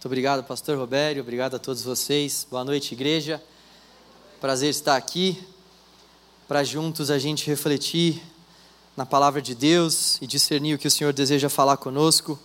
Muito 0.00 0.06
obrigado, 0.06 0.42
pastor 0.44 0.78
Robério, 0.78 1.20
obrigado 1.20 1.56
a 1.56 1.58
todos 1.58 1.82
vocês. 1.82 2.46
Boa 2.50 2.64
noite, 2.64 2.94
igreja. 2.94 3.38
Prazer 4.40 4.70
estar 4.70 4.96
aqui 4.96 5.46
para 6.48 6.64
juntos 6.64 7.10
a 7.10 7.18
gente 7.18 7.46
refletir 7.46 8.22
na 8.96 9.04
palavra 9.04 9.42
de 9.42 9.54
Deus 9.54 10.16
e 10.22 10.26
discernir 10.26 10.72
o 10.72 10.78
que 10.78 10.88
o 10.88 10.90
Senhor 10.90 11.12
deseja 11.12 11.50
falar 11.50 11.76
conosco. 11.76 12.38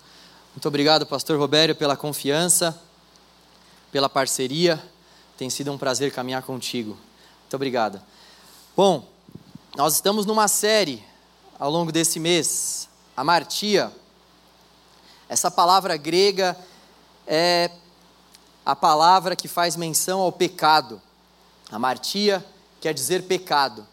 Muito 0.54 0.68
obrigado, 0.68 1.05
pastor 1.05 1.39
Robério, 1.39 1.73
pela 1.73 1.96
confiança, 1.96 2.78
pela 3.90 4.10
parceria. 4.10 4.84
Tem 5.38 5.50
sido 5.50 5.72
um 5.72 5.78
prazer 5.78 6.12
caminhar 6.12 6.44
contigo. 6.44 6.98
Muito 7.44 7.54
obrigado. 7.54 8.02
Bom, 8.76 9.08
nós 9.78 9.94
estamos 9.94 10.26
numa 10.26 10.50
série 10.50 11.02
ao 11.58 11.72
longo 11.72 11.90
desse 11.90 12.20
mês, 12.20 12.90
a 13.16 13.24
Martia. 13.24 13.94
Essa 15.30 15.50
palavra 15.50 15.96
grega 15.96 16.58
é 17.28 17.71
a 18.66 18.76
palavra 18.76 19.36
que 19.36 19.48
faz 19.48 19.76
menção 19.76 20.20
ao 20.20 20.31
pecado. 20.31 21.02
A 21.72 21.77
martia 21.77 22.45
quer 22.82 22.94
dizer 22.94 23.23
pecado. 23.23 23.86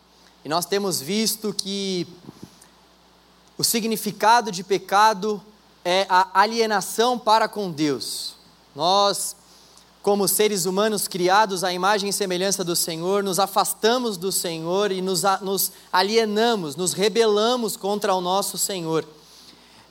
E 0.45 0.49
nós 0.49 0.67
temos 0.67 1.01
visto 1.01 1.53
que 1.53 2.07
o 3.57 3.63
significado 3.63 4.51
de 4.51 4.65
pecado 4.65 5.43
é 5.85 6.07
a 6.09 6.29
alienação 6.41 7.19
para 7.19 7.49
com 7.49 7.71
Deus. 7.71 8.35
Nós, 8.75 9.37
como 10.03 10.27
seres 10.27 10.65
humanos 10.65 11.07
criados 11.07 11.63
à 11.63 11.73
imagem 11.73 12.09
e 12.09 12.13
semelhança 12.13 12.65
do 12.65 12.75
Senhor, 12.75 13.23
nos 13.23 13.39
afastamos 13.39 14.17
do 14.17 14.33
Senhor 14.33 14.91
e 14.91 15.01
nos, 15.03 15.23
nos 15.43 15.73
alienamos, 15.93 16.77
nos 16.77 16.93
rebelamos 16.93 17.77
contra 17.77 18.15
o 18.15 18.21
nosso 18.21 18.57
Senhor 18.59 19.07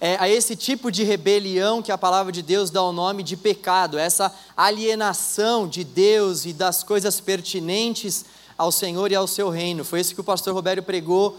é, 0.03 0.17
a 0.19 0.27
esse 0.27 0.55
tipo 0.55 0.91
de 0.91 1.03
rebelião 1.03 1.79
que 1.79 1.91
a 1.91 1.97
palavra 1.97 2.31
de 2.31 2.41
Deus 2.41 2.71
dá 2.71 2.81
o 2.81 2.91
nome 2.91 3.21
de 3.21 3.37
pecado, 3.37 3.99
essa 3.99 4.33
alienação 4.57 5.67
de 5.67 5.83
Deus 5.83 6.43
e 6.43 6.53
das 6.53 6.81
coisas 6.81 7.21
pertinentes 7.21 8.26
ao 8.57 8.71
Senhor 8.71 9.11
e 9.11 9.15
ao 9.15 9.27
seu 9.27 9.49
reino. 9.49 9.85
Foi 9.85 9.99
isso 9.99 10.15
que 10.15 10.20
o 10.20 10.23
pastor 10.23 10.55
Roberto 10.55 10.81
pregou 10.84 11.37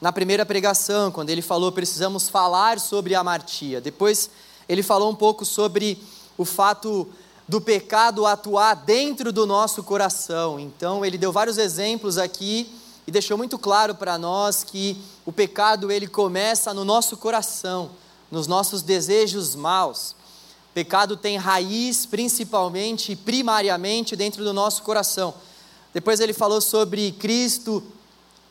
na 0.00 0.12
primeira 0.12 0.46
pregação, 0.46 1.10
quando 1.10 1.30
ele 1.30 1.42
falou 1.42 1.72
precisamos 1.72 2.28
falar 2.28 2.78
sobre 2.78 3.16
a 3.16 3.24
martia. 3.24 3.80
Depois 3.80 4.30
ele 4.68 4.84
falou 4.84 5.10
um 5.10 5.14
pouco 5.16 5.44
sobre 5.44 6.00
o 6.38 6.44
fato 6.44 7.08
do 7.48 7.60
pecado 7.60 8.26
atuar 8.26 8.74
dentro 8.74 9.32
do 9.32 9.44
nosso 9.44 9.82
coração. 9.82 10.60
Então 10.60 11.04
ele 11.04 11.18
deu 11.18 11.32
vários 11.32 11.58
exemplos 11.58 12.16
aqui 12.16 12.72
e 13.08 13.10
deixou 13.10 13.36
muito 13.36 13.58
claro 13.58 13.92
para 13.92 14.16
nós 14.16 14.62
que 14.62 14.96
o 15.26 15.32
pecado 15.32 15.90
ele 15.90 16.06
começa 16.06 16.72
no 16.72 16.84
nosso 16.84 17.16
coração 17.16 17.90
nos 18.34 18.46
nossos 18.48 18.82
desejos 18.82 19.54
maus. 19.54 20.14
Pecado 20.74 21.16
tem 21.16 21.36
raiz 21.36 22.04
principalmente 22.04 23.12
e 23.12 23.16
primariamente 23.16 24.16
dentro 24.16 24.42
do 24.42 24.52
nosso 24.52 24.82
coração. 24.82 25.32
Depois 25.94 26.18
ele 26.18 26.32
falou 26.32 26.60
sobre 26.60 27.12
Cristo 27.12 27.82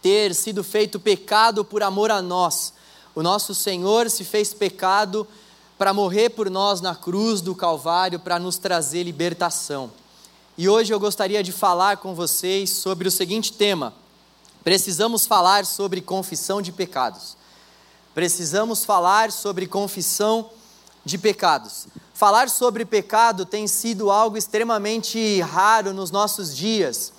ter 0.01 0.33
sido 0.33 0.63
feito 0.63 0.99
pecado 0.99 1.65
por 1.65 1.83
amor 1.83 2.09
a 2.09 2.21
nós. 2.21 2.73
O 3.13 3.21
nosso 3.21 3.53
Senhor 3.53 4.09
se 4.09 4.23
fez 4.23 4.53
pecado 4.53 5.27
para 5.77 5.93
morrer 5.93 6.29
por 6.29 6.49
nós 6.49 6.79
na 6.79 6.95
cruz 6.95 7.41
do 7.41 7.53
Calvário, 7.53 8.19
para 8.19 8.39
nos 8.39 8.57
trazer 8.57 9.03
libertação. 9.03 9.91
E 10.57 10.69
hoje 10.69 10.93
eu 10.93 10.99
gostaria 10.99 11.43
de 11.43 11.51
falar 11.51 11.97
com 11.97 12.15
vocês 12.15 12.69
sobre 12.69 13.07
o 13.07 13.11
seguinte 13.11 13.51
tema: 13.51 13.93
precisamos 14.63 15.27
falar 15.27 15.65
sobre 15.65 15.99
confissão 15.99 16.61
de 16.61 16.71
pecados 16.71 17.42
precisamos 18.13 18.85
falar 18.85 19.31
sobre 19.31 19.67
confissão 19.67 20.49
de 21.03 21.17
pecados. 21.17 21.87
Falar 22.13 22.49
sobre 22.49 22.85
pecado 22.85 23.45
tem 23.45 23.67
sido 23.67 24.11
algo 24.11 24.37
extremamente 24.37 25.41
raro 25.41 25.93
nos 25.93 26.11
nossos 26.11 26.55
dias, 26.55 27.11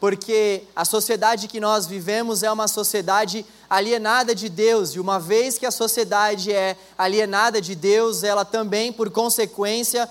porque 0.00 0.64
a 0.74 0.84
sociedade 0.84 1.48
que 1.48 1.60
nós 1.60 1.86
vivemos 1.86 2.42
é 2.42 2.52
uma 2.52 2.68
sociedade 2.68 3.46
alienada 3.70 4.34
de 4.34 4.48
Deus, 4.48 4.90
e 4.90 5.00
uma 5.00 5.18
vez 5.18 5.56
que 5.56 5.64
a 5.64 5.70
sociedade 5.70 6.52
é 6.52 6.76
alienada 6.98 7.60
de 7.60 7.74
Deus, 7.74 8.22
ela 8.22 8.44
também, 8.44 8.92
por 8.92 9.08
consequência, 9.10 10.08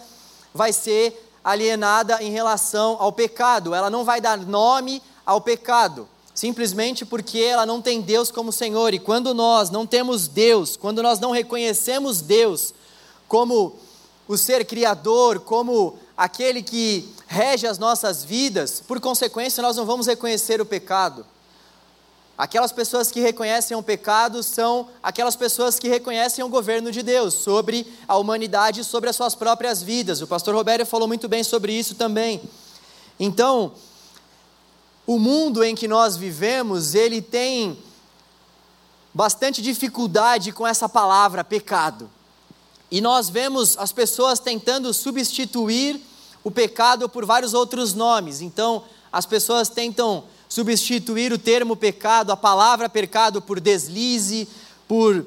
vai 0.54 0.74
ser 0.74 1.30
alienada 1.44 2.24
em 2.24 2.32
relação 2.32 2.96
ao 3.00 3.12
pecado, 3.12 3.76
ela 3.76 3.90
não 3.90 4.06
vai 4.06 4.22
dar 4.22 4.38
nome 4.38 5.04
ao 5.26 5.42
pecado 5.42 6.08
simplesmente 6.34 7.06
porque 7.06 7.40
ela 7.40 7.66
não 7.66 7.82
tem 7.82 8.02
Deus 8.02 8.32
como 8.32 8.52
Senhor. 8.52 8.94
E 8.94 9.00
quando 9.00 9.34
nós 9.34 9.70
não 9.70 9.86
temos 9.86 10.28
Deus, 10.28 10.76
quando 10.76 11.04
nós 11.04 11.20
não 11.20 11.32
reconhecemos 11.32 12.22
Deus 12.22 12.74
como 13.28 13.76
o 14.28 14.38
ser 14.38 14.66
criador, 14.66 15.40
como 15.40 15.98
aquele 16.18 16.64
que 16.64 17.08
rege 17.28 17.68
as 17.68 17.78
nossas 17.78 18.24
vidas, 18.24 18.82
por 18.88 19.00
consequência, 19.00 19.62
nós 19.62 19.76
não 19.76 19.86
vamos 19.86 20.08
reconhecer 20.08 20.62
o 20.62 20.66
pecado. 20.66 21.26
Aquelas 22.36 22.72
pessoas 22.72 23.12
que 23.12 23.20
reconhecem 23.20 23.78
o 23.78 23.84
pecado 23.84 24.42
são 24.42 24.88
aquelas 25.04 25.36
pessoas 25.36 25.78
que 25.78 25.88
reconhecem 25.88 26.44
o 26.44 26.50
governo 26.50 26.92
de 26.92 27.04
Deus 27.04 27.36
sobre 27.36 27.86
a 28.08 28.18
humanidade, 28.18 28.84
sobre 28.84 29.10
as 29.10 29.16
suas 29.16 29.36
próprias 29.36 29.84
vidas. 29.84 30.20
O 30.20 30.28
pastor 30.28 30.56
Roberto 30.56 30.86
falou 30.86 31.08
muito 31.08 31.28
bem 31.28 31.44
sobre 31.44 31.74
isso 31.74 31.94
também. 31.94 32.42
Então, 33.20 33.74
o 35.06 35.20
mundo 35.20 35.64
em 35.64 35.76
que 35.76 35.88
nós 35.88 36.16
vivemos, 36.16 36.96
ele 36.96 37.22
tem 37.22 37.78
bastante 39.14 39.62
dificuldade 39.62 40.52
com 40.52 40.66
essa 40.66 40.88
palavra 40.90 41.44
pecado. 41.44 42.10
E 42.90 43.02
nós 43.02 43.30
vemos 43.30 43.78
as 43.78 43.92
pessoas 43.92 44.40
tentando 44.40 44.94
substituir 44.94 46.00
o 46.44 46.52
pecado 46.52 47.08
por 47.10 47.26
vários 47.26 47.54
outros 47.54 47.94
nomes. 47.94 48.42
Então, 48.42 48.84
as 49.12 49.26
pessoas 49.26 49.70
tentam 49.70 50.24
substituir 50.48 51.34
o 51.34 51.38
termo 51.38 51.76
pecado, 51.76 52.32
a 52.32 52.38
palavra 52.38 52.88
pecado, 52.88 53.42
por 53.42 53.60
deslize, 53.60 54.48
por 54.88 55.26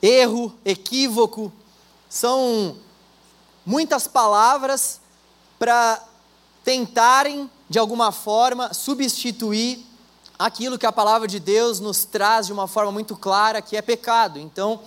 erro, 0.00 0.54
equívoco. 0.64 1.52
São 2.08 2.76
muitas 3.64 4.06
palavras 4.06 5.00
para 5.58 6.02
tentarem, 6.64 7.50
de 7.70 7.78
alguma 7.78 8.10
forma, 8.10 8.74
substituir 8.74 9.86
aquilo 10.36 10.76
que 10.76 10.86
a 10.86 10.90
palavra 10.90 11.28
de 11.28 11.38
Deus 11.38 11.78
nos 11.78 12.04
traz 12.04 12.46
de 12.46 12.52
uma 12.52 12.66
forma 12.66 12.90
muito 12.90 13.16
clara, 13.16 13.62
que 13.62 13.76
é 13.76 13.80
pecado. 13.80 14.40
Então, 14.40 14.80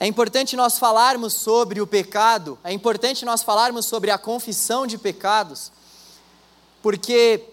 é 0.00 0.06
importante 0.06 0.56
nós 0.56 0.78
falarmos 0.78 1.34
sobre 1.34 1.82
o 1.82 1.86
pecado, 1.86 2.58
é 2.64 2.72
importante 2.72 3.26
nós 3.26 3.42
falarmos 3.42 3.84
sobre 3.84 4.10
a 4.10 4.16
confissão 4.16 4.86
de 4.86 4.96
pecados, 4.96 5.70
porque 6.82 7.44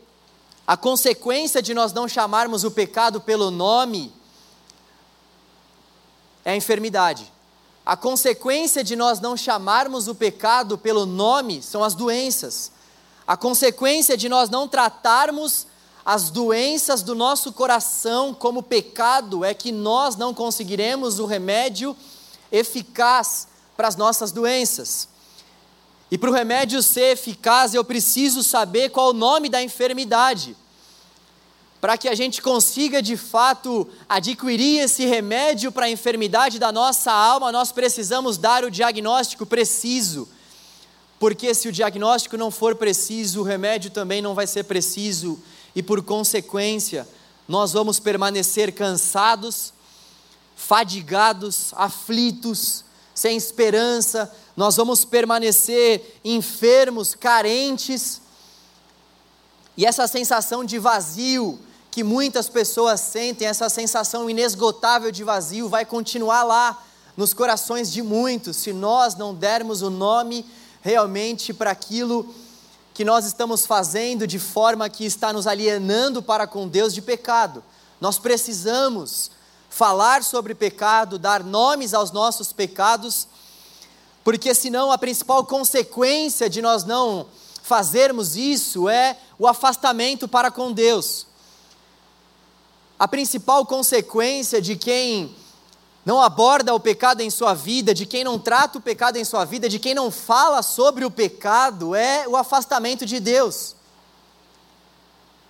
a 0.65 0.77
consequência 0.77 1.61
de 1.61 1.73
nós 1.73 1.91
não 1.91 2.07
chamarmos 2.07 2.63
o 2.63 2.71
pecado 2.71 3.19
pelo 3.19 3.51
nome 3.51 4.13
é 6.45 6.51
a 6.51 6.55
enfermidade. 6.55 7.29
A 7.85 7.97
consequência 7.97 8.85
de 8.85 8.95
nós 8.95 9.19
não 9.19 9.35
chamarmos 9.35 10.07
o 10.07 10.15
pecado 10.15 10.77
pelo 10.77 11.05
nome 11.05 11.61
são 11.61 11.83
as 11.83 11.93
doenças. 11.93 12.78
A 13.29 13.37
consequência 13.37 14.17
de 14.17 14.27
nós 14.27 14.49
não 14.49 14.67
tratarmos 14.67 15.67
as 16.03 16.31
doenças 16.31 17.03
do 17.03 17.13
nosso 17.13 17.53
coração 17.53 18.33
como 18.33 18.63
pecado 18.63 19.45
é 19.45 19.53
que 19.53 19.71
nós 19.71 20.15
não 20.15 20.33
conseguiremos 20.33 21.19
o 21.19 21.27
remédio 21.27 21.95
eficaz 22.51 23.47
para 23.77 23.87
as 23.87 23.95
nossas 23.95 24.31
doenças. 24.31 25.07
E 26.09 26.17
para 26.17 26.31
o 26.31 26.33
remédio 26.33 26.81
ser 26.81 27.11
eficaz, 27.11 27.75
eu 27.75 27.83
preciso 27.83 28.41
saber 28.41 28.89
qual 28.89 29.11
o 29.11 29.13
nome 29.13 29.47
da 29.47 29.61
enfermidade. 29.61 30.57
Para 31.79 31.99
que 31.99 32.09
a 32.09 32.15
gente 32.15 32.41
consiga 32.41 32.99
de 32.99 33.15
fato 33.15 33.87
adquirir 34.09 34.79
esse 34.79 35.05
remédio 35.05 35.71
para 35.71 35.85
a 35.85 35.91
enfermidade 35.91 36.57
da 36.57 36.71
nossa 36.71 37.11
alma, 37.11 37.51
nós 37.51 37.71
precisamos 37.71 38.39
dar 38.39 38.63
o 38.63 38.71
diagnóstico 38.71 39.45
preciso 39.45 40.27
porque 41.19 41.53
se 41.53 41.67
o 41.67 41.71
diagnóstico 41.71 42.37
não 42.37 42.49
for 42.49 42.75
preciso, 42.75 43.41
o 43.41 43.43
remédio 43.43 43.91
também 43.91 44.21
não 44.21 44.33
vai 44.33 44.47
ser 44.47 44.63
preciso, 44.63 45.37
e 45.75 45.83
por 45.83 46.01
consequência, 46.01 47.07
nós 47.47 47.73
vamos 47.73 47.99
permanecer 47.99 48.73
cansados, 48.73 49.73
fadigados, 50.55 51.73
aflitos, 51.73 52.85
sem 53.13 53.35
esperança, 53.35 54.33
nós 54.55 54.77
vamos 54.77 55.03
permanecer 55.03 56.19
enfermos, 56.23 57.13
carentes, 57.15 58.21
e 59.75 59.85
essa 59.85 60.07
sensação 60.07 60.63
de 60.63 60.79
vazio 60.79 61.59
que 61.91 62.03
muitas 62.03 62.47
pessoas 62.47 63.01
sentem, 63.01 63.47
essa 63.47 63.67
sensação 63.67 64.29
inesgotável 64.29 65.11
de 65.11 65.23
vazio, 65.23 65.67
vai 65.67 65.85
continuar 65.85 66.43
lá 66.43 66.81
nos 67.17 67.33
corações 67.33 67.91
de 67.91 68.01
muitos, 68.01 68.57
se 68.57 68.71
nós 68.71 69.15
não 69.15 69.33
dermos 69.33 69.81
o 69.81 69.89
nome 69.89 70.45
realmente 70.81 71.53
para 71.53 71.71
aquilo 71.71 72.33
que 72.93 73.05
nós 73.05 73.25
estamos 73.25 73.65
fazendo 73.65 74.27
de 74.27 74.39
forma 74.39 74.89
que 74.89 75.05
está 75.05 75.31
nos 75.31 75.47
alienando 75.47 76.21
para 76.21 76.45
com 76.45 76.67
Deus 76.67 76.93
de 76.93 77.01
pecado. 77.01 77.63
Nós 77.99 78.19
precisamos 78.19 79.31
falar 79.69 80.23
sobre 80.23 80.55
pecado, 80.55 81.19
dar 81.19 81.43
nomes 81.43 81.93
aos 81.93 82.11
nossos 82.11 82.51
pecados, 82.51 83.27
porque 84.23 84.53
senão 84.53 84.91
a 84.91 84.97
principal 84.97 85.45
consequência 85.45 86.49
de 86.49 86.61
nós 86.61 86.83
não 86.83 87.27
fazermos 87.63 88.35
isso 88.35 88.89
é 88.89 89.17
o 89.37 89.47
afastamento 89.47 90.27
para 90.27 90.49
com 90.49 90.71
Deus. 90.71 91.27
A 92.97 93.07
principal 93.07 93.65
consequência 93.65 94.61
de 94.61 94.75
quem 94.75 95.33
não 96.05 96.21
aborda 96.21 96.73
o 96.73 96.79
pecado 96.79 97.21
em 97.21 97.29
sua 97.29 97.53
vida, 97.53 97.93
de 97.93 98.05
quem 98.05 98.23
não 98.23 98.39
trata 98.39 98.77
o 98.77 98.81
pecado 98.81 99.17
em 99.17 99.25
sua 99.25 99.45
vida, 99.45 99.67
de 99.67 99.79
quem 99.79 99.93
não 99.93 100.09
fala 100.09 100.61
sobre 100.61 101.05
o 101.05 101.11
pecado, 101.11 101.93
é 101.93 102.27
o 102.27 102.35
afastamento 102.35 103.05
de 103.05 103.19
Deus. 103.19 103.75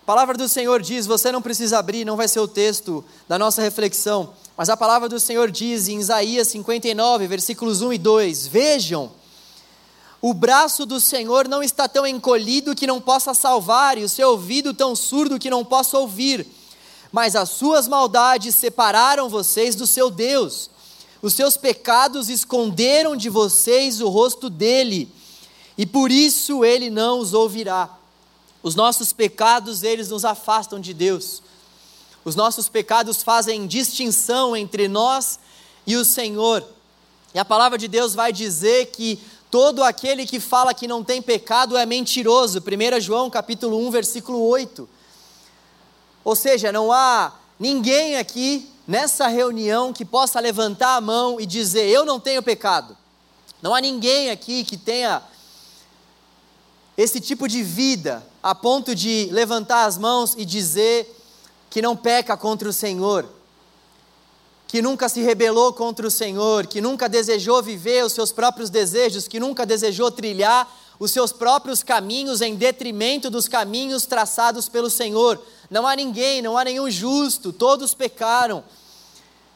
A 0.04 0.06
palavra 0.06 0.38
do 0.38 0.50
Senhor 0.50 0.82
diz: 0.82 1.06
você 1.06 1.32
não 1.32 1.42
precisa 1.42 1.78
abrir, 1.78 2.04
não 2.04 2.18
vai 2.18 2.28
ser 2.28 2.40
o 2.40 2.48
texto 2.48 3.06
da 3.28 3.38
nossa 3.38 3.62
reflexão, 3.62 4.34
mas 4.58 4.70
a 4.70 4.76
palavra 4.76 5.08
do 5.08 5.20
Senhor 5.20 5.52
diz 5.52 5.88
em 5.88 6.00
Isaías 6.00 6.48
59, 6.48 7.28
versículos 7.28 7.82
1 7.82 7.94
e 7.94 7.98
2: 8.00 8.48
Vejam, 8.48 9.12
o 10.22 10.34
braço 10.34 10.86
do 10.86 11.00
Senhor 11.00 11.48
não 11.48 11.64
está 11.64 11.88
tão 11.88 12.06
encolhido 12.06 12.76
que 12.76 12.88
não 12.88 13.00
possa 13.00 13.34
salvar, 13.34 13.98
e 13.98 14.04
o 14.04 14.10
seu 14.10 14.32
ouvido 14.32 14.74
tão 14.74 14.96
surdo 14.96 15.40
que 15.40 15.50
não 15.50 15.64
possa 15.64 15.98
ouvir 15.98 16.46
mas 17.12 17.36
as 17.36 17.50
suas 17.50 17.88
maldades 17.88 18.56
separaram 18.56 19.30
vocês 19.30 19.76
do 19.76 19.88
seu 19.88 20.10
Deus. 20.10 20.70
Os 21.22 21.34
seus 21.34 21.58
pecados 21.58 22.30
esconderam 22.30 23.16
de 23.16 23.30
vocês 23.30 24.00
o 24.00 24.10
rosto 24.10 24.50
dele, 24.50 25.12
e 25.78 25.86
por 25.86 26.12
isso 26.12 26.64
ele 26.64 26.90
não 26.90 27.20
os 27.20 27.34
ouvirá. 27.34 27.90
Os 28.62 28.76
nossos 28.76 29.14
pecados, 29.14 29.84
eles 29.84 30.10
nos 30.10 30.26
afastam 30.26 30.80
de 30.80 30.94
Deus. 30.94 31.42
Os 32.26 32.36
nossos 32.36 32.68
pecados 32.68 33.24
fazem 33.24 33.66
distinção 33.66 34.56
entre 34.56 34.88
nós 34.88 35.40
e 35.88 35.96
o 35.96 36.04
Senhor. 36.04 36.66
E 37.34 37.40
a 37.40 37.46
palavra 37.46 37.78
de 37.78 37.88
Deus 37.88 38.14
vai 38.14 38.34
dizer 38.34 38.88
que 38.88 39.20
todo 39.50 39.84
aquele 39.84 40.26
que 40.26 40.40
fala 40.40 40.74
que 40.74 40.88
não 40.88 41.04
tem 41.04 41.22
pecado 41.22 41.78
é 41.78 41.86
mentiroso. 41.86 42.60
1 42.60 43.00
João 43.00 43.30
capítulo 43.30 43.78
1, 43.88 43.92
versículo 43.92 44.42
8. 44.48 44.90
Ou 46.24 46.36
seja, 46.36 46.72
não 46.72 46.92
há 46.92 47.34
ninguém 47.60 48.18
aqui 48.18 48.70
nessa 48.88 49.28
reunião 49.28 49.94
que 49.94 50.04
possa 50.04 50.40
levantar 50.40 50.96
a 50.96 51.02
mão 51.02 51.40
e 51.40 51.46
dizer: 51.46 51.88
Eu 51.88 52.06
não 52.06 52.20
tenho 52.20 52.42
pecado. 52.42 52.98
Não 53.62 53.76
há 53.76 53.82
ninguém 53.82 54.30
aqui 54.30 54.64
que 54.64 54.78
tenha 54.78 55.22
esse 56.98 57.20
tipo 57.20 57.48
de 57.48 57.64
vida 57.64 58.26
a 58.42 58.54
ponto 58.56 58.94
de 58.96 59.30
levantar 59.32 59.86
as 59.86 59.98
mãos 59.98 60.36
e 60.38 60.44
dizer 60.44 61.16
que 61.70 61.82
não 61.82 61.96
peca 61.96 62.36
contra 62.36 62.68
o 62.68 62.74
Senhor, 62.74 63.26
que 64.68 64.82
nunca 64.82 65.08
se 65.08 65.22
rebelou 65.22 65.72
contra 65.72 66.08
o 66.08 66.12
Senhor, 66.12 66.68
que 66.68 66.82
nunca 66.82 67.08
desejou 67.08 67.62
viver 67.62 68.04
os 68.04 68.14
seus 68.14 68.32
próprios 68.32 68.70
desejos, 68.70 69.28
que 69.28 69.40
nunca 69.40 69.66
desejou 69.66 70.10
trilhar 70.10 70.68
os 71.00 71.12
seus 71.12 71.32
próprios 71.32 71.84
caminhos 71.84 72.42
em 72.42 72.56
detrimento 72.56 73.30
dos 73.30 73.48
caminhos 73.48 74.06
traçados 74.06 74.68
pelo 74.68 74.90
Senhor. 74.90 75.42
Não 75.70 75.86
há 75.86 75.96
ninguém, 75.96 76.42
não 76.42 76.58
há 76.58 76.64
nenhum 76.64 76.90
justo, 76.90 77.54
todos 77.54 77.94
pecaram. 77.94 78.64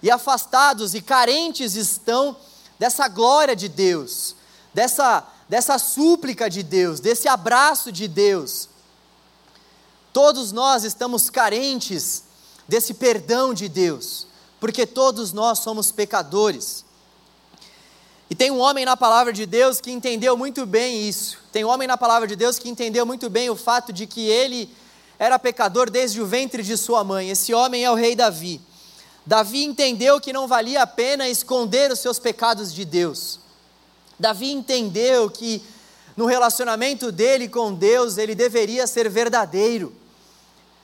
E 0.01 0.11
afastados 0.11 0.93
e 0.93 1.01
carentes 1.01 1.75
estão 1.75 2.35
dessa 2.77 3.07
glória 3.07 3.55
de 3.55 3.69
Deus, 3.69 4.35
dessa, 4.73 5.25
dessa 5.47 5.79
súplica 5.79 6.49
de 6.49 6.61
Deus, 6.61 6.99
desse 6.99 7.27
abraço 7.27 7.91
de 7.91 8.07
Deus. 8.07 8.69
Todos 10.11 10.51
nós 10.51 10.83
estamos 10.83 11.29
carentes 11.29 12.23
desse 12.67 12.93
perdão 12.93 13.53
de 13.53 13.67
Deus, 13.67 14.27
porque 14.59 14.85
todos 14.85 15.33
nós 15.33 15.59
somos 15.59 15.91
pecadores. 15.91 16.85
E 18.29 18.35
tem 18.35 18.51
um 18.51 18.59
homem 18.59 18.85
na 18.85 18.97
palavra 18.97 19.31
de 19.31 19.45
Deus 19.45 19.79
que 19.79 19.91
entendeu 19.91 20.37
muito 20.37 20.65
bem 20.65 21.07
isso. 21.07 21.39
Tem 21.51 21.63
um 21.63 21.69
homem 21.69 21.87
na 21.87 21.97
palavra 21.97 22.27
de 22.27 22.35
Deus 22.35 22.57
que 22.59 22.69
entendeu 22.69 23.05
muito 23.05 23.29
bem 23.29 23.49
o 23.49 23.55
fato 23.55 23.93
de 23.93 24.05
que 24.05 24.21
ele 24.21 24.73
era 25.23 25.39
pecador 25.39 25.89
desde 25.89 26.21
o 26.21 26.25
ventre 26.25 26.61
de 26.61 26.75
sua 26.75 27.01
mãe. 27.01 27.29
Esse 27.29 27.53
homem 27.53 27.85
é 27.85 27.89
o 27.89 27.95
rei 27.95 28.13
Davi. 28.13 28.59
Davi 29.25 29.63
entendeu 29.63 30.19
que 30.19 30.33
não 30.33 30.49
valia 30.49 30.81
a 30.81 30.87
pena 30.87 31.29
esconder 31.29 31.89
os 31.89 31.99
seus 31.99 32.19
pecados 32.19 32.73
de 32.73 32.83
Deus. 32.83 33.39
Davi 34.19 34.51
entendeu 34.51 35.29
que 35.29 35.63
no 36.17 36.25
relacionamento 36.25 37.09
dele 37.09 37.47
com 37.47 37.73
Deus 37.73 38.17
ele 38.17 38.35
deveria 38.35 38.85
ser 38.85 39.09
verdadeiro. 39.09 39.95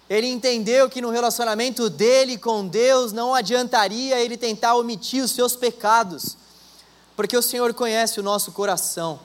Ele 0.09 0.27
entendeu 0.27 0.89
que 0.89 1.01
no 1.01 1.09
relacionamento 1.09 1.89
dele 1.89 2.38
com 2.38 2.65
Deus 2.65 3.12
não 3.12 3.35
adiantaria 3.35 4.21
ele 4.21 4.38
tentar 4.38 4.75
omitir 4.75 5.21
os 5.21 5.31
seus 5.31 5.57
pecados, 5.57 6.38
porque 7.13 7.35
o 7.35 7.42
Senhor 7.42 7.74
conhece 7.74 8.21
o 8.21 8.24
nosso 8.24 8.53
coração. 8.53 9.19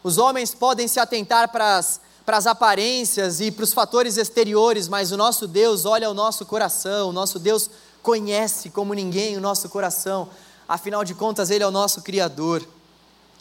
Os 0.00 0.16
homens 0.16 0.54
podem 0.54 0.86
se 0.86 1.00
atentar 1.00 1.48
para 1.48 1.76
as 1.76 2.00
para 2.30 2.38
as 2.38 2.46
aparências 2.46 3.40
e 3.40 3.50
para 3.50 3.64
os 3.64 3.72
fatores 3.72 4.16
exteriores, 4.16 4.86
mas 4.86 5.10
o 5.10 5.16
nosso 5.16 5.48
Deus 5.48 5.84
olha 5.84 6.08
o 6.08 6.14
nosso 6.14 6.46
coração, 6.46 7.08
o 7.08 7.12
nosso 7.12 7.40
Deus 7.40 7.68
conhece 8.04 8.70
como 8.70 8.94
ninguém 8.94 9.36
o 9.36 9.40
nosso 9.40 9.68
coração, 9.68 10.28
afinal 10.68 11.02
de 11.02 11.12
contas, 11.12 11.50
Ele 11.50 11.64
é 11.64 11.66
o 11.66 11.72
nosso 11.72 12.02
Criador. 12.02 12.64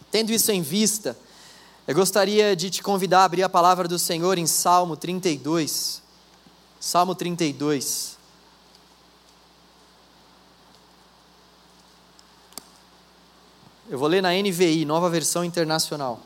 Tendo 0.10 0.32
isso 0.32 0.52
em 0.52 0.64
vista, 0.64 1.16
eu 1.88 1.94
gostaria 1.94 2.56
de 2.56 2.72
te 2.72 2.82
convidar 2.82 3.20
a 3.20 3.24
abrir 3.26 3.44
a 3.44 3.48
palavra 3.48 3.88
do 3.88 4.00
Senhor 4.00 4.40
em 4.40 4.48
Salmo 4.48 4.98
32. 4.98 6.02
Salmo 6.80 7.14
32. 7.14 8.18
Eu 13.88 14.00
vou 14.00 14.08
ler 14.08 14.24
na 14.24 14.32
NVI, 14.32 14.84
nova 14.84 15.12
versão 15.12 15.46
internacional. 15.46 16.20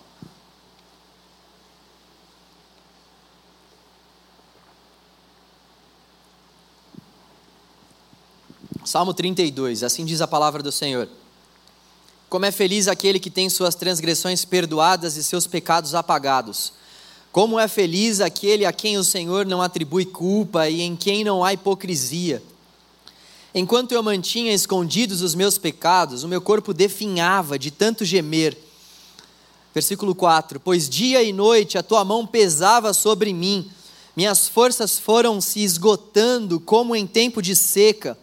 Salmo 8.93 9.11
32, 9.11 9.81
assim 9.81 10.05
diz 10.05 10.21
a 10.21 10.27
palavra 10.27 10.61
do 10.61 10.71
Senhor. 10.71 11.09
Como 12.29 12.45
é 12.45 12.51
feliz 12.51 12.87
aquele 12.87 13.19
que 13.19 13.31
tem 13.31 13.49
suas 13.49 13.73
transgressões 13.73 14.45
perdoadas 14.45 15.17
e 15.17 15.23
seus 15.23 15.47
pecados 15.47 15.95
apagados. 15.95 16.73
Como 17.31 17.59
é 17.59 17.67
feliz 17.67 18.21
aquele 18.21 18.67
a 18.67 18.71
quem 18.71 18.95
o 18.99 19.03
Senhor 19.03 19.47
não 19.47 19.63
atribui 19.63 20.05
culpa 20.05 20.69
e 20.69 20.83
em 20.83 20.95
quem 20.95 21.23
não 21.23 21.43
há 21.43 21.53
hipocrisia. 21.53 22.43
Enquanto 23.51 23.93
eu 23.93 24.03
mantinha 24.03 24.53
escondidos 24.53 25.23
os 25.23 25.33
meus 25.33 25.57
pecados, 25.57 26.23
o 26.23 26.27
meu 26.27 26.39
corpo 26.39 26.71
definhava 26.71 27.57
de 27.57 27.71
tanto 27.71 28.05
gemer. 28.05 28.55
Versículo 29.73 30.13
4: 30.13 30.59
Pois 30.59 30.87
dia 30.87 31.23
e 31.23 31.33
noite 31.33 31.79
a 31.79 31.81
tua 31.81 32.05
mão 32.05 32.27
pesava 32.27 32.93
sobre 32.93 33.33
mim, 33.33 33.71
minhas 34.15 34.47
forças 34.47 34.99
foram 34.99 35.41
se 35.41 35.63
esgotando 35.63 36.59
como 36.59 36.95
em 36.95 37.07
tempo 37.07 37.41
de 37.41 37.55
seca. 37.55 38.15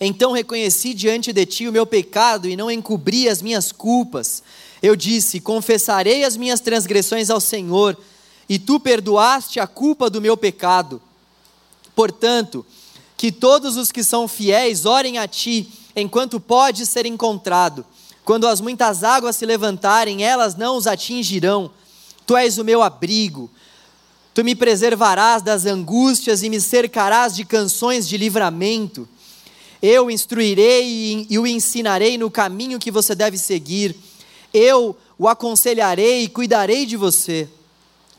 Então 0.00 0.32
reconheci 0.32 0.92
diante 0.92 1.32
de 1.32 1.46
ti 1.46 1.66
o 1.66 1.72
meu 1.72 1.86
pecado 1.86 2.48
e 2.48 2.56
não 2.56 2.70
encobri 2.70 3.28
as 3.28 3.40
minhas 3.40 3.72
culpas. 3.72 4.42
Eu 4.82 4.94
disse: 4.94 5.40
Confessarei 5.40 6.24
as 6.24 6.36
minhas 6.36 6.60
transgressões 6.60 7.30
ao 7.30 7.40
Senhor, 7.40 7.96
e 8.48 8.58
tu 8.58 8.78
perdoaste 8.78 9.58
a 9.58 9.66
culpa 9.66 10.10
do 10.10 10.20
meu 10.20 10.36
pecado. 10.36 11.00
Portanto, 11.94 12.64
que 13.16 13.32
todos 13.32 13.76
os 13.76 13.90
que 13.90 14.04
são 14.04 14.28
fiéis 14.28 14.84
orem 14.84 15.18
a 15.18 15.26
ti, 15.26 15.68
enquanto 15.94 16.38
pode 16.38 16.84
ser 16.84 17.06
encontrado. 17.06 17.84
Quando 18.24 18.46
as 18.46 18.60
muitas 18.60 19.02
águas 19.02 19.36
se 19.36 19.46
levantarem, 19.46 20.22
elas 20.22 20.54
não 20.56 20.76
os 20.76 20.86
atingirão. 20.86 21.70
Tu 22.26 22.36
és 22.36 22.58
o 22.58 22.64
meu 22.64 22.82
abrigo. 22.82 23.50
Tu 24.34 24.44
me 24.44 24.54
preservarás 24.54 25.40
das 25.40 25.64
angústias 25.64 26.42
e 26.42 26.50
me 26.50 26.60
cercarás 26.60 27.34
de 27.34 27.44
canções 27.44 28.06
de 28.06 28.18
livramento. 28.18 29.08
Eu 29.88 30.10
instruirei 30.10 31.28
e 31.30 31.38
o 31.38 31.46
ensinarei 31.46 32.18
no 32.18 32.28
caminho 32.28 32.76
que 32.76 32.90
você 32.90 33.14
deve 33.14 33.38
seguir. 33.38 33.94
Eu 34.52 34.96
o 35.16 35.28
aconselharei 35.28 36.24
e 36.24 36.28
cuidarei 36.28 36.84
de 36.84 36.96
você. 36.96 37.48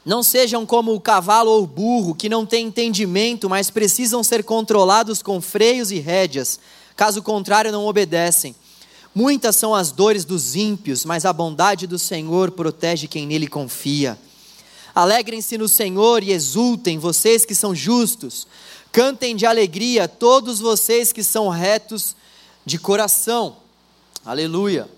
Não 0.05 0.23
sejam 0.23 0.65
como 0.65 0.93
o 0.93 1.01
cavalo 1.01 1.51
ou 1.51 1.63
o 1.63 1.67
burro, 1.67 2.15
que 2.15 2.29
não 2.29 2.45
têm 2.45 2.67
entendimento, 2.67 3.49
mas 3.49 3.69
precisam 3.69 4.23
ser 4.23 4.45
controlados 4.45 5.21
com 5.21 5.41
freios 5.41 5.91
e 5.91 5.99
rédeas. 5.99 6.57
Caso 6.95 7.21
contrário, 7.21 7.69
não 7.69 7.85
obedecem. 7.85 8.55
Muitas 9.13 9.57
são 9.57 9.75
as 9.75 9.91
dores 9.91 10.23
dos 10.23 10.55
ímpios, 10.55 11.03
mas 11.03 11.25
a 11.25 11.33
bondade 11.33 11.85
do 11.85 11.99
Senhor 11.99 12.51
protege 12.51 13.09
quem 13.09 13.27
nele 13.27 13.45
confia. 13.45 14.17
Alegrem-se 14.95 15.57
no 15.57 15.67
Senhor 15.67 16.23
e 16.23 16.31
exultem, 16.31 16.97
vocês 16.97 17.43
que 17.43 17.53
são 17.53 17.75
justos. 17.75 18.47
Cantem 18.97 19.35
de 19.35 19.45
alegria 19.45 20.07
todos 20.07 20.59
vocês 20.59 21.13
que 21.13 21.23
são 21.23 21.49
retos 21.49 22.15
de 22.65 22.79
coração. 22.79 23.57
Aleluia. 24.25 24.89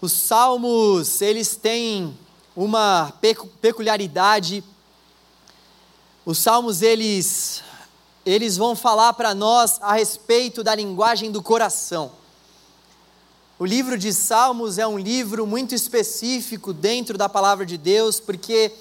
Os 0.00 0.12
salmos, 0.12 1.20
eles 1.20 1.56
têm 1.56 2.16
uma 2.54 3.12
peculiaridade. 3.60 4.62
Os 6.24 6.38
salmos, 6.38 6.80
eles 6.80 7.64
eles 8.24 8.56
vão 8.56 8.76
falar 8.76 9.12
para 9.14 9.34
nós 9.34 9.80
a 9.82 9.92
respeito 9.92 10.62
da 10.62 10.76
linguagem 10.76 11.32
do 11.32 11.42
coração. 11.42 12.12
O 13.58 13.64
livro 13.64 13.98
de 13.98 14.12
Salmos 14.12 14.78
é 14.78 14.86
um 14.86 14.96
livro 14.96 15.44
muito 15.44 15.74
específico 15.74 16.72
dentro 16.72 17.18
da 17.18 17.28
palavra 17.28 17.66
de 17.66 17.76
Deus, 17.76 18.20
porque 18.20 18.72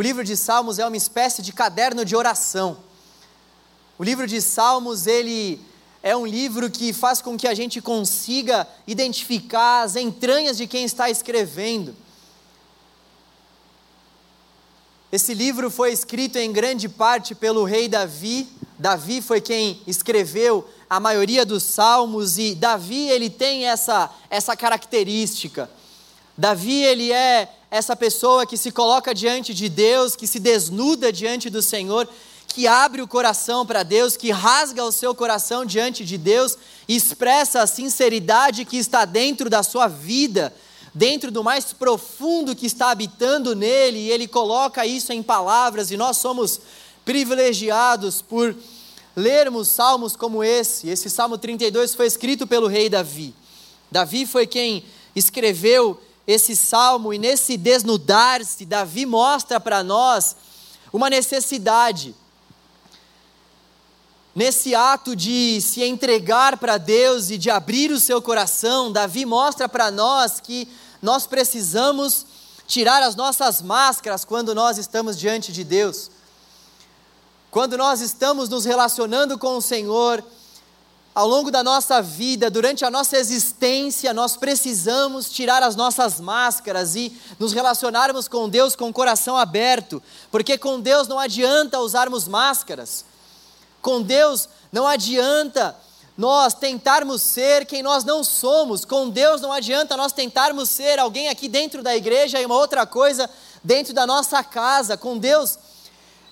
o 0.00 0.02
livro 0.02 0.24
de 0.24 0.34
Salmos 0.34 0.78
é 0.78 0.86
uma 0.86 0.96
espécie 0.96 1.42
de 1.42 1.52
caderno 1.52 2.06
de 2.06 2.16
oração. 2.16 2.78
O 3.98 4.02
livro 4.02 4.26
de 4.26 4.40
Salmos, 4.40 5.06
ele 5.06 5.60
é 6.02 6.16
um 6.16 6.24
livro 6.24 6.70
que 6.70 6.90
faz 6.94 7.20
com 7.20 7.36
que 7.36 7.46
a 7.46 7.52
gente 7.52 7.82
consiga 7.82 8.66
identificar 8.86 9.82
as 9.82 9.96
entranhas 9.96 10.56
de 10.56 10.66
quem 10.66 10.86
está 10.86 11.10
escrevendo. 11.10 11.94
Esse 15.12 15.34
livro 15.34 15.70
foi 15.70 15.92
escrito 15.92 16.38
em 16.38 16.50
grande 16.50 16.88
parte 16.88 17.34
pelo 17.34 17.62
rei 17.64 17.86
Davi. 17.86 18.48
Davi 18.78 19.20
foi 19.20 19.38
quem 19.38 19.82
escreveu 19.86 20.66
a 20.88 20.98
maioria 20.98 21.44
dos 21.44 21.62
salmos 21.62 22.38
e 22.38 22.54
Davi 22.54 23.10
ele 23.10 23.28
tem 23.28 23.66
essa 23.66 24.10
essa 24.30 24.56
característica. 24.56 25.70
Davi 26.38 26.82
ele 26.84 27.12
é 27.12 27.59
essa 27.70 27.94
pessoa 27.94 28.44
que 28.44 28.56
se 28.56 28.70
coloca 28.72 29.14
diante 29.14 29.54
de 29.54 29.68
Deus, 29.68 30.16
que 30.16 30.26
se 30.26 30.40
desnuda 30.40 31.12
diante 31.12 31.48
do 31.48 31.62
Senhor 31.62 32.08
que 32.52 32.66
abre 32.66 33.00
o 33.00 33.08
coração 33.08 33.64
para 33.64 33.82
Deus, 33.82 34.16
que 34.16 34.30
rasga 34.30 34.84
o 34.84 34.92
seu 34.92 35.14
coração 35.14 35.64
diante 35.64 36.04
de 36.04 36.18
Deus, 36.18 36.58
expressa 36.88 37.62
a 37.62 37.66
sinceridade 37.66 38.64
que 38.64 38.76
está 38.76 39.04
dentro 39.04 39.48
da 39.48 39.62
sua 39.62 39.86
vida, 39.86 40.52
dentro 40.92 41.30
do 41.30 41.44
mais 41.44 41.72
profundo 41.72 42.56
que 42.56 42.66
está 42.66 42.90
habitando 42.90 43.54
nele, 43.54 44.00
e 44.00 44.10
ele 44.10 44.26
coloca 44.26 44.84
isso 44.84 45.12
em 45.12 45.22
palavras, 45.22 45.90
e 45.90 45.96
nós 45.96 46.16
somos 46.16 46.60
privilegiados 47.04 48.20
por 48.20 48.56
lermos 49.14 49.68
salmos 49.68 50.16
como 50.16 50.42
esse. 50.42 50.88
Esse 50.88 51.08
Salmo 51.08 51.38
32 51.38 51.94
foi 51.94 52.06
escrito 52.06 52.46
pelo 52.46 52.66
rei 52.66 52.88
Davi. 52.88 53.34
Davi 53.90 54.26
foi 54.26 54.46
quem 54.46 54.84
escreveu 55.14 56.00
esse 56.26 56.54
salmo, 56.54 57.12
e 57.12 57.18
nesse 57.18 57.56
desnudar-se, 57.56 58.64
Davi 58.64 59.06
mostra 59.06 59.58
para 59.58 59.82
nós 59.82 60.36
uma 60.92 61.10
necessidade 61.10 62.14
Nesse 64.34 64.76
ato 64.76 65.16
de 65.16 65.60
se 65.60 65.82
entregar 65.82 66.56
para 66.56 66.78
Deus 66.78 67.30
e 67.30 67.38
de 67.38 67.50
abrir 67.50 67.90
o 67.90 67.98
seu 67.98 68.22
coração, 68.22 68.92
Davi 68.92 69.26
mostra 69.26 69.68
para 69.68 69.90
nós 69.90 70.38
que 70.38 70.68
nós 71.02 71.26
precisamos 71.26 72.24
tirar 72.66 73.02
as 73.02 73.16
nossas 73.16 73.60
máscaras 73.60 74.24
quando 74.24 74.54
nós 74.54 74.78
estamos 74.78 75.18
diante 75.18 75.52
de 75.52 75.64
Deus. 75.64 76.10
Quando 77.50 77.76
nós 77.76 78.00
estamos 78.00 78.48
nos 78.48 78.64
relacionando 78.64 79.36
com 79.36 79.56
o 79.56 79.62
Senhor, 79.62 80.24
ao 81.12 81.26
longo 81.26 81.50
da 81.50 81.62
nossa 81.62 82.00
vida, 82.00 82.48
durante 82.48 82.84
a 82.84 82.90
nossa 82.90 83.16
existência, 83.18 84.14
nós 84.14 84.36
precisamos 84.36 85.28
tirar 85.28 85.62
as 85.62 85.74
nossas 85.74 86.20
máscaras 86.20 86.94
e 86.94 87.12
nos 87.38 87.52
relacionarmos 87.52 88.28
com 88.28 88.48
Deus 88.48 88.76
com 88.76 88.88
o 88.88 88.92
coração 88.92 89.36
aberto, 89.36 90.00
porque 90.30 90.56
com 90.56 90.80
Deus 90.80 91.08
não 91.08 91.18
adianta 91.18 91.80
usarmos 91.80 92.28
máscaras. 92.28 93.04
Com 93.82 94.00
Deus 94.00 94.48
não 94.70 94.86
adianta 94.86 95.76
nós 96.16 96.54
tentarmos 96.54 97.22
ser 97.22 97.66
quem 97.66 97.82
nós 97.82 98.04
não 98.04 98.22
somos. 98.22 98.84
Com 98.84 99.08
Deus 99.08 99.40
não 99.40 99.50
adianta 99.50 99.96
nós 99.96 100.12
tentarmos 100.12 100.68
ser 100.68 100.98
alguém 100.98 101.28
aqui 101.28 101.48
dentro 101.48 101.82
da 101.82 101.96
igreja 101.96 102.40
e 102.40 102.46
uma 102.46 102.56
outra 102.56 102.86
coisa 102.86 103.28
dentro 103.64 103.92
da 103.92 104.06
nossa 104.06 104.44
casa. 104.44 104.96
Com 104.96 105.18
Deus, 105.18 105.58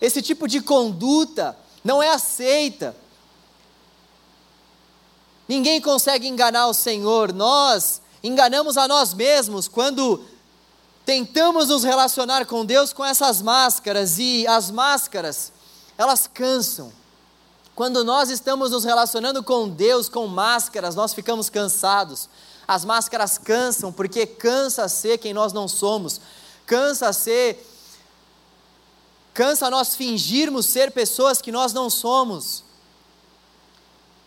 esse 0.01 0.23
tipo 0.23 0.47
de 0.47 0.61
conduta 0.61 1.57
não 1.83 2.03
é 2.03 2.11
aceita. 2.11 2.95
Ninguém 5.49 5.81
consegue 5.81 6.29
enganar 6.29 6.67
o 6.67 6.75
Senhor. 6.75 7.33
Nós 7.33 8.03
enganamos 8.23 8.77
a 8.77 8.87
nós 8.87 9.15
mesmos 9.15 9.67
quando 9.67 10.23
tentamos 11.07 11.69
nos 11.69 11.85
relacionar 11.85 12.45
com 12.45 12.67
Deus 12.67 12.93
com 12.93 13.03
essas 13.03 13.41
máscaras 13.41 14.19
e 14.19 14.47
as 14.47 14.71
máscaras, 14.71 15.51
elas 15.97 16.27
cansam. 16.27 16.93
Quando 17.75 18.05
nós 18.05 18.29
estamos 18.29 18.73
nos 18.73 18.85
relacionando 18.85 19.43
com 19.43 19.69
Deus 19.69 20.09
com 20.09 20.27
máscaras, 20.27 20.95
nós 20.95 21.15
ficamos 21.15 21.49
cansados. 21.49 22.29
As 22.67 22.85
máscaras 22.85 23.39
cansam, 23.39 23.91
porque 23.91 24.27
cansa 24.27 24.87
ser 24.89 25.17
quem 25.17 25.33
nós 25.33 25.55
não 25.55 25.67
somos. 25.67 26.21
Cansa 26.67 27.11
ser 27.15 27.65
cansa 29.33 29.71
nós 29.71 29.95
fingirmos 29.95 30.67
ser 30.67 30.91
pessoas 30.91 31.41
que 31.41 31.53
nós 31.53 31.73
não 31.73 31.89
somos. 31.89 32.65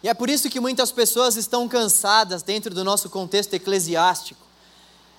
E 0.03 0.10
é 0.10 0.13
por 0.13 0.29
isso 0.29 0.50
que 0.50 0.60
muitas 0.60 0.91
pessoas 0.91 1.36
estão 1.36 1.67
cansadas 1.67 2.41
dentro 2.41 2.74
do 2.74 2.84
nosso 2.84 3.10
contexto 3.10 3.53
eclesiástico. 3.53 4.41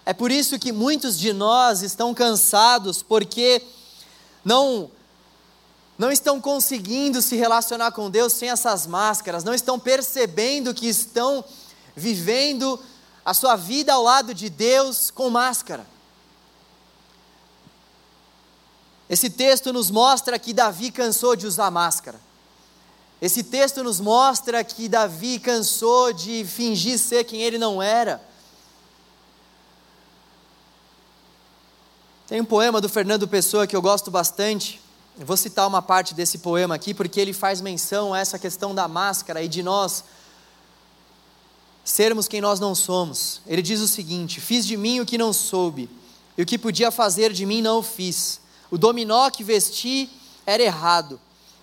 É 0.05 0.13
por 0.13 0.33
isso 0.33 0.59
que 0.59 0.73
muitos 0.73 1.19
de 1.19 1.33
nós 1.33 1.83
estão 1.83 2.13
cansados 2.13 3.03
porque 3.03 3.63
não 4.45 4.91
não 5.99 6.11
estão 6.11 6.41
conseguindo 6.41 7.23
se 7.23 7.37
relacionar 7.37 7.93
com 7.93 8.11
Deus 8.11 8.33
sem 8.33 8.51
essas 8.51 8.89
máscaras, 8.89 9.45
não 9.45 9.55
estão 9.55 9.79
percebendo 9.79 10.75
que 10.75 10.89
estão 10.89 11.45
vivendo 11.95 12.81
a 13.25 13.33
sua 13.33 13.55
vida 13.55 13.93
ao 13.93 14.03
lado 14.03 14.35
de 14.35 14.51
Deus 14.51 15.13
com 15.13 15.31
máscara. 15.31 15.87
Esse 19.09 19.31
texto 19.31 19.73
nos 19.73 19.91
mostra 19.91 20.39
que 20.39 20.53
Davi 20.53 20.91
cansou 20.91 21.37
de 21.37 21.47
usar 21.47 21.71
máscara. 21.71 22.19
Esse 23.23 23.45
texto 23.45 23.85
nos 23.85 24.01
mostra 24.01 24.65
que 24.65 24.89
Davi 24.89 25.39
cansou 25.39 26.13
de 26.13 26.45
fingir 26.45 26.99
ser 26.99 27.23
quem 27.23 27.41
ele 27.41 27.57
não 27.57 27.81
era. 27.81 28.21
Tem 32.27 32.41
um 32.41 32.45
poema 32.45 32.81
do 32.81 32.89
Fernando 32.89 33.29
Pessoa 33.29 33.65
que 33.65 33.77
eu 33.77 33.81
gosto 33.81 34.11
bastante, 34.11 34.81
eu 35.17 35.25
vou 35.25 35.37
citar 35.37 35.69
uma 35.69 35.81
parte 35.81 36.15
desse 36.15 36.39
poema 36.39 36.75
aqui 36.75 36.93
porque 36.93 37.21
ele 37.21 37.33
faz 37.33 37.61
menção 37.61 38.13
a 38.13 38.19
essa 38.19 38.41
questão 38.41 38.75
da 38.75 38.89
máscara 38.89 39.41
e 39.41 39.47
de 39.47 39.63
nós 39.63 40.03
sermos 41.85 42.27
quem 42.27 42.41
nós 42.41 42.59
não 42.59 42.75
somos. 42.75 43.41
Ele 43.47 43.63
diz 43.63 43.81
o 43.81 43.87
seguinte: 43.87 44.41
Fiz 44.41 44.67
de 44.67 44.77
mim 44.77 44.99
o 44.99 45.07
que 45.07 45.17
não 45.17 45.33
soube, 45.33 45.89
e 46.37 46.43
o 46.43 46.47
que 46.47 46.59
podia 46.59 46.91
fazer 46.91 47.33
de 47.33 47.47
mim 47.47 47.63
não 47.63 47.79
o 47.79 47.83
fiz. 47.85 48.41
O 48.69 48.77
dominó 48.77 49.31
que 49.31 49.45
vesti 49.45 50.11
era 50.45 50.61
errado. 50.61 51.21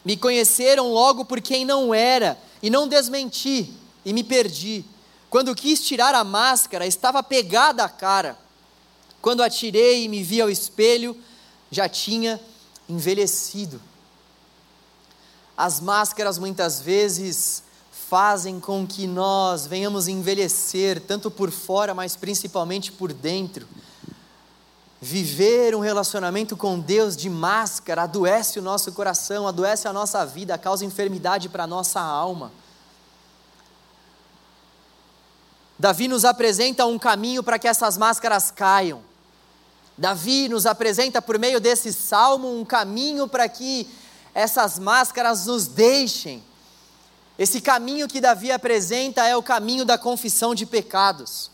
Me 0.09 0.17
conheceram 0.17 0.91
logo 0.91 1.23
por 1.23 1.39
quem 1.39 1.63
não 1.63 1.93
era, 1.93 2.35
e 2.63 2.69
não 2.71 2.87
desmenti, 2.87 3.71
e 4.03 4.11
me 4.11 4.23
perdi. 4.23 4.83
Quando 5.29 5.53
quis 5.53 5.83
tirar 5.83 6.15
a 6.15 6.23
máscara, 6.23 6.87
estava 6.87 7.21
pegada 7.21 7.83
a 7.83 7.89
cara. 7.89 8.35
Quando 9.21 9.43
atirei 9.43 10.05
e 10.05 10.07
me 10.07 10.23
vi 10.23 10.41
ao 10.41 10.49
espelho, 10.49 11.15
já 11.69 11.87
tinha 11.87 12.41
envelhecido. 12.89 13.79
As 15.55 15.79
máscaras 15.79 16.39
muitas 16.39 16.81
vezes 16.81 17.61
fazem 17.91 18.59
com 18.59 18.87
que 18.87 19.05
nós 19.05 19.67
venhamos 19.67 20.07
envelhecer, 20.07 21.01
tanto 21.01 21.29
por 21.29 21.51
fora, 21.51 21.93
mas 21.93 22.15
principalmente 22.15 22.91
por 22.91 23.13
dentro. 23.13 23.67
Viver 25.01 25.73
um 25.75 25.79
relacionamento 25.79 26.57
com 26.57 26.77
Deus 26.77 27.15
de 27.15 27.29
máscara 27.29 28.03
adoece 28.03 28.59
o 28.59 28.61
nosso 28.61 28.91
coração, 28.91 29.47
adoece 29.47 29.87
a 29.87 29.93
nossa 29.93 30.25
vida, 30.25 30.57
causa 30.57 30.83
enfermidade 30.83 31.47
para 31.47 31.63
a 31.63 31.67
nossa 31.67 32.01
alma. 32.01 32.51
Davi 35.77 36.09
nos 36.09 36.25
apresenta 36.25 36.85
um 36.85 36.99
caminho 36.99 37.41
para 37.41 37.57
que 37.57 37.67
essas 37.67 37.97
máscaras 37.97 38.51
caiam. 38.51 39.01
Davi 39.97 40.49
nos 40.49 40.65
apresenta 40.65 41.21
por 41.21 41.39
meio 41.39 41.61
desse 41.61 41.93
salmo 41.93 42.59
um 42.59 42.65
caminho 42.65 43.25
para 43.25 43.47
que 43.47 43.87
essas 44.33 44.77
máscaras 44.77 45.45
nos 45.45 45.67
deixem. 45.67 46.43
Esse 47.37 47.61
caminho 47.61 48.09
que 48.09 48.19
Davi 48.19 48.51
apresenta 48.51 49.25
é 49.25 49.37
o 49.37 49.41
caminho 49.41 49.85
da 49.85 49.97
confissão 49.97 50.53
de 50.53 50.65
pecados. 50.65 51.49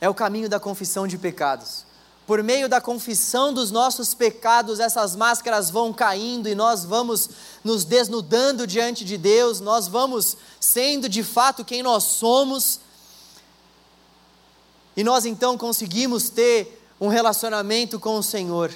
É 0.00 0.08
o 0.08 0.14
caminho 0.14 0.48
da 0.48 0.58
confissão 0.58 1.06
de 1.06 1.18
pecados. 1.18 1.89
Por 2.30 2.44
meio 2.44 2.68
da 2.68 2.80
confissão 2.80 3.52
dos 3.52 3.72
nossos 3.72 4.14
pecados, 4.14 4.78
essas 4.78 5.16
máscaras 5.16 5.68
vão 5.68 5.92
caindo 5.92 6.48
e 6.48 6.54
nós 6.54 6.84
vamos 6.84 7.28
nos 7.64 7.84
desnudando 7.84 8.68
diante 8.68 9.04
de 9.04 9.18
Deus, 9.18 9.58
nós 9.58 9.88
vamos 9.88 10.36
sendo 10.60 11.08
de 11.08 11.24
fato 11.24 11.64
quem 11.64 11.82
nós 11.82 12.04
somos. 12.04 12.78
E 14.96 15.02
nós 15.02 15.26
então 15.26 15.58
conseguimos 15.58 16.30
ter 16.30 16.86
um 17.00 17.08
relacionamento 17.08 17.98
com 17.98 18.16
o 18.16 18.22
Senhor. 18.22 18.72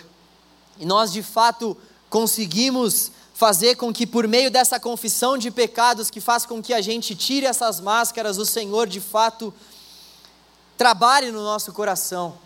E 0.76 0.84
nós 0.84 1.12
de 1.12 1.22
fato 1.22 1.76
conseguimos 2.10 3.12
fazer 3.34 3.76
com 3.76 3.92
que 3.92 4.04
por 4.04 4.26
meio 4.26 4.50
dessa 4.50 4.80
confissão 4.80 5.38
de 5.38 5.52
pecados 5.52 6.10
que 6.10 6.20
faz 6.20 6.44
com 6.44 6.60
que 6.60 6.74
a 6.74 6.80
gente 6.80 7.14
tire 7.14 7.46
essas 7.46 7.78
máscaras, 7.78 8.36
o 8.36 8.44
Senhor 8.44 8.88
de 8.88 9.00
fato 9.00 9.54
trabalhe 10.76 11.30
no 11.30 11.44
nosso 11.44 11.72
coração. 11.72 12.42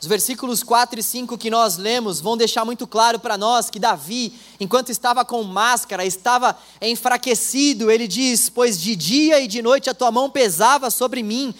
Os 0.00 0.06
versículos 0.06 0.62
4 0.62 1.00
e 1.00 1.02
5 1.02 1.36
que 1.36 1.50
nós 1.50 1.76
lemos 1.76 2.20
vão 2.20 2.36
deixar 2.36 2.64
muito 2.64 2.86
claro 2.86 3.18
para 3.18 3.36
nós 3.36 3.68
que 3.68 3.80
Davi, 3.80 4.32
enquanto 4.60 4.90
estava 4.90 5.24
com 5.24 5.42
máscara, 5.42 6.06
estava 6.06 6.56
enfraquecido. 6.80 7.90
Ele 7.90 8.06
diz: 8.06 8.48
Pois 8.48 8.80
de 8.80 8.94
dia 8.94 9.40
e 9.40 9.48
de 9.48 9.60
noite 9.60 9.90
a 9.90 9.94
tua 9.94 10.12
mão 10.12 10.30
pesava 10.30 10.88
sobre 10.88 11.20
mim, 11.20 11.52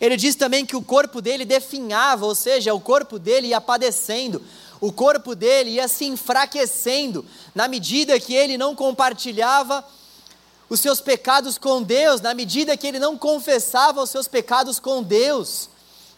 Ele 0.00 0.16
diz 0.16 0.34
também 0.34 0.66
que 0.66 0.74
o 0.74 0.82
corpo 0.82 1.22
dele 1.22 1.44
definhava, 1.44 2.26
ou 2.26 2.34
seja, 2.34 2.74
o 2.74 2.80
corpo 2.80 3.20
dele 3.20 3.48
ia 3.48 3.60
padecendo, 3.60 4.42
o 4.80 4.92
corpo 4.92 5.36
dele 5.36 5.70
ia 5.70 5.86
se 5.86 6.06
enfraquecendo, 6.06 7.24
na 7.54 7.68
medida 7.68 8.18
que 8.18 8.34
ele 8.34 8.58
não 8.58 8.74
compartilhava 8.74 9.84
os 10.68 10.80
seus 10.80 11.00
pecados 11.00 11.56
com 11.56 11.80
Deus, 11.84 12.20
na 12.20 12.34
medida 12.34 12.76
que 12.76 12.86
ele 12.88 12.98
não 12.98 13.16
confessava 13.16 14.02
os 14.02 14.10
seus 14.10 14.26
pecados 14.26 14.80
com 14.80 15.04
Deus. 15.04 15.70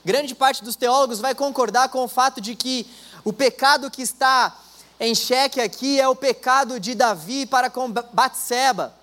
Grande 0.05 0.35
parte 0.35 0.62
dos 0.62 0.76
teólogos 0.76 1.21
vai 1.21 1.35
concordar 1.35 1.88
com 1.88 2.05
o 2.05 2.09
fato 2.09 2.40
de 2.40 2.55
que 2.55 2.87
o 3.25 3.33
pecado 3.33 3.90
que 3.90 4.02
está 4.02 4.57
em 5.00 5.14
xeque 5.14 5.61
aqui 5.61 6.00
é 6.00 6.09
o 6.09 6.17
pecado 6.17 6.81
de 6.81 6.95
Davi 6.95 7.47
para 7.47 7.69
com 7.71 7.90
Batseba. 7.90 8.95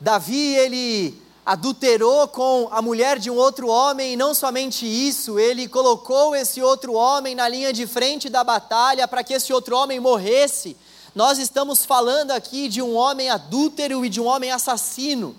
Davi, 0.00 0.54
ele 0.54 1.22
adulterou 1.44 2.28
com 2.28 2.68
a 2.70 2.80
mulher 2.80 3.18
de 3.18 3.30
um 3.30 3.36
outro 3.36 3.68
homem, 3.68 4.12
e 4.12 4.16
não 4.16 4.32
somente 4.32 4.86
isso, 4.86 5.38
ele 5.38 5.68
colocou 5.68 6.34
esse 6.34 6.62
outro 6.62 6.94
homem 6.94 7.34
na 7.34 7.48
linha 7.48 7.72
de 7.72 7.86
frente 7.86 8.28
da 8.28 8.44
batalha 8.44 9.08
para 9.08 9.24
que 9.24 9.34
esse 9.34 9.52
outro 9.52 9.76
homem 9.76 9.98
morresse. 9.98 10.76
Nós 11.14 11.38
estamos 11.38 11.84
falando 11.84 12.30
aqui 12.30 12.68
de 12.68 12.80
um 12.80 12.94
homem 12.94 13.28
adúltero 13.28 14.04
e 14.04 14.08
de 14.08 14.20
um 14.20 14.26
homem 14.26 14.52
assassino. 14.52 15.34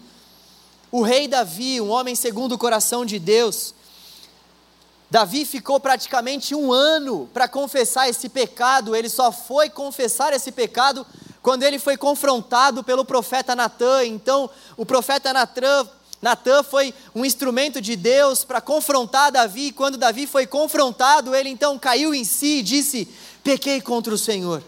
O 0.91 1.01
rei 1.03 1.25
Davi, 1.25 1.79
um 1.79 1.89
homem 1.89 2.15
segundo 2.15 2.51
o 2.53 2.57
coração 2.57 3.05
de 3.05 3.17
Deus, 3.17 3.73
Davi 5.09 5.45
ficou 5.45 5.79
praticamente 5.79 6.53
um 6.53 6.71
ano 6.73 7.29
para 7.33 7.47
confessar 7.47 8.09
esse 8.09 8.27
pecado, 8.27 8.93
ele 8.93 9.07
só 9.07 9.31
foi 9.31 9.69
confessar 9.69 10.33
esse 10.33 10.51
pecado 10.51 11.07
quando 11.41 11.63
ele 11.63 11.79
foi 11.79 11.95
confrontado 11.95 12.83
pelo 12.83 13.05
profeta 13.05 13.55
Natã. 13.55 14.05
Então, 14.05 14.49
o 14.75 14.85
profeta 14.85 15.33
Natã 16.21 16.63
foi 16.63 16.93
um 17.15 17.23
instrumento 17.23 17.79
de 17.79 17.95
Deus 17.95 18.43
para 18.43 18.59
confrontar 18.59 19.31
Davi. 19.31 19.71
Quando 19.71 19.97
Davi 19.97 20.27
foi 20.27 20.45
confrontado, 20.45 21.33
ele 21.33 21.49
então 21.49 21.79
caiu 21.79 22.13
em 22.13 22.25
si 22.25 22.59
e 22.59 22.63
disse: 22.63 23.07
Pequei 23.43 23.79
contra 23.81 24.13
o 24.13 24.17
Senhor. 24.17 24.61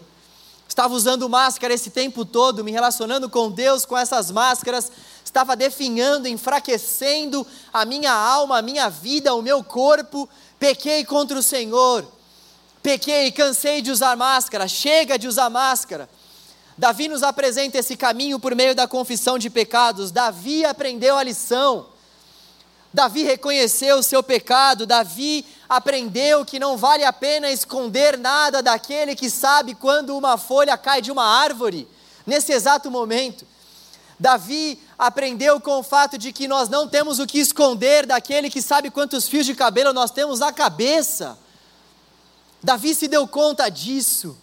Estava 0.68 0.94
usando 0.94 1.28
máscara 1.28 1.72
esse 1.72 1.90
tempo 1.90 2.24
todo, 2.24 2.64
me 2.64 2.72
relacionando 2.72 3.30
com 3.30 3.50
Deus 3.50 3.84
com 3.84 3.96
essas 3.96 4.30
máscaras, 4.30 4.90
estava 5.34 5.56
definhando, 5.56 6.28
enfraquecendo 6.28 7.44
a 7.72 7.84
minha 7.84 8.12
alma, 8.12 8.58
a 8.58 8.62
minha 8.62 8.88
vida, 8.88 9.34
o 9.34 9.42
meu 9.42 9.64
corpo. 9.64 10.28
Pequei 10.60 11.04
contra 11.04 11.36
o 11.36 11.42
Senhor. 11.42 12.06
Pequei, 12.80 13.32
cansei 13.32 13.82
de 13.82 13.90
usar 13.90 14.16
máscara, 14.16 14.68
chega 14.68 15.18
de 15.18 15.26
usar 15.26 15.50
máscara. 15.50 16.08
Davi 16.78 17.08
nos 17.08 17.24
apresenta 17.24 17.78
esse 17.78 17.96
caminho 17.96 18.38
por 18.38 18.54
meio 18.54 18.76
da 18.76 18.86
confissão 18.86 19.36
de 19.36 19.50
pecados. 19.50 20.12
Davi 20.12 20.64
aprendeu 20.64 21.18
a 21.18 21.22
lição. 21.24 21.86
Davi 22.92 23.24
reconheceu 23.24 23.96
o 23.96 24.04
seu 24.04 24.22
pecado. 24.22 24.86
Davi 24.86 25.44
aprendeu 25.68 26.44
que 26.44 26.60
não 26.60 26.76
vale 26.76 27.02
a 27.02 27.12
pena 27.12 27.50
esconder 27.50 28.16
nada 28.16 28.62
daquele 28.62 29.16
que 29.16 29.28
sabe 29.28 29.74
quando 29.74 30.16
uma 30.16 30.38
folha 30.38 30.78
cai 30.78 31.02
de 31.02 31.10
uma 31.10 31.24
árvore, 31.24 31.88
nesse 32.24 32.52
exato 32.52 32.88
momento. 32.88 33.44
Davi 34.18 34.80
aprendeu 34.98 35.60
com 35.60 35.80
o 35.80 35.82
fato 35.82 36.16
de 36.16 36.32
que 36.32 36.46
nós 36.46 36.68
não 36.68 36.88
temos 36.88 37.18
o 37.18 37.26
que 37.26 37.38
esconder 37.38 38.06
daquele 38.06 38.50
que 38.50 38.62
sabe 38.62 38.90
quantos 38.90 39.28
fios 39.28 39.44
de 39.44 39.54
cabelo 39.54 39.92
nós 39.92 40.10
temos 40.10 40.40
na 40.40 40.52
cabeça. 40.52 41.36
Davi 42.62 42.94
se 42.94 43.08
deu 43.08 43.26
conta 43.26 43.68
disso. 43.68 44.36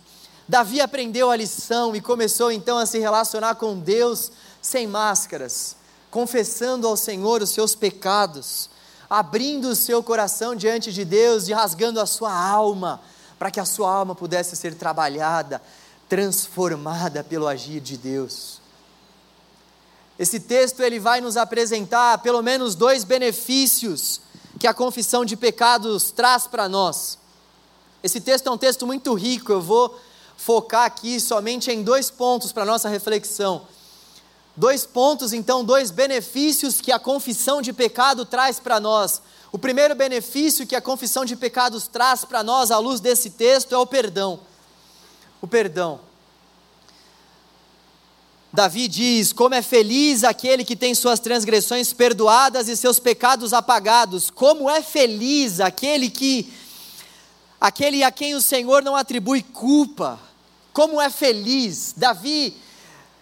Davi 0.48 0.82
aprendeu 0.82 1.32
a 1.32 1.36
lição 1.36 1.96
e 1.96 2.02
começou 2.02 2.52
então 2.52 2.78
a 2.78 2.86
se 2.86 3.00
relacionar 3.00 3.56
com 3.56 3.80
Deus 3.80 4.32
sem 4.62 4.86
máscaras, 4.86 5.78
confessando 6.12 6.88
ao 6.88 6.98
Senhor 6.98 7.42
os 7.42 7.50
seus 7.50 7.74
pecados, 7.74 8.70
abrindo 9.10 9.70
o 9.70 9.76
seu 9.76 10.04
coração 10.04 10.56
diante 10.56 10.92
de 10.92 11.06
Deus 11.06 11.48
e 11.48 11.54
rasgando 11.54 12.00
a 12.00 12.06
sua 12.06 12.34
alma, 12.34 13.02
para 13.40 13.50
que 13.50 13.60
a 13.60 13.66
sua 13.66 13.92
alma 13.92 14.14
pudesse 14.14 14.56
ser 14.56 14.76
trabalhada, 14.76 15.62
transformada 16.08 17.24
pelo 17.24 17.48
agir 17.48 17.80
de 17.80 17.98
Deus. 17.98 18.61
Esse 20.22 20.40
texto 20.40 20.82
ele 20.84 21.00
vai 21.00 21.20
nos 21.20 21.36
apresentar 21.36 22.20
pelo 22.20 22.44
menos 22.44 22.76
dois 22.76 23.04
benefícios 23.04 24.22
que 24.60 24.68
a 24.68 24.74
confissão 24.74 25.26
de 25.26 25.36
pecados 25.36 26.12
traz 26.12 26.46
para 26.46 26.70
nós. 26.70 27.18
Esse 28.04 28.22
texto 28.22 28.46
é 28.46 28.52
um 28.52 28.58
texto 28.58 28.86
muito 28.86 29.16
rico, 29.16 29.52
eu 29.52 29.60
vou 29.60 30.00
focar 30.38 30.86
aqui 30.86 31.20
somente 31.20 31.72
em 31.72 31.82
dois 31.82 32.12
pontos 32.12 32.52
para 32.52 32.64
nossa 32.64 32.88
reflexão. 32.88 33.64
Dois 34.56 34.86
pontos, 34.86 35.34
então, 35.34 35.66
dois 35.66 35.90
benefícios 35.90 36.80
que 36.80 36.92
a 36.92 37.00
confissão 37.00 37.60
de 37.60 37.74
pecado 37.74 38.24
traz 38.24 38.60
para 38.60 38.80
nós. 38.80 39.24
O 39.52 39.58
primeiro 39.58 39.96
benefício 39.96 40.68
que 40.68 40.76
a 40.76 40.82
confissão 40.82 41.26
de 41.26 41.36
pecados 41.36 41.88
traz 41.88 42.24
para 42.24 42.44
nós, 42.44 42.70
à 42.70 42.78
luz 42.78 43.00
desse 43.00 43.32
texto, 43.32 43.74
é 43.74 43.78
o 43.80 43.88
perdão. 43.88 44.40
O 45.42 45.48
perdão. 45.48 46.11
Davi 48.54 48.88
diz: 48.88 49.32
Como 49.32 49.56
é 49.56 49.62
feliz 49.62 50.24
aquele 50.24 50.66
que 50.66 50.76
tem 50.76 50.94
suas 50.94 51.20
transgressões 51.20 51.94
perdoadas 51.94 52.68
e 52.68 52.76
seus 52.76 53.00
pecados 53.00 53.54
apagados. 53.54 54.30
Como 54.30 54.70
é 54.70 54.82
feliz 54.82 55.60
aquele 55.60 56.10
que 56.10 56.52
aquele 57.60 58.04
a 58.04 58.12
quem 58.12 58.36
o 58.36 58.42
Senhor 58.42 58.84
não 58.84 58.96
atribui 58.96 59.42
culpa. 59.42 60.20
Como 60.74 61.00
é 61.00 61.10
feliz. 61.10 61.94
Davi 61.96 62.56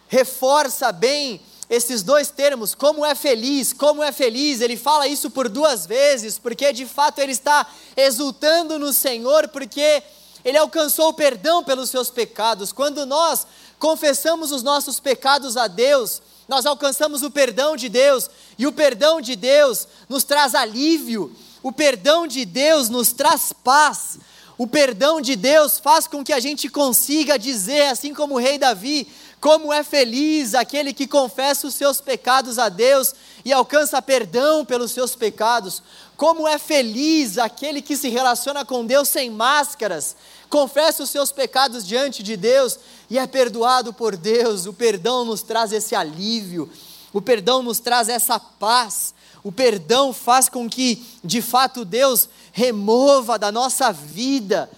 reforça 0.07 0.91
bem 0.91 1.39
esses 1.69 2.01
dois 2.01 2.31
termos, 2.31 2.73
como 2.73 3.05
é 3.05 3.13
feliz, 3.13 3.71
como 3.73 4.01
é 4.01 4.11
feliz, 4.11 4.59
ele 4.59 4.75
fala 4.75 5.07
isso 5.07 5.29
por 5.29 5.47
duas 5.47 5.85
vezes, 5.85 6.39
porque 6.39 6.73
de 6.73 6.83
fato 6.87 7.19
ele 7.19 7.31
está 7.31 7.67
exultando 7.95 8.79
no 8.79 8.91
Senhor, 8.91 9.47
porque 9.49 10.01
ele 10.43 10.57
alcançou 10.57 11.09
o 11.09 11.13
perdão 11.13 11.63
pelos 11.63 11.91
seus 11.91 12.09
pecados. 12.09 12.71
Quando 12.71 13.05
nós 13.05 13.45
confessamos 13.79 14.51
os 14.51 14.61
nossos 14.61 14.99
pecados 14.99 15.57
a 15.57 15.67
Deus, 15.67 16.21
nós 16.47 16.65
alcançamos 16.65 17.23
o 17.23 17.31
perdão 17.31 17.75
de 17.75 17.89
Deus, 17.89 18.29
e 18.57 18.67
o 18.67 18.71
perdão 18.71 19.21
de 19.21 19.35
Deus 19.35 19.87
nos 20.07 20.23
traz 20.23 20.53
alívio, 20.53 21.33
o 21.63 21.71
perdão 21.71 22.27
de 22.27 22.45
Deus 22.45 22.89
nos 22.89 23.11
traz 23.13 23.53
paz, 23.63 24.19
o 24.57 24.67
perdão 24.67 25.21
de 25.21 25.37
Deus 25.37 25.79
faz 25.79 26.05
com 26.05 26.23
que 26.23 26.33
a 26.33 26.39
gente 26.39 26.67
consiga 26.67 27.39
dizer, 27.39 27.87
assim 27.87 28.13
como 28.13 28.35
o 28.35 28.37
rei 28.37 28.57
Davi, 28.57 29.07
como 29.39 29.71
é 29.71 29.83
feliz 29.83 30.53
aquele 30.53 30.93
que 30.93 31.07
confessa 31.07 31.65
os 31.65 31.75
seus 31.75 32.01
pecados 32.01 32.59
a 32.59 32.67
Deus 32.67 33.15
e 33.45 33.53
alcança 33.53 34.01
perdão 34.01 34.65
pelos 34.65 34.91
seus 34.91 35.15
pecados. 35.15 35.81
Como 36.19 36.45
é 36.45 36.59
feliz 36.59 37.37
aquele 37.37 37.81
que 37.81 37.95
se 37.95 38.09
relaciona 38.09 38.65
com 38.65 38.85
Deus 38.85 39.07
sem 39.07 39.29
máscaras, 39.29 40.17
confessa 40.49 41.01
os 41.01 41.09
seus 41.09 41.31
pecados 41.31 41.87
diante 41.87 42.21
de 42.21 42.35
Deus 42.35 42.77
e 43.09 43.17
é 43.17 43.25
perdoado 43.25 43.93
por 43.93 44.17
Deus. 44.17 44.65
O 44.65 44.73
perdão 44.73 45.23
nos 45.23 45.41
traz 45.41 45.71
esse 45.71 45.95
alívio, 45.95 46.69
o 47.13 47.21
perdão 47.21 47.63
nos 47.63 47.79
traz 47.79 48.09
essa 48.09 48.37
paz. 48.37 49.13
O 49.41 49.49
perdão 49.49 50.11
faz 50.11 50.49
com 50.49 50.69
que, 50.69 51.01
de 51.23 51.41
fato, 51.41 51.85
Deus 51.85 52.27
remova 52.51 53.39
da 53.39 53.49
nossa 53.49 53.93
vida 53.93 54.69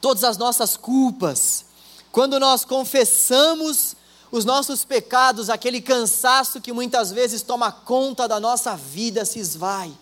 todas 0.00 0.22
as 0.22 0.38
nossas 0.38 0.76
culpas. 0.76 1.64
Quando 2.12 2.38
nós 2.38 2.64
confessamos 2.64 3.96
os 4.30 4.44
nossos 4.44 4.84
pecados, 4.84 5.50
aquele 5.50 5.80
cansaço 5.80 6.60
que 6.60 6.72
muitas 6.72 7.10
vezes 7.10 7.42
toma 7.42 7.72
conta 7.72 8.28
da 8.28 8.38
nossa 8.38 8.76
vida 8.76 9.24
se 9.24 9.38
esvai. 9.38 9.92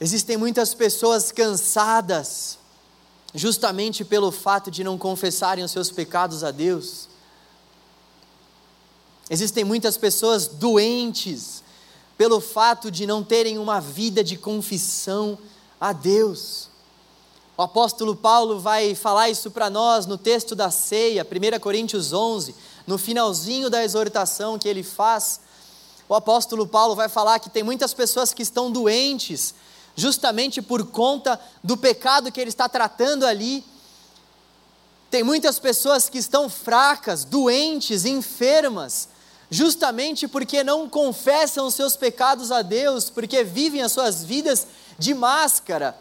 Existem 0.00 0.36
muitas 0.36 0.74
pessoas 0.74 1.30
cansadas, 1.32 2.58
justamente 3.34 4.04
pelo 4.04 4.30
fato 4.30 4.70
de 4.70 4.82
não 4.82 4.96
confessarem 4.96 5.64
os 5.64 5.70
seus 5.70 5.90
pecados 5.90 6.42
a 6.44 6.50
Deus. 6.50 7.08
Existem 9.28 9.64
muitas 9.64 9.98
pessoas 9.98 10.46
doentes 10.46 11.62
pelo 12.16 12.40
fato 12.40 12.90
de 12.90 13.06
não 13.06 13.22
terem 13.22 13.58
uma 13.58 13.80
vida 13.80 14.24
de 14.24 14.38
confissão 14.38 15.38
a 15.80 15.92
Deus. 15.92 16.67
O 17.58 17.62
apóstolo 17.62 18.14
Paulo 18.14 18.60
vai 18.60 18.94
falar 18.94 19.30
isso 19.30 19.50
para 19.50 19.68
nós 19.68 20.06
no 20.06 20.16
texto 20.16 20.54
da 20.54 20.70
ceia, 20.70 21.26
1 21.26 21.58
Coríntios 21.58 22.12
11, 22.12 22.54
no 22.86 22.96
finalzinho 22.96 23.68
da 23.68 23.82
exortação 23.82 24.56
que 24.56 24.68
ele 24.68 24.84
faz. 24.84 25.40
O 26.08 26.14
apóstolo 26.14 26.68
Paulo 26.68 26.94
vai 26.94 27.08
falar 27.08 27.40
que 27.40 27.50
tem 27.50 27.64
muitas 27.64 27.92
pessoas 27.92 28.32
que 28.32 28.44
estão 28.44 28.70
doentes, 28.70 29.56
justamente 29.96 30.62
por 30.62 30.86
conta 30.86 31.40
do 31.64 31.76
pecado 31.76 32.30
que 32.30 32.40
ele 32.40 32.50
está 32.50 32.68
tratando 32.68 33.26
ali. 33.26 33.64
Tem 35.10 35.24
muitas 35.24 35.58
pessoas 35.58 36.08
que 36.08 36.18
estão 36.18 36.48
fracas, 36.48 37.24
doentes, 37.24 38.04
enfermas, 38.04 39.08
justamente 39.50 40.28
porque 40.28 40.62
não 40.62 40.88
confessam 40.88 41.66
os 41.66 41.74
seus 41.74 41.96
pecados 41.96 42.52
a 42.52 42.62
Deus, 42.62 43.10
porque 43.10 43.42
vivem 43.42 43.82
as 43.82 43.90
suas 43.90 44.22
vidas 44.22 44.64
de 44.96 45.12
máscara 45.12 45.98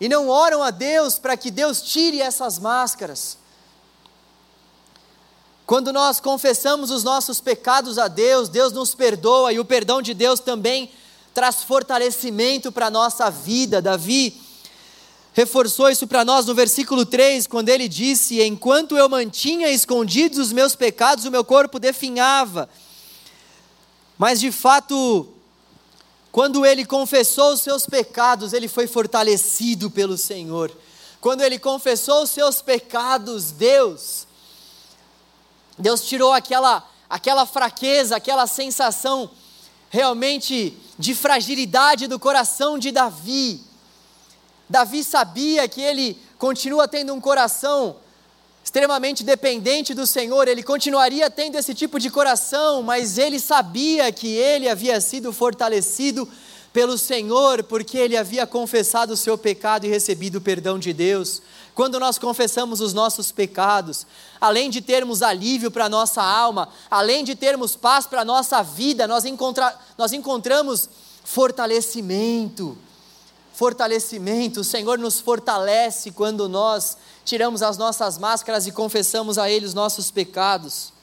e 0.00 0.08
não 0.08 0.28
oram 0.28 0.62
a 0.62 0.70
Deus 0.70 1.18
para 1.18 1.36
que 1.36 1.50
Deus 1.50 1.82
tire 1.82 2.20
essas 2.20 2.58
máscaras. 2.58 3.36
Quando 5.66 5.92
nós 5.92 6.18
confessamos 6.18 6.90
os 6.90 7.04
nossos 7.04 7.38
pecados 7.40 7.98
a 7.98 8.08
Deus, 8.08 8.48
Deus 8.48 8.72
nos 8.72 8.94
perdoa 8.94 9.52
e 9.52 9.60
o 9.60 9.64
perdão 9.64 10.00
de 10.02 10.14
Deus 10.14 10.40
também 10.40 10.90
traz 11.34 11.62
fortalecimento 11.62 12.72
para 12.72 12.86
a 12.86 12.90
nossa 12.90 13.30
vida. 13.30 13.80
Davi 13.80 14.40
reforçou 15.32 15.88
isso 15.88 16.06
para 16.08 16.24
nós 16.24 16.46
no 16.46 16.54
versículo 16.54 17.06
3, 17.06 17.46
quando 17.46 17.68
ele 17.68 17.88
disse: 17.88 18.42
Enquanto 18.42 18.96
eu 18.96 19.08
mantinha 19.08 19.70
escondidos 19.70 20.38
os 20.38 20.52
meus 20.52 20.74
pecados, 20.74 21.24
o 21.24 21.30
meu 21.30 21.44
corpo 21.44 21.78
definhava. 21.78 22.68
Mas 24.18 24.40
de 24.40 24.50
fato, 24.50 25.28
quando 26.32 26.64
ele 26.64 26.84
confessou 26.84 27.52
os 27.52 27.60
seus 27.60 27.86
pecados, 27.86 28.52
ele 28.52 28.68
foi 28.68 28.86
fortalecido 28.86 29.90
pelo 29.90 30.16
Senhor. 30.16 30.70
Quando 31.20 31.42
ele 31.42 31.58
confessou 31.58 32.22
os 32.22 32.30
seus 32.30 32.62
pecados, 32.62 33.50
Deus 33.50 34.26
Deus 35.80 36.02
tirou 36.02 36.32
aquela, 36.32 36.86
aquela 37.08 37.46
fraqueza, 37.46 38.16
aquela 38.16 38.46
sensação 38.46 39.30
realmente 39.88 40.76
de 40.98 41.14
fragilidade 41.14 42.06
do 42.06 42.18
coração 42.18 42.78
de 42.78 42.92
Davi. 42.92 43.62
Davi 44.68 45.02
sabia 45.02 45.66
que 45.68 45.80
ele 45.80 46.20
continua 46.38 46.86
tendo 46.86 47.14
um 47.14 47.20
coração 47.20 47.96
extremamente 48.70 49.24
dependente 49.24 49.94
do 49.94 50.06
Senhor, 50.06 50.46
ele 50.46 50.62
continuaria 50.62 51.28
tendo 51.28 51.58
esse 51.58 51.74
tipo 51.74 51.98
de 51.98 52.08
coração, 52.08 52.84
mas 52.84 53.18
ele 53.18 53.40
sabia 53.40 54.12
que 54.12 54.28
ele 54.28 54.68
havia 54.68 55.00
sido 55.00 55.32
fortalecido 55.32 56.28
pelo 56.72 56.96
Senhor, 56.96 57.64
porque 57.64 57.98
ele 57.98 58.16
havia 58.16 58.46
confessado 58.46 59.14
o 59.14 59.16
seu 59.16 59.36
pecado 59.36 59.86
e 59.86 59.88
recebido 59.88 60.36
o 60.36 60.40
perdão 60.40 60.78
de 60.78 60.92
Deus. 60.92 61.42
Quando 61.74 61.98
nós 61.98 62.16
confessamos 62.16 62.80
os 62.80 62.94
nossos 62.94 63.32
pecados, 63.32 64.06
além 64.40 64.70
de 64.70 64.80
termos 64.80 65.20
alívio 65.20 65.72
para 65.72 65.86
a 65.86 65.88
nossa 65.88 66.22
alma, 66.22 66.68
além 66.88 67.24
de 67.24 67.34
termos 67.34 67.74
paz 67.74 68.06
para 68.06 68.20
a 68.20 68.24
nossa 68.24 68.62
vida, 68.62 69.08
nós, 69.08 69.24
encontra, 69.24 69.76
nós 69.98 70.12
encontramos 70.12 70.88
fortalecimento. 71.24 72.78
Fortalecimento, 73.60 74.60
o 74.60 74.64
Senhor 74.64 74.98
nos 74.98 75.20
fortalece 75.20 76.12
quando 76.12 76.48
nós 76.48 76.96
tiramos 77.26 77.60
as 77.60 77.76
nossas 77.76 78.16
máscaras 78.16 78.66
e 78.66 78.72
confessamos 78.72 79.36
a 79.36 79.50
Ele 79.50 79.66
os 79.66 79.74
nossos 79.74 80.10
pecados. 80.10 80.94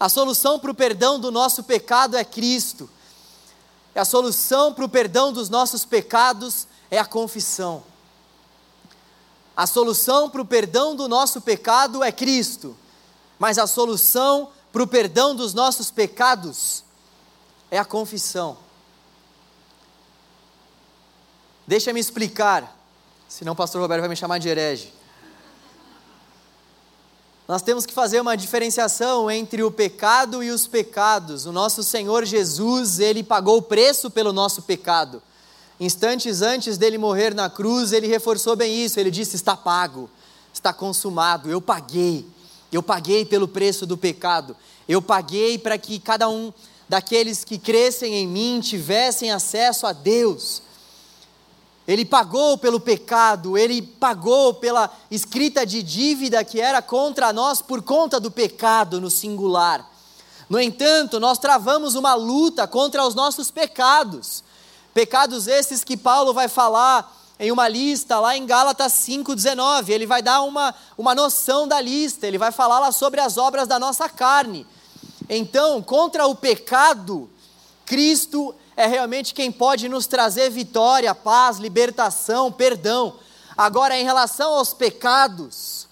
A 0.00 0.08
solução 0.08 0.58
para 0.58 0.72
o 0.72 0.74
perdão 0.74 1.20
do 1.20 1.30
nosso 1.30 1.62
pecado 1.62 2.16
é 2.16 2.24
Cristo. 2.24 2.90
A 3.94 4.04
solução 4.04 4.74
para 4.74 4.84
o 4.84 4.88
perdão 4.88 5.32
dos 5.32 5.48
nossos 5.48 5.84
pecados 5.84 6.66
é 6.90 6.98
a 6.98 7.04
confissão. 7.04 7.84
A 9.56 9.64
solução 9.64 10.28
para 10.28 10.42
o 10.42 10.44
perdão 10.44 10.96
do 10.96 11.06
nosso 11.06 11.40
pecado 11.40 12.02
é 12.02 12.10
Cristo, 12.10 12.76
mas 13.38 13.58
a 13.58 13.68
solução 13.68 14.50
para 14.72 14.82
o 14.82 14.88
perdão 14.88 15.36
dos 15.36 15.54
nossos 15.54 15.88
pecados 15.88 16.82
é 17.70 17.78
a 17.78 17.84
confissão. 17.84 18.67
Deixa-me 21.68 22.00
explicar, 22.00 22.74
senão 23.28 23.52
o 23.52 23.54
pastor 23.54 23.82
Roberto 23.82 24.00
vai 24.00 24.08
me 24.08 24.16
chamar 24.16 24.38
de 24.38 24.48
herege. 24.48 24.90
Nós 27.46 27.60
temos 27.60 27.84
que 27.84 27.92
fazer 27.92 28.22
uma 28.22 28.38
diferenciação 28.38 29.30
entre 29.30 29.62
o 29.62 29.70
pecado 29.70 30.42
e 30.42 30.50
os 30.50 30.66
pecados. 30.66 31.44
O 31.44 31.52
nosso 31.52 31.84
Senhor 31.84 32.24
Jesus, 32.24 33.00
ele 33.00 33.22
pagou 33.22 33.58
o 33.58 33.62
preço 33.62 34.10
pelo 34.10 34.32
nosso 34.32 34.62
pecado. 34.62 35.22
Instantes 35.78 36.40
antes 36.40 36.78
dele 36.78 36.96
morrer 36.96 37.34
na 37.34 37.50
cruz, 37.50 37.92
ele 37.92 38.06
reforçou 38.06 38.56
bem 38.56 38.82
isso. 38.82 38.98
Ele 38.98 39.10
disse: 39.10 39.36
Está 39.36 39.54
pago, 39.54 40.08
está 40.54 40.72
consumado. 40.72 41.50
Eu 41.50 41.60
paguei, 41.60 42.26
eu 42.72 42.82
paguei 42.82 43.26
pelo 43.26 43.46
preço 43.46 43.84
do 43.84 43.98
pecado. 43.98 44.56
Eu 44.88 45.02
paguei 45.02 45.58
para 45.58 45.76
que 45.76 45.98
cada 45.98 46.30
um 46.30 46.50
daqueles 46.88 47.44
que 47.44 47.58
crescem 47.58 48.14
em 48.14 48.26
mim 48.26 48.58
tivessem 48.58 49.30
acesso 49.30 49.86
a 49.86 49.92
Deus. 49.92 50.62
Ele 51.88 52.04
pagou 52.04 52.58
pelo 52.58 52.78
pecado, 52.78 53.56
ele 53.56 53.80
pagou 53.80 54.52
pela 54.52 54.92
escrita 55.10 55.64
de 55.64 55.82
dívida 55.82 56.44
que 56.44 56.60
era 56.60 56.82
contra 56.82 57.32
nós 57.32 57.62
por 57.62 57.80
conta 57.80 58.20
do 58.20 58.30
pecado 58.30 59.00
no 59.00 59.10
singular. 59.10 59.90
No 60.50 60.60
entanto, 60.60 61.18
nós 61.18 61.38
travamos 61.38 61.94
uma 61.94 62.12
luta 62.12 62.66
contra 62.68 63.06
os 63.06 63.14
nossos 63.14 63.50
pecados. 63.50 64.44
Pecados 64.92 65.46
esses 65.46 65.82
que 65.82 65.96
Paulo 65.96 66.34
vai 66.34 66.46
falar 66.46 67.10
em 67.40 67.50
uma 67.50 67.66
lista 67.66 68.20
lá 68.20 68.36
em 68.36 68.44
Gálatas 68.44 68.92
5,19. 68.92 69.88
Ele 69.88 70.04
vai 70.04 70.20
dar 70.20 70.42
uma, 70.42 70.74
uma 70.96 71.14
noção 71.14 71.66
da 71.66 71.80
lista, 71.80 72.26
ele 72.26 72.36
vai 72.36 72.52
falar 72.52 72.80
lá 72.80 72.92
sobre 72.92 73.18
as 73.18 73.38
obras 73.38 73.66
da 73.66 73.78
nossa 73.78 74.10
carne. 74.10 74.66
Então, 75.26 75.82
contra 75.82 76.26
o 76.26 76.34
pecado, 76.34 77.30
Cristo 77.86 78.54
é 78.78 78.86
realmente 78.86 79.34
quem 79.34 79.50
pode 79.50 79.88
nos 79.88 80.06
trazer 80.06 80.50
vitória, 80.50 81.12
paz, 81.12 81.58
libertação, 81.58 82.52
perdão. 82.52 83.16
Agora, 83.56 83.98
em 83.98 84.04
relação 84.04 84.54
aos 84.54 84.72
pecados, 84.72 85.88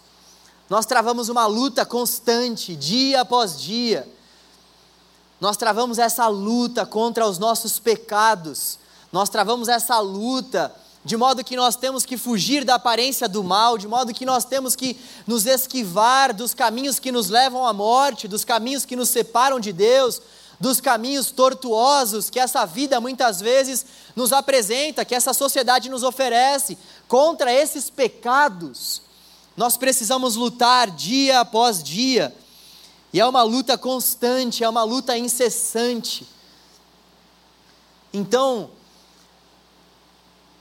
nós 0.71 0.87
travamos 0.87 1.29
uma 1.29 1.47
luta 1.47 1.85
constante, 1.85 2.77
dia 2.77 3.23
após 3.23 3.61
dia. 3.61 4.09
Nós 5.41 5.57
travamos 5.57 5.99
essa 5.99 6.29
luta 6.29 6.87
contra 6.87 7.27
os 7.27 7.41
nossos 7.41 7.81
pecados. 7.81 8.79
Nós 9.11 9.29
travamos 9.29 9.67
essa 9.67 9.99
luta 9.99 10.73
de 11.05 11.17
modo 11.17 11.43
que 11.43 11.57
nós 11.57 11.75
temos 11.75 12.07
que 12.07 12.17
fugir 12.17 12.65
da 12.65 12.77
aparência 12.77 13.29
do 13.29 13.43
mal, 13.43 13.77
de 13.77 13.89
modo 13.89 14.15
que 14.15 14.25
nós 14.25 14.45
temos 14.45 14.77
que 14.77 14.97
nos 15.27 15.45
esquivar 15.45 16.33
dos 16.33 16.55
caminhos 16.55 17.01
que 17.01 17.11
nos 17.11 17.31
levam 17.31 17.67
à 17.67 17.73
morte, 17.73 18.29
dos 18.29 18.45
caminhos 18.45 18.85
que 18.85 18.95
nos 18.95 19.09
separam 19.09 19.59
de 19.59 19.73
Deus, 19.73 20.21
dos 20.59 20.81
caminhos 20.81 21.31
tortuosos 21.31 22.31
que 22.31 22.41
essa 22.41 22.65
vida 22.65 23.01
muitas 23.01 23.41
vezes 23.41 23.85
nos 24.15 24.33
apresenta, 24.33 25.05
que 25.05 25.15
essa 25.15 25.35
sociedade 25.35 25.89
nos 25.89 26.03
oferece. 26.03 26.79
Contra 27.07 27.53
esses 27.53 27.91
pecados, 27.91 29.03
nós 29.57 29.77
precisamos 29.77 30.37
lutar 30.37 30.91
dia 30.91 31.41
após 31.41 31.83
dia, 31.83 32.35
e 33.13 33.21
é 33.21 33.27
uma 33.27 33.43
luta 33.43 33.79
constante, 33.79 34.65
é 34.65 34.69
uma 34.69 34.83
luta 34.83 35.17
incessante. 35.17 36.27
Então, 38.13 38.71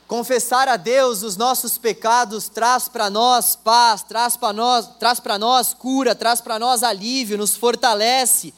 confessar 0.07 0.67
a 0.67 0.77
Deus 0.77 1.23
os 1.23 1.35
nossos 1.35 1.77
pecados 1.77 2.47
traz 2.47 2.87
para 2.87 3.09
nós 3.09 3.55
paz, 3.55 4.03
traz 4.03 4.37
para 4.37 4.53
nós, 4.53 4.87
traz 4.99 5.19
para 5.19 5.39
nós 5.39 5.73
cura, 5.73 6.13
traz 6.13 6.39
para 6.39 6.59
nós 6.59 6.83
alívio, 6.83 7.37
nos 7.37 7.55
fortalece 7.55 8.53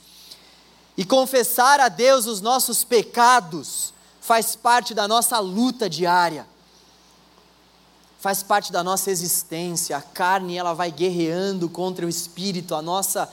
e 0.97 1.05
confessar 1.05 1.79
a 1.79 1.87
Deus 1.87 2.25
os 2.25 2.41
nossos 2.41 2.83
pecados 2.83 3.93
faz 4.19 4.55
parte 4.55 4.95
da 4.95 5.07
nossa 5.07 5.39
luta 5.39 5.87
diária. 5.87 6.47
Faz 8.19 8.41
parte 8.41 8.71
da 8.71 8.83
nossa 8.83 9.11
existência. 9.11 9.95
A 9.95 10.01
carne 10.01 10.57
ela 10.57 10.73
vai 10.73 10.91
guerreando 10.91 11.69
contra 11.69 12.05
o 12.05 12.09
espírito, 12.09 12.73
a 12.73 12.81
nossa 12.81 13.31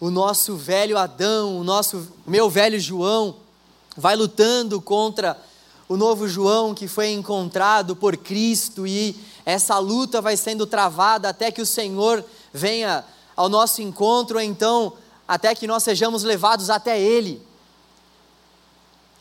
o 0.00 0.10
nosso 0.10 0.54
velho 0.54 0.96
Adão, 0.96 1.58
o 1.58 1.64
nosso 1.64 2.06
meu 2.24 2.48
velho 2.48 2.78
João 2.78 3.34
vai 3.96 4.14
lutando 4.14 4.80
contra 4.80 5.36
o 5.88 5.96
novo 5.96 6.28
João 6.28 6.72
que 6.72 6.86
foi 6.86 7.10
encontrado 7.10 7.96
por 7.96 8.16
Cristo 8.16 8.86
e 8.86 9.16
essa 9.44 9.76
luta 9.78 10.20
vai 10.20 10.36
sendo 10.36 10.66
travada 10.66 11.30
até 11.30 11.50
que 11.50 11.62
o 11.62 11.66
Senhor 11.66 12.24
venha 12.52 13.04
ao 13.34 13.48
nosso 13.48 13.82
encontro, 13.82 14.38
então 14.40 14.92
até 15.28 15.54
que 15.54 15.66
nós 15.66 15.82
sejamos 15.82 16.22
levados 16.22 16.70
até 16.70 16.98
Ele. 16.98 17.46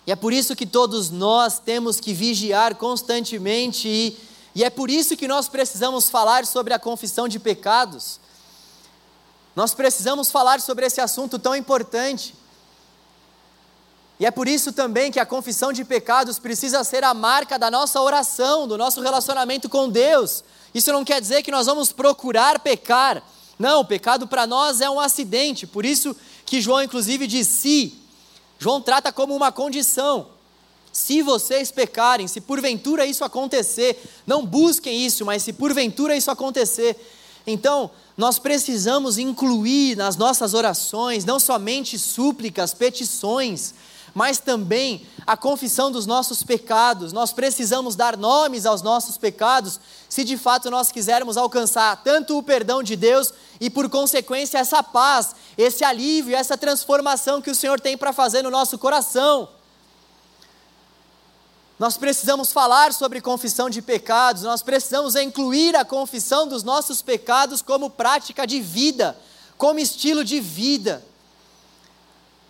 E 0.07 0.11
é 0.11 0.15
por 0.15 0.31
isso 0.31 0.55
que 0.55 0.65
todos 0.65 1.09
nós 1.09 1.59
temos 1.59 1.99
que 1.99 2.13
vigiar 2.13 2.75
constantemente, 2.75 3.89
e, 3.89 4.17
e 4.55 4.63
é 4.63 4.69
por 4.69 4.89
isso 4.89 5.17
que 5.17 5.27
nós 5.27 5.49
precisamos 5.49 6.09
falar 6.09 6.45
sobre 6.45 6.73
a 6.73 6.79
confissão 6.79 7.27
de 7.27 7.37
pecados. 7.37 8.21
Nós 9.53 9.73
precisamos 9.73 10.31
falar 10.31 10.61
sobre 10.61 10.85
esse 10.85 11.01
assunto 11.01 11.37
tão 11.37 11.53
importante. 11.53 12.33
E 14.19 14.25
é 14.25 14.31
por 14.31 14.47
isso 14.47 14.71
também 14.71 15.11
que 15.11 15.19
a 15.19 15.25
confissão 15.25 15.73
de 15.73 15.83
pecados 15.83 16.39
precisa 16.39 16.83
ser 16.83 17.03
a 17.03 17.13
marca 17.13 17.59
da 17.59 17.69
nossa 17.69 18.01
oração, 18.01 18.67
do 18.67 18.77
nosso 18.77 19.01
relacionamento 19.01 19.67
com 19.67 19.89
Deus. 19.89 20.43
Isso 20.73 20.91
não 20.91 21.03
quer 21.03 21.19
dizer 21.19 21.43
que 21.43 21.51
nós 21.51 21.65
vamos 21.65 21.91
procurar 21.91 22.59
pecar, 22.59 23.21
não, 23.57 23.81
o 23.81 23.85
pecado 23.85 24.27
para 24.27 24.45
nós 24.45 24.81
é 24.81 24.89
um 24.89 24.99
acidente, 24.99 25.65
por 25.65 25.85
isso 25.85 26.15
que 26.45 26.61
João, 26.61 26.83
inclusive, 26.83 27.25
diz: 27.27 27.47
se. 27.47 27.93
João 28.59 28.81
trata 28.81 29.11
como 29.11 29.35
uma 29.35 29.51
condição. 29.51 30.27
Se 30.91 31.21
vocês 31.21 31.69
pecarem, 31.69 32.27
se 32.27 32.41
porventura 32.41 33.05
isso 33.05 33.23
acontecer, 33.23 34.01
não 34.25 34.43
busquem 34.43 35.05
isso, 35.05 35.23
mas 35.25 35.43
se 35.43 35.53
porventura 35.53 36.15
isso 36.15 36.31
acontecer, 36.31 36.95
então 37.45 37.91
nós 38.17 38.39
precisamos 38.39 39.19
incluir 39.19 39.95
nas 39.95 40.15
nossas 40.17 40.55
orações 40.55 41.23
não 41.23 41.39
somente 41.39 41.99
súplicas, 41.99 42.73
petições, 42.73 43.75
mas 44.17 44.39
também 44.39 45.05
a 45.27 45.37
confissão 45.37 45.91
dos 45.91 46.07
nossos 46.07 46.41
pecados. 46.41 47.13
Nós 47.13 47.31
precisamos 47.31 47.95
dar 47.95 48.17
nomes 48.17 48.65
aos 48.65 48.81
nossos 48.81 49.15
pecados, 49.15 49.79
se 50.09 50.23
de 50.23 50.35
fato 50.35 50.71
nós 50.71 50.91
quisermos 50.91 51.37
alcançar 51.37 52.01
tanto 52.03 52.35
o 52.35 52.41
perdão 52.41 52.81
de 52.81 52.95
Deus 52.95 53.31
e, 53.61 53.69
por 53.69 53.87
consequência, 53.87 54.57
essa 54.57 54.81
paz, 54.81 55.35
esse 55.55 55.83
alívio, 55.83 56.35
essa 56.35 56.57
transformação 56.57 57.43
que 57.43 57.51
o 57.51 57.53
Senhor 57.53 57.79
tem 57.79 57.95
para 57.95 58.11
fazer 58.11 58.41
no 58.41 58.49
nosso 58.49 58.79
coração. 58.79 59.49
Nós 61.77 61.95
precisamos 61.95 62.51
falar 62.51 62.93
sobre 62.93 63.21
confissão 63.21 63.69
de 63.69 63.83
pecados, 63.83 64.41
nós 64.41 64.63
precisamos 64.63 65.15
incluir 65.15 65.75
a 65.75 65.85
confissão 65.85 66.47
dos 66.47 66.63
nossos 66.63 67.03
pecados 67.03 67.61
como 67.61 67.87
prática 67.87 68.47
de 68.47 68.61
vida, 68.61 69.15
como 69.59 69.77
estilo 69.77 70.23
de 70.23 70.39
vida. 70.39 71.05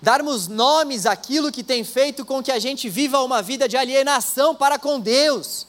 Darmos 0.02 0.48
nomes 0.48 1.06
àquilo 1.06 1.52
que 1.52 1.64
tem 1.64 1.84
feito 1.84 2.24
com 2.24 2.44
que 2.44 2.52
a 2.52 2.60
gente 2.60 2.88
viva 2.88 3.24
uma 3.24 3.42
vida 3.42 3.68
de 3.68 3.76
alienação 3.76 4.56
para 4.56 4.78
com 4.78 5.00
Deus. 5.00 5.66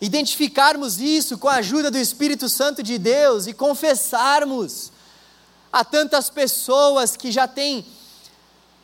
Identificarmos 0.00 1.00
isso 1.00 1.38
com 1.38 1.48
a 1.48 1.56
ajuda 1.56 1.90
do 1.90 1.98
Espírito 1.98 2.48
Santo 2.48 2.82
de 2.82 2.98
Deus 2.98 3.46
e 3.46 3.52
confessarmos 3.52 4.92
a 5.72 5.84
tantas 5.84 6.28
pessoas 6.28 7.16
que 7.16 7.30
já 7.30 7.46
têm 7.46 7.84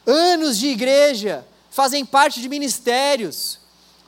anos 0.06 0.56
de 0.56 0.68
igreja, 0.68 1.44
fazem 1.70 2.04
parte 2.04 2.40
de 2.40 2.48
ministérios. 2.48 3.58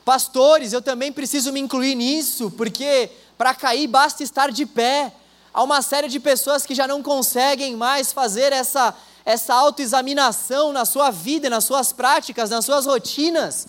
Pastores, 0.05 0.71
eu 0.71 0.81
também 0.81 1.11
preciso 1.11 1.51
me 1.51 1.59
incluir 1.59 1.93
nisso, 1.93 2.49
porque 2.51 3.11
para 3.37 3.53
cair 3.53 3.87
basta 3.87 4.23
estar 4.23 4.51
de 4.51 4.65
pé. 4.65 5.13
Há 5.53 5.61
uma 5.61 5.81
série 5.81 6.07
de 6.07 6.19
pessoas 6.19 6.65
que 6.65 6.73
já 6.73 6.87
não 6.87 7.03
conseguem 7.03 7.75
mais 7.75 8.13
fazer 8.13 8.53
essa, 8.53 8.95
essa 9.25 9.53
autoexaminação 9.53 10.71
na 10.71 10.85
sua 10.85 11.11
vida, 11.11 11.49
nas 11.49 11.65
suas 11.65 11.91
práticas, 11.91 12.49
nas 12.49 12.65
suas 12.65 12.85
rotinas, 12.85 13.67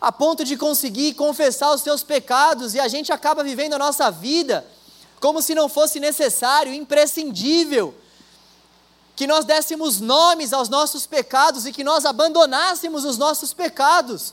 a 0.00 0.10
ponto 0.10 0.44
de 0.44 0.56
conseguir 0.56 1.14
confessar 1.14 1.74
os 1.74 1.82
seus 1.82 2.02
pecados, 2.02 2.74
e 2.74 2.80
a 2.80 2.88
gente 2.88 3.12
acaba 3.12 3.44
vivendo 3.44 3.74
a 3.74 3.78
nossa 3.78 4.10
vida 4.10 4.66
como 5.20 5.42
se 5.42 5.54
não 5.54 5.68
fosse 5.68 6.00
necessário, 6.00 6.72
imprescindível 6.72 7.94
que 9.14 9.26
nós 9.26 9.44
dessemos 9.44 10.00
nomes 10.00 10.54
aos 10.54 10.70
nossos 10.70 11.06
pecados 11.06 11.66
e 11.66 11.72
que 11.72 11.84
nós 11.84 12.06
abandonássemos 12.06 13.04
os 13.04 13.18
nossos 13.18 13.52
pecados. 13.52 14.32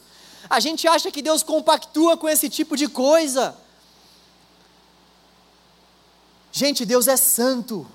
A 0.49 0.61
gente 0.61 0.87
acha 0.87 1.11
que 1.11 1.21
Deus 1.21 1.43
compactua 1.43 2.15
com 2.15 2.29
esse 2.29 2.49
tipo 2.49 2.77
de 2.77 2.87
coisa. 2.87 3.53
Gente, 6.53 6.85
Deus 6.85 7.09
é 7.09 7.17
santo. 7.17 7.85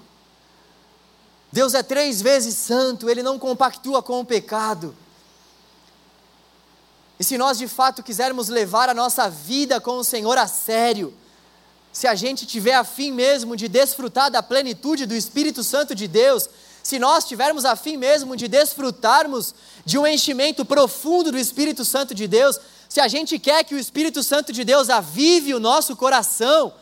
Deus 1.53 1.75
é 1.75 1.83
três 1.83 2.23
vezes 2.23 2.57
santo, 2.57 3.11
Ele 3.11 3.23
não 3.23 3.39
compactua 3.39 4.03
com 4.03 4.21
o 4.21 4.25
pecado. 4.25 4.97
E 7.21 7.25
se 7.25 7.37
nós 7.37 7.59
de 7.59 7.69
fato 7.69 8.03
quisermos 8.03 8.49
levar 8.49 8.89
a 8.89 8.95
nossa 8.95 9.29
vida 9.29 9.81
com 9.81 9.99
o 9.99 10.05
Senhor 10.05 10.39
a 10.39 10.49
sério, 10.49 11.15
se 11.93 12.09
a 12.09 12.15
gente 12.15 12.47
tiver 12.47 12.73
a 12.73 12.85
fim 12.85 13.13
mesmo 13.13 13.55
de 13.55 13.69
desfrutar 13.69 14.31
da 14.31 14.43
plenitude 14.43 15.05
do 15.05 15.15
Espírito 15.15 15.63
Santo 15.63 15.95
de 15.95 16.09
Deus, 16.09 16.49
se 16.83 16.99
nós 16.99 17.25
tivermos 17.25 17.67
a 17.67 17.77
fim 17.77 17.99
mesmo 17.99 18.35
de 18.35 18.49
desfrutarmos 18.49 19.55
de 19.85 19.99
um 19.99 20.07
enchimento 20.07 20.65
profundo 20.65 21.31
do 21.31 21.39
Espírito 21.39 21.85
Santo 21.85 22.15
de 22.15 22.27
Deus, 22.27 22.59
se 22.89 23.01
a 23.01 23.07
gente 23.09 23.39
quer 23.39 23.63
que 23.63 23.75
o 23.75 23.79
Espírito 23.79 24.23
Santo 24.23 24.53
de 24.53 24.65
Deus 24.65 24.91
avive 24.91 25.55
o 25.55 25.61
nosso 25.61 25.95
coração, 25.95 26.73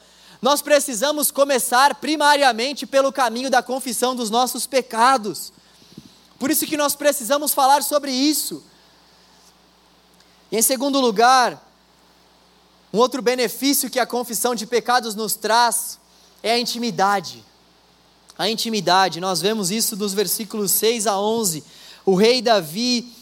nós 0.40 0.62
precisamos 0.62 1.30
começar 1.30 1.96
primariamente 1.96 2.86
pelo 2.86 3.12
caminho 3.12 3.50
da 3.50 3.62
confissão 3.62 4.14
dos 4.14 4.30
nossos 4.30 4.66
pecados. 4.66 5.52
Por 6.38 6.50
isso 6.50 6.66
que 6.66 6.76
nós 6.76 6.94
precisamos 6.94 7.52
falar 7.52 7.82
sobre 7.82 8.10
isso. 8.10 8.62
E 10.50 10.56
em 10.56 10.62
segundo 10.62 11.00
lugar, 11.00 11.62
um 12.92 12.98
outro 12.98 13.20
benefício 13.20 13.90
que 13.90 14.00
a 14.00 14.06
confissão 14.06 14.54
de 14.54 14.66
pecados 14.66 15.14
nos 15.14 15.34
traz 15.34 15.98
é 16.42 16.52
a 16.52 16.58
intimidade 16.58 17.44
a 18.40 18.48
intimidade. 18.48 19.20
Nós 19.20 19.42
vemos 19.42 19.70
isso 19.70 19.94
dos 19.94 20.14
versículos 20.14 20.70
6 20.72 21.06
a 21.06 21.20
11. 21.20 21.62
O 22.06 22.14
rei 22.14 22.40
Davi, 22.40 23.12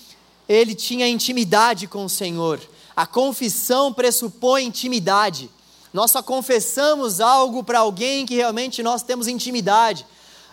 ele 0.49 0.77
tinha 0.77 1.09
intimidade 1.09 1.89
com 1.89 2.05
o 2.05 2.09
Senhor. 2.09 2.61
A 2.95 3.05
confissão 3.05 3.93
pressupõe 3.93 4.67
intimidade. 4.67 5.51
Nós 5.93 6.11
só 6.11 6.23
confessamos 6.23 7.21
algo 7.21 7.65
para 7.65 7.81
alguém 7.81 8.27
que 8.27 8.37
realmente 8.37 8.83
nós 8.83 9.03
temos 9.03 9.27
intimidade. 9.27 10.07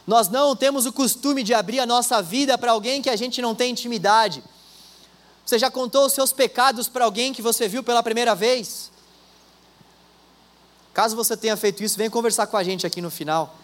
Nós 0.07 0.29
não 0.29 0.55
temos 0.55 0.85
o 0.85 0.93
costume 0.93 1.43
de 1.43 1.53
abrir 1.53 1.79
a 1.79 1.85
nossa 1.85 2.21
vida 2.21 2.57
para 2.57 2.71
alguém 2.71 3.01
que 3.01 3.09
a 3.09 3.15
gente 3.15 3.41
não 3.41 3.55
tem 3.55 3.71
intimidade. 3.71 4.43
Você 5.45 5.59
já 5.59 5.69
contou 5.69 6.05
os 6.05 6.13
seus 6.13 6.31
pecados 6.31 6.87
para 6.87 7.05
alguém 7.05 7.33
que 7.33 7.41
você 7.41 7.67
viu 7.67 7.83
pela 7.83 8.01
primeira 8.01 8.33
vez? 8.33 8.91
Caso 10.93 11.15
você 11.15 11.35
tenha 11.35 11.57
feito 11.57 11.83
isso, 11.83 11.97
vem 11.97 12.09
conversar 12.09 12.47
com 12.47 12.57
a 12.57 12.63
gente 12.63 12.87
aqui 12.87 13.01
no 13.01 13.11
final 13.11 13.55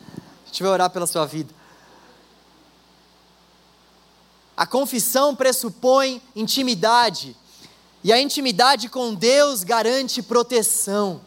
gente 0.52 0.64
vai 0.64 0.72
orar 0.74 0.90
pela 0.90 1.08
sua 1.08 1.26
vida. 1.26 1.54
A 4.56 4.68
confissão 4.68 5.34
pressupõe 5.34 6.22
intimidade, 6.36 7.36
e 8.04 8.12
a 8.12 8.20
intimidade 8.20 8.90
com 8.90 9.14
Deus 9.14 9.64
garante 9.64 10.22
proteção. 10.22 11.22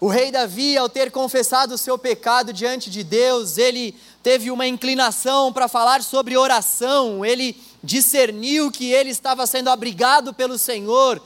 O 0.00 0.06
rei 0.06 0.30
Davi, 0.30 0.76
ao 0.76 0.88
ter 0.88 1.10
confessado 1.10 1.74
o 1.74 1.78
seu 1.78 1.98
pecado 1.98 2.52
diante 2.52 2.88
de 2.88 3.02
Deus, 3.02 3.58
ele 3.58 3.96
teve 4.22 4.48
uma 4.48 4.64
inclinação 4.64 5.52
para 5.52 5.66
falar 5.66 6.04
sobre 6.04 6.36
oração, 6.36 7.24
ele 7.24 7.60
discerniu 7.82 8.70
que 8.70 8.92
ele 8.92 9.10
estava 9.10 9.44
sendo 9.44 9.70
abrigado 9.70 10.32
pelo 10.32 10.56
Senhor. 10.56 11.20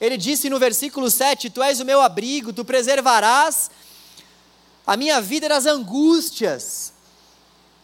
Ele 0.00 0.16
disse 0.16 0.50
no 0.50 0.58
versículo 0.58 1.10
7: 1.10 1.50
Tu 1.50 1.62
és 1.62 1.78
o 1.78 1.84
meu 1.84 2.00
abrigo, 2.00 2.52
tu 2.52 2.64
preservarás 2.64 3.70
a 4.84 4.96
minha 4.96 5.20
vida 5.20 5.48
nas 5.48 5.66
angústias. 5.66 6.92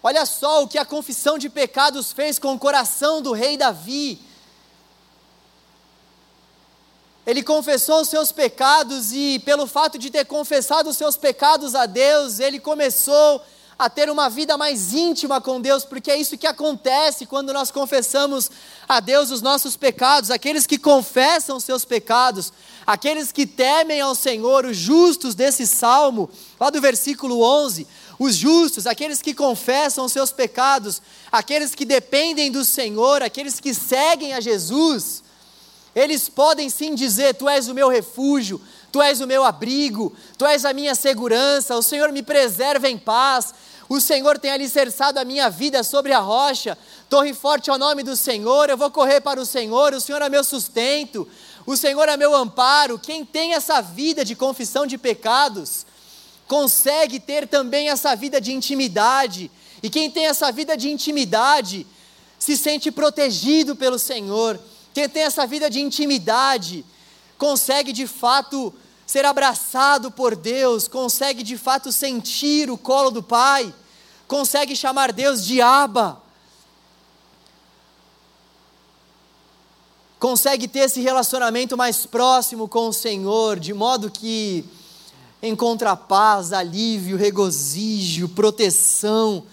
Olha 0.03 0.27
só 0.27 0.62
o 0.62 0.68
que 0.68 0.79
a 0.79 0.85
confissão 0.85 1.38
de 1.38 1.49
pecados 1.49 2.12
fez 2.12 2.38
com 2.38 2.55
o 2.55 2.59
coração 2.59 3.23
do 3.23 3.33
rei 3.33 3.57
Davi. 3.57 4.20
Ele 7.26 7.42
confessou 7.42 8.02
os 8.02 8.08
seus 8.08 8.30
pecados 8.30 9.12
e, 9.12 9.38
pelo 9.44 9.66
fato 9.66 9.98
de 9.98 10.10
ter 10.10 10.26
confessado 10.26 10.90
os 10.90 10.96
seus 10.96 11.16
pecados 11.16 11.74
a 11.74 11.87
Deus, 11.87 12.38
ele 12.38 12.60
começou 12.60 13.42
a 13.78 13.90
ter 13.90 14.08
uma 14.08 14.28
vida 14.28 14.56
mais 14.56 14.92
íntima 14.92 15.40
com 15.40 15.60
Deus, 15.60 15.84
porque 15.84 16.10
é 16.10 16.16
isso 16.16 16.38
que 16.38 16.46
acontece 16.46 17.26
quando 17.26 17.52
nós 17.52 17.70
confessamos 17.70 18.50
a 18.88 19.00
Deus 19.00 19.30
os 19.30 19.42
nossos 19.42 19.76
pecados. 19.76 20.30
Aqueles 20.30 20.66
que 20.66 20.78
confessam 20.78 21.56
os 21.56 21.64
seus 21.64 21.84
pecados, 21.84 22.52
aqueles 22.87 23.32
que 23.32 23.46
temem 23.46 24.00
ao 24.00 24.14
Senhor, 24.14 24.64
os 24.64 24.76
justos 24.76 25.34
desse 25.34 25.66
salmo, 25.66 26.30
lá 26.60 26.70
do 26.70 26.80
versículo 26.80 27.42
11, 27.42 27.87
os 28.18 28.37
justos, 28.37 28.87
aqueles 28.87 29.20
que 29.20 29.34
confessam 29.34 30.04
os 30.04 30.12
seus 30.12 30.30
pecados, 30.30 31.02
aqueles 31.32 31.74
que 31.74 31.84
dependem 31.84 32.52
do 32.52 32.64
Senhor, 32.64 33.22
aqueles 33.22 33.58
que 33.58 33.74
seguem 33.74 34.34
a 34.34 34.40
Jesus, 34.40 35.23
eles 35.94 36.28
podem 36.28 36.68
sim 36.68 36.94
dizer: 36.94 37.35
Tu 37.35 37.48
és 37.48 37.68
o 37.68 37.74
meu 37.74 37.88
refúgio, 37.88 38.61
Tu 38.90 39.00
és 39.00 39.20
o 39.20 39.26
meu 39.26 39.44
abrigo, 39.44 40.12
Tu 40.37 40.46
és 40.46 40.64
a 40.64 40.72
minha 40.72 40.94
segurança, 40.94 41.76
o 41.76 41.83
Senhor 41.83 42.12
me 42.12 42.22
preserva 42.22 42.88
em 42.88 42.98
paz, 42.98 43.54
o 43.88 44.00
Senhor 44.00 44.38
tem 44.38 44.50
alicerçado 44.50 45.18
a 45.18 45.24
minha 45.24 45.48
vida 45.50 45.83
sobre 45.83 46.12
a 46.12 46.18
rocha, 46.18 46.76
torre 47.09 47.35
forte 47.35 47.70
ao 47.70 47.78
nome 47.78 48.02
do 48.02 48.16
Senhor, 48.16 48.70
eu 48.70 48.76
vou 48.76 48.90
correr 48.90 49.20
para 49.20 49.40
o 49.40 49.46
Senhor, 49.46 49.92
o 49.92 50.00
Senhor 50.00 50.22
é 50.22 50.28
meu 50.28 50.42
sustento, 50.42 51.28
o 51.66 51.76
Senhor 51.76 52.09
é 52.09 52.16
meu 52.16 52.35
amparo. 52.35 52.98
Quem 52.98 53.24
tem 53.24 53.54
essa 53.54 53.80
vida 53.80 54.24
de 54.24 54.35
confissão 54.35 54.87
de 54.87 54.98
pecados, 54.98 55.87
consegue 56.46 57.18
ter 57.18 57.46
também 57.48 57.88
essa 57.88 58.14
vida 58.14 58.40
de 58.40 58.52
intimidade, 58.52 59.50
e 59.83 59.90
quem 59.90 60.11
tem 60.11 60.26
essa 60.26 60.50
vida 60.50 60.76
de 60.76 60.90
intimidade, 60.90 61.87
se 62.38 62.57
sente 62.57 62.90
protegido 62.90 63.76
pelo 63.76 63.98
Senhor. 63.98 64.59
Quem 64.94 65.09
tem 65.09 65.24
essa 65.24 65.44
vida 65.44 65.68
de 65.68 65.80
intimidade, 65.80 66.87
consegue 67.37 67.92
de 67.92 68.07
fato 68.07 68.72
ser 69.04 69.24
abraçado 69.24 70.09
por 70.09 70.37
Deus, 70.37 70.87
consegue 70.87 71.42
de 71.42 71.59
fato 71.59 71.90
sentir 71.90 72.70
o 72.70 72.78
colo 72.78 73.11
do 73.11 73.20
Pai, 73.20 73.74
consegue 74.28 74.76
chamar 74.76 75.12
Deus 75.12 75.44
de 75.44 75.61
Abba, 75.61 76.22
consegue 80.20 80.68
ter 80.68 80.80
esse 80.80 81.00
relacionamento 81.00 81.76
mais 81.76 82.07
próximo 82.07 82.68
com 82.68 82.88
o 82.88 82.92
Senhor, 82.92 83.59
de 83.59 83.74
modo 83.74 84.09
que 84.09 84.64
encontra 85.42 85.96
paz, 85.96 86.52
alívio, 86.52 87.16
regozijo, 87.16 88.28
proteção, 88.28 89.44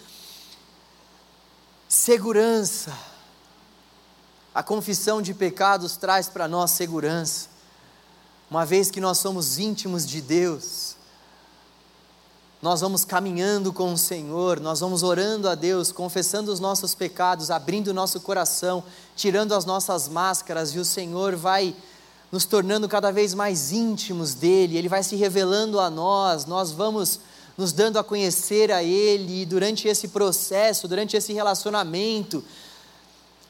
segurança. 1.89 3.10
A 4.53 4.61
confissão 4.61 5.21
de 5.21 5.33
pecados 5.33 5.95
traz 5.95 6.27
para 6.27 6.47
nós 6.47 6.71
segurança. 6.71 7.47
Uma 8.49 8.65
vez 8.65 8.91
que 8.91 8.99
nós 8.99 9.17
somos 9.17 9.57
íntimos 9.57 10.05
de 10.05 10.21
Deus, 10.21 10.97
nós 12.61 12.81
vamos 12.81 13.05
caminhando 13.05 13.71
com 13.71 13.93
o 13.93 13.97
Senhor, 13.97 14.59
nós 14.59 14.81
vamos 14.81 15.03
orando 15.03 15.47
a 15.47 15.55
Deus, 15.55 15.93
confessando 15.93 16.51
os 16.51 16.59
nossos 16.59 16.93
pecados, 16.93 17.49
abrindo 17.49 17.87
o 17.87 17.93
nosso 17.93 18.19
coração, 18.19 18.83
tirando 19.15 19.55
as 19.55 19.63
nossas 19.63 20.09
máscaras, 20.09 20.75
e 20.75 20.79
o 20.79 20.85
Senhor 20.85 21.35
vai 21.37 21.73
nos 22.29 22.43
tornando 22.43 22.89
cada 22.89 23.09
vez 23.09 23.33
mais 23.33 23.71
íntimos 23.71 24.33
dele, 24.33 24.77
ele 24.77 24.89
vai 24.89 25.01
se 25.01 25.15
revelando 25.15 25.79
a 25.79 25.89
nós, 25.89 26.45
nós 26.45 26.71
vamos 26.71 27.21
nos 27.57 27.71
dando 27.71 27.97
a 27.97 28.03
conhecer 28.03 28.71
a 28.71 28.83
ele, 28.83 29.41
e 29.41 29.45
durante 29.45 29.87
esse 29.87 30.09
processo, 30.09 30.87
durante 30.87 31.15
esse 31.17 31.33
relacionamento, 31.33 32.43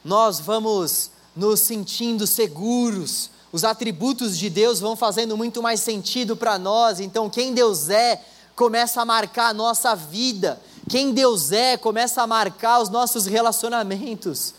nós 0.04 0.40
vamos 0.40 1.10
nos 1.34 1.60
sentindo 1.60 2.26
seguros, 2.26 3.30
os 3.52 3.64
atributos 3.64 4.38
de 4.38 4.48
Deus 4.48 4.80
vão 4.80 4.96
fazendo 4.96 5.36
muito 5.36 5.62
mais 5.62 5.80
sentido 5.80 6.36
para 6.36 6.58
nós, 6.58 7.00
então 7.00 7.28
quem 7.28 7.52
Deus 7.52 7.88
é 7.88 8.22
começa 8.56 9.00
a 9.00 9.04
marcar 9.04 9.48
a 9.48 9.54
nossa 9.54 9.94
vida, 9.94 10.60
quem 10.88 11.12
Deus 11.12 11.52
é 11.52 11.76
começa 11.76 12.22
a 12.22 12.26
marcar 12.26 12.80
os 12.80 12.88
nossos 12.88 13.26
relacionamentos. 13.26 14.54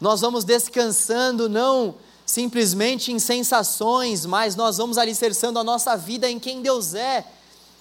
Nós 0.00 0.20
vamos 0.20 0.44
descansando 0.44 1.48
não 1.48 1.94
simplesmente 2.24 3.12
em 3.12 3.18
sensações, 3.18 4.26
mas 4.26 4.56
nós 4.56 4.76
vamos 4.76 4.98
alicerçando 4.98 5.58
a 5.58 5.64
nossa 5.64 5.96
vida 5.96 6.28
em 6.28 6.38
quem 6.38 6.60
Deus 6.60 6.92
é, 6.94 7.24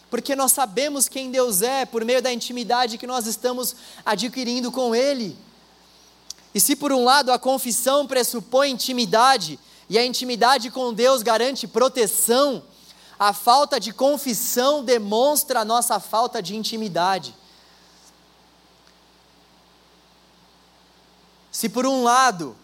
porque 0.10 0.36
nós 0.36 0.52
sabemos 0.52 1.10
quem 1.10 1.32
Deus 1.32 1.62
é 1.62 1.86
por 1.86 2.06
meio 2.06 2.22
da 2.22 2.32
intimidade 2.32 2.98
que 2.98 3.08
nós 3.08 3.26
estamos 3.26 3.76
adquirindo 4.06 4.72
com 4.72 4.96
Ele. 4.96 5.36
E 6.56 6.60
se 6.62 6.74
por 6.74 6.94
um 6.94 7.04
lado 7.04 7.34
a 7.34 7.38
confissão 7.38 8.08
pressupõe 8.08 8.72
intimidade, 8.72 9.60
e 9.90 10.00
a 10.00 10.06
intimidade 10.06 10.72
com 10.72 10.94
Deus 10.94 11.22
garante 11.22 11.68
proteção, 11.68 12.64
a 13.20 13.34
falta 13.34 13.78
de 13.78 13.92
confissão 13.92 14.82
demonstra 14.82 15.60
a 15.60 15.66
nossa 15.66 16.00
falta 16.00 16.42
de 16.42 16.56
intimidade. 16.56 17.36
Se 21.52 21.68
por 21.68 21.86
um 21.86 22.04
lado 22.04 22.56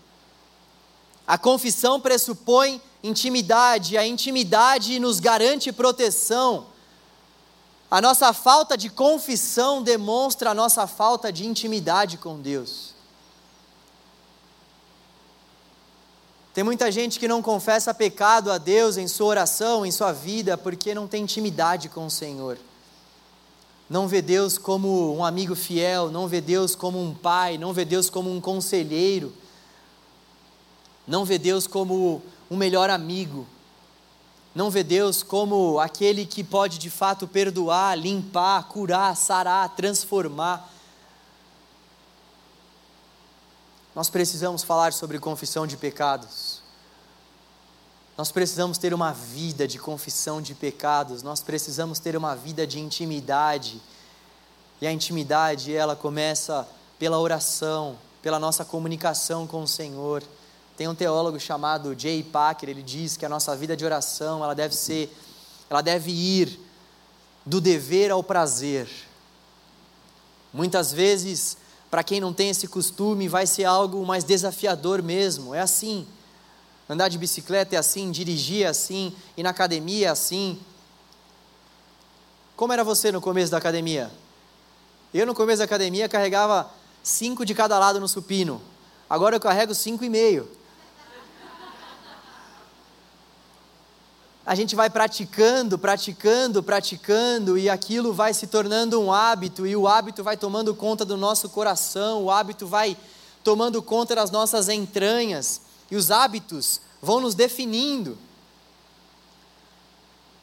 a 1.27 1.37
confissão 1.37 1.99
pressupõe 1.99 2.81
intimidade, 3.03 3.97
a 3.97 4.07
intimidade 4.07 4.99
nos 4.99 5.19
garante 5.19 5.69
proteção, 5.69 6.67
a 7.89 7.99
nossa 7.99 8.31
falta 8.31 8.77
de 8.77 8.89
confissão 8.89 9.83
demonstra 9.83 10.51
a 10.51 10.53
nossa 10.53 10.87
falta 10.87 11.29
de 11.29 11.45
intimidade 11.45 12.17
com 12.17 12.39
Deus. 12.39 13.00
Tem 16.53 16.65
muita 16.65 16.91
gente 16.91 17.17
que 17.17 17.29
não 17.29 17.41
confessa 17.41 17.93
pecado 17.93 18.51
a 18.51 18.57
Deus 18.57 18.97
em 18.97 19.07
sua 19.07 19.27
oração, 19.27 19.85
em 19.85 19.91
sua 19.91 20.11
vida, 20.11 20.57
porque 20.57 20.93
não 20.93 21.07
tem 21.07 21.23
intimidade 21.23 21.87
com 21.87 22.05
o 22.05 22.11
Senhor. 22.11 22.57
Não 23.89 24.05
vê 24.05 24.21
Deus 24.21 24.57
como 24.57 25.15
um 25.15 25.23
amigo 25.23 25.55
fiel, 25.55 26.11
não 26.11 26.27
vê 26.27 26.41
Deus 26.41 26.75
como 26.75 27.01
um 27.01 27.13
pai, 27.13 27.57
não 27.57 27.71
vê 27.71 27.85
Deus 27.85 28.09
como 28.09 28.29
um 28.29 28.41
conselheiro, 28.41 29.33
não 31.07 31.23
vê 31.23 31.37
Deus 31.37 31.67
como 31.67 32.21
um 32.49 32.57
melhor 32.57 32.89
amigo, 32.89 33.47
não 34.53 34.69
vê 34.69 34.83
Deus 34.83 35.23
como 35.23 35.79
aquele 35.79 36.25
que 36.25 36.43
pode 36.43 36.77
de 36.77 36.89
fato 36.89 37.27
perdoar, 37.27 37.97
limpar, 37.97 38.67
curar, 38.67 39.15
sarar, 39.15 39.69
transformar. 39.69 40.69
Nós 43.93 44.09
precisamos 44.09 44.63
falar 44.63 44.93
sobre 44.93 45.19
confissão 45.19 45.67
de 45.67 45.75
pecados. 45.75 46.61
Nós 48.17 48.31
precisamos 48.31 48.77
ter 48.77 48.93
uma 48.93 49.11
vida 49.11 49.67
de 49.67 49.77
confissão 49.77 50.41
de 50.41 50.55
pecados. 50.55 51.21
Nós 51.21 51.41
precisamos 51.41 51.99
ter 51.99 52.15
uma 52.15 52.35
vida 52.35 52.65
de 52.65 52.79
intimidade. 52.79 53.81
E 54.79 54.87
a 54.87 54.91
intimidade, 54.91 55.75
ela 55.75 55.95
começa 55.95 56.67
pela 56.97 57.19
oração, 57.19 57.97
pela 58.21 58.39
nossa 58.39 58.63
comunicação 58.63 59.45
com 59.45 59.63
o 59.63 59.67
Senhor. 59.67 60.23
Tem 60.77 60.87
um 60.87 60.95
teólogo 60.95 61.39
chamado 61.39 61.93
Jay 61.97 62.23
Packer, 62.23 62.69
ele 62.69 62.81
diz 62.81 63.17
que 63.17 63.25
a 63.25 63.29
nossa 63.29 63.55
vida 63.55 63.75
de 63.75 63.83
oração, 63.83 64.43
ela 64.43 64.53
deve 64.53 64.75
ser, 64.75 65.15
ela 65.69 65.81
deve 65.81 66.11
ir 66.11 66.59
do 67.45 67.59
dever 67.59 68.09
ao 68.09 68.23
prazer. 68.23 68.89
Muitas 70.53 70.91
vezes 70.91 71.57
para 71.91 72.03
quem 72.05 72.21
não 72.21 72.31
tem 72.31 72.49
esse 72.49 72.69
costume, 72.69 73.27
vai 73.27 73.45
ser 73.45 73.65
algo 73.65 74.03
mais 74.05 74.23
desafiador 74.23 75.03
mesmo. 75.03 75.53
É 75.53 75.59
assim. 75.59 76.07
Andar 76.89 77.09
de 77.09 77.17
bicicleta 77.17 77.75
é 77.75 77.77
assim, 77.77 78.09
dirigir 78.09 78.65
é 78.65 78.69
assim, 78.69 79.13
ir 79.35 79.43
na 79.43 79.49
academia 79.49 80.07
é 80.07 80.09
assim. 80.09 80.57
Como 82.55 82.71
era 82.71 82.83
você 82.83 83.11
no 83.11 83.19
começo 83.19 83.51
da 83.51 83.57
academia? 83.57 84.09
Eu, 85.13 85.25
no 85.25 85.35
começo 85.35 85.59
da 85.59 85.65
academia, 85.65 86.07
carregava 86.07 86.71
cinco 87.03 87.45
de 87.45 87.53
cada 87.53 87.77
lado 87.77 87.99
no 87.99 88.07
supino. 88.07 88.61
Agora 89.09 89.35
eu 89.35 89.39
carrego 89.39 89.75
cinco 89.75 90.05
e 90.05 90.09
meio. 90.09 90.49
A 94.45 94.55
gente 94.55 94.75
vai 94.75 94.89
praticando, 94.89 95.77
praticando, 95.77 96.63
praticando, 96.63 97.57
e 97.57 97.69
aquilo 97.69 98.11
vai 98.11 98.33
se 98.33 98.47
tornando 98.47 98.99
um 98.99 99.13
hábito, 99.13 99.67
e 99.67 99.75
o 99.75 99.87
hábito 99.87 100.23
vai 100.23 100.35
tomando 100.35 100.73
conta 100.73 101.05
do 101.05 101.15
nosso 101.15 101.47
coração, 101.49 102.23
o 102.23 102.31
hábito 102.31 102.65
vai 102.65 102.97
tomando 103.43 103.81
conta 103.81 104.15
das 104.15 104.31
nossas 104.31 104.67
entranhas, 104.67 105.61
e 105.91 105.95
os 105.95 106.09
hábitos 106.09 106.81
vão 107.01 107.19
nos 107.19 107.35
definindo. 107.35 108.17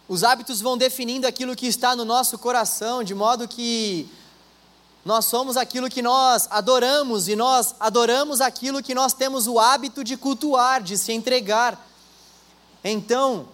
Os 0.08 0.22
hábitos 0.22 0.60
vão 0.60 0.78
definindo 0.78 1.26
aquilo 1.26 1.56
que 1.56 1.66
está 1.66 1.96
no 1.96 2.04
nosso 2.04 2.38
coração, 2.38 3.02
de 3.02 3.14
modo 3.14 3.48
que 3.48 4.08
nós 5.04 5.24
somos 5.24 5.56
aquilo 5.56 5.88
que 5.88 6.02
nós 6.02 6.46
adoramos, 6.50 7.26
e 7.26 7.34
nós 7.34 7.74
adoramos 7.80 8.40
aquilo 8.40 8.80
que 8.80 8.94
nós 8.94 9.12
temos 9.12 9.48
o 9.48 9.58
hábito 9.58 10.04
de 10.04 10.16
cultuar, 10.16 10.80
de 10.80 10.96
se 10.96 11.12
entregar. 11.12 11.84
Então, 12.84 13.48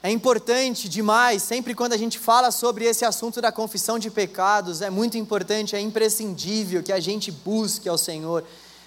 é 0.00 0.10
importante 0.12 0.88
demais, 0.88 1.42
sempre 1.42 1.74
quando 1.74 1.92
a 1.92 1.96
gente 1.96 2.20
fala 2.20 2.52
sobre 2.52 2.84
esse 2.84 3.04
assunto 3.04 3.40
da 3.40 3.50
confissão 3.50 3.98
de 3.98 4.10
pecados, 4.10 4.80
é 4.80 4.90
muito 4.90 5.18
importante, 5.18 5.74
é 5.74 5.80
imprescindível 5.80 6.84
que 6.84 6.92
a 6.92 7.00
gente 7.00 7.32
busque 7.32 7.88
ao 7.88 7.98
Senhor, 7.98 8.44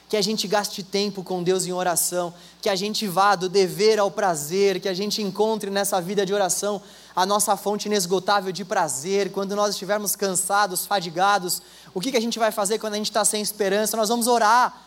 que 0.08 0.16
a 0.16 0.22
gente 0.22 0.48
gaste 0.48 0.82
tempo 0.84 1.22
com 1.22 1.44
Deus 1.44 1.66
em 1.66 1.74
oração, 1.74 2.34
que 2.62 2.70
a 2.70 2.78
gente 2.78 3.08
vá 3.08 3.36
do 3.36 3.50
dever 3.50 4.00
ao 4.00 4.10
prazer, 4.10 4.80
que 4.80 4.88
a 4.88 4.94
gente 4.94 5.22
encontre 5.22 5.70
nessa 5.70 6.00
vida 6.00 6.26
de 6.26 6.34
oração 6.34 6.82
a 7.14 7.26
nossa 7.26 7.58
fonte 7.58 7.88
inesgotável 7.88 8.52
de 8.54 8.64
prazer. 8.64 9.34
Quando 9.34 9.54
nós 9.54 9.72
estivermos 9.72 10.16
cansados, 10.16 10.86
fadigados, 10.86 11.62
o 11.94 12.00
que, 12.00 12.12
que 12.12 12.18
a 12.18 12.22
gente 12.22 12.40
vai 12.40 12.52
fazer 12.52 12.80
quando 12.80 12.94
a 12.94 12.98
gente 12.98 13.10
está 13.10 13.26
sem 13.26 13.42
esperança? 13.42 13.98
Nós 13.98 14.08
vamos 14.08 14.28
orar. 14.28 14.82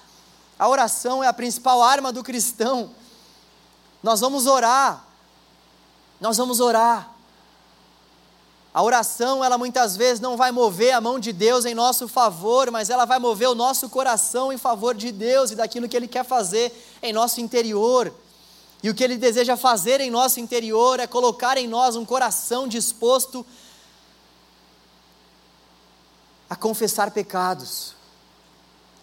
A 0.59 0.69
oração 0.69 1.23
é 1.23 1.27
a 1.27 1.35
principal 1.35 1.83
arma 1.83 2.11
do 2.11 2.23
cristão. 2.23 2.91
Nós 4.03 4.21
vamos 4.21 4.47
orar 4.47 5.04
nós 6.21 6.37
vamos 6.37 6.61
orar. 6.61 7.15
A 8.73 8.83
oração, 8.83 9.45
ela 9.45 9.57
muitas 9.57 9.97
vezes 9.97 10.19
não 10.19 10.37
vai 10.37 10.51
mover 10.51 10.93
a 10.93 11.01
mão 11.01 11.19
de 11.19 11.33
Deus 11.33 11.65
em 11.65 11.75
nosso 11.75 12.09
favor, 12.09 12.73
mas 12.73 12.91
ela 12.91 13.05
vai 13.05 13.21
mover 13.21 13.49
o 13.49 13.55
nosso 13.55 13.89
coração 13.89 14.53
em 14.53 14.59
favor 14.59 14.97
de 14.97 15.13
Deus 15.13 15.53
e 15.53 15.55
daquilo 15.55 15.89
que 15.89 15.97
Ele 15.97 16.09
quer 16.09 16.25
fazer 16.25 16.73
em 17.01 17.13
nosso 17.13 17.41
interior. 17.41 18.13
E 18.83 18.91
o 18.91 18.95
que 18.95 19.05
Ele 19.05 19.17
deseja 19.17 19.57
fazer 19.57 20.01
em 20.01 20.11
nosso 20.11 20.41
interior 20.41 20.99
é 20.99 21.07
colocar 21.07 21.57
em 21.57 21.69
nós 21.69 21.95
um 21.95 22.05
coração 22.05 22.67
disposto 22.67 23.47
a 26.51 26.57
confessar 26.57 27.13
pecados, 27.13 27.95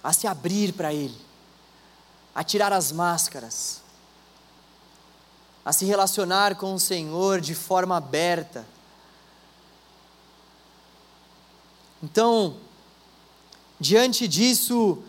a 0.03 0.11
se 0.11 0.27
abrir 0.27 0.73
para 0.73 0.93
Ele, 0.93 1.17
a 2.35 2.43
tirar 2.43 2.73
as 2.73 2.91
máscaras 2.91 3.81
a 5.63 5.71
se 5.71 5.85
relacionar 5.85 6.55
com 6.55 6.73
o 6.73 6.79
Senhor 6.79 7.39
de 7.39 7.53
forma 7.53 7.97
aberta. 7.97 8.65
Então, 12.03 12.57
diante 13.79 14.27
disso, 14.27 15.03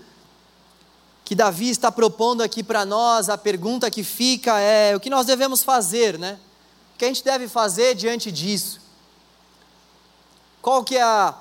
que 1.24 1.34
Davi 1.34 1.70
está 1.70 1.90
propondo 1.90 2.42
aqui 2.42 2.62
para 2.62 2.84
nós, 2.84 3.30
a 3.30 3.38
pergunta 3.38 3.90
que 3.90 4.04
fica 4.04 4.60
é: 4.60 4.94
o 4.94 5.00
que 5.00 5.08
nós 5.08 5.26
devemos 5.26 5.62
fazer, 5.62 6.18
né? 6.18 6.38
O 6.94 6.98
que 6.98 7.04
a 7.06 7.08
gente 7.08 7.24
deve 7.24 7.48
fazer 7.48 7.94
diante 7.94 8.30
disso? 8.30 8.80
Qual 10.60 10.84
que 10.84 10.96
é 10.96 11.02
a, 11.02 11.34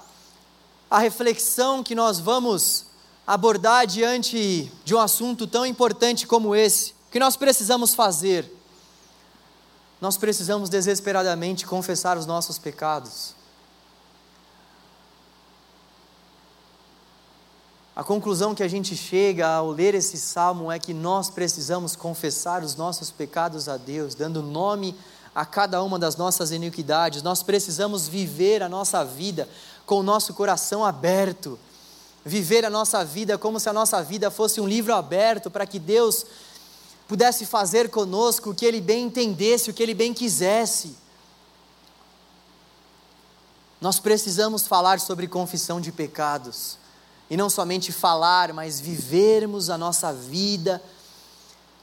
a 0.90 1.00
reflexão 1.00 1.84
que 1.84 1.94
nós 1.94 2.20
vamos 2.20 2.86
abordar 3.28 3.86
diante 3.86 4.72
de 4.86 4.96
um 4.96 5.00
assunto 5.00 5.46
tão 5.46 5.66
importante 5.66 6.26
como 6.26 6.56
esse? 6.56 6.92
O 7.08 7.12
que 7.12 7.20
nós 7.20 7.36
precisamos 7.36 7.94
fazer? 7.94 8.61
Nós 10.02 10.18
precisamos 10.18 10.68
desesperadamente 10.68 11.66
confessar 11.66 12.18
os 12.18 12.26
nossos 12.26 12.58
pecados. 12.58 13.36
A 17.96 18.04
conclusão 18.04 18.56
que 18.56 18.64
a 18.64 18.68
gente 18.68 18.98
chega 18.98 19.48
ao 19.48 19.70
ler 19.70 19.94
esse 19.94 20.18
salmo 20.18 20.72
é 20.72 20.80
que 20.80 20.92
nós 20.92 21.30
precisamos 21.30 21.96
confessar 21.96 22.64
os 22.64 22.76
nossos 22.76 23.12
pecados 23.12 23.70
a 23.70 23.78
Deus, 23.78 24.16
dando 24.16 24.42
nome 24.42 24.96
a 25.36 25.46
cada 25.46 25.84
uma 25.84 26.00
das 26.00 26.16
nossas 26.16 26.52
iniquidades. 26.52 27.22
Nós 27.22 27.44
precisamos 27.44 28.08
viver 28.08 28.64
a 28.64 28.70
nossa 28.70 29.06
vida 29.06 29.48
com 29.86 30.00
o 30.00 30.04
nosso 30.04 30.34
coração 30.34 30.84
aberto. 30.84 31.60
Viver 32.26 32.66
a 32.66 32.70
nossa 32.70 33.04
vida 33.06 33.38
como 33.38 33.60
se 33.60 33.70
a 33.70 33.74
nossa 33.74 34.02
vida 34.02 34.32
fosse 34.32 34.60
um 34.60 34.68
livro 34.68 34.96
aberto 34.96 35.52
para 35.52 35.66
que 35.66 35.78
Deus 35.78 36.26
pudesse 37.12 37.46
fazer 37.46 37.90
conosco 37.90 38.52
o 38.52 38.56
que 38.56 38.66
Ele 38.66 38.80
bem 38.80 39.04
entendesse, 39.04 39.70
o 39.70 39.74
que 39.74 39.84
Ele 39.84 39.94
bem 39.94 40.14
quisesse. 40.14 40.96
Nós 43.82 44.00
precisamos 44.00 44.66
falar 44.66 44.98
sobre 44.98 45.28
confissão 45.28 45.82
de 45.82 45.92
pecados, 45.92 46.78
e 47.30 47.36
não 47.36 47.50
somente 47.50 47.92
falar, 47.92 48.54
mas 48.54 48.80
vivermos 48.80 49.70
a 49.70 49.78
nossa 49.78 50.14
vida 50.14 50.82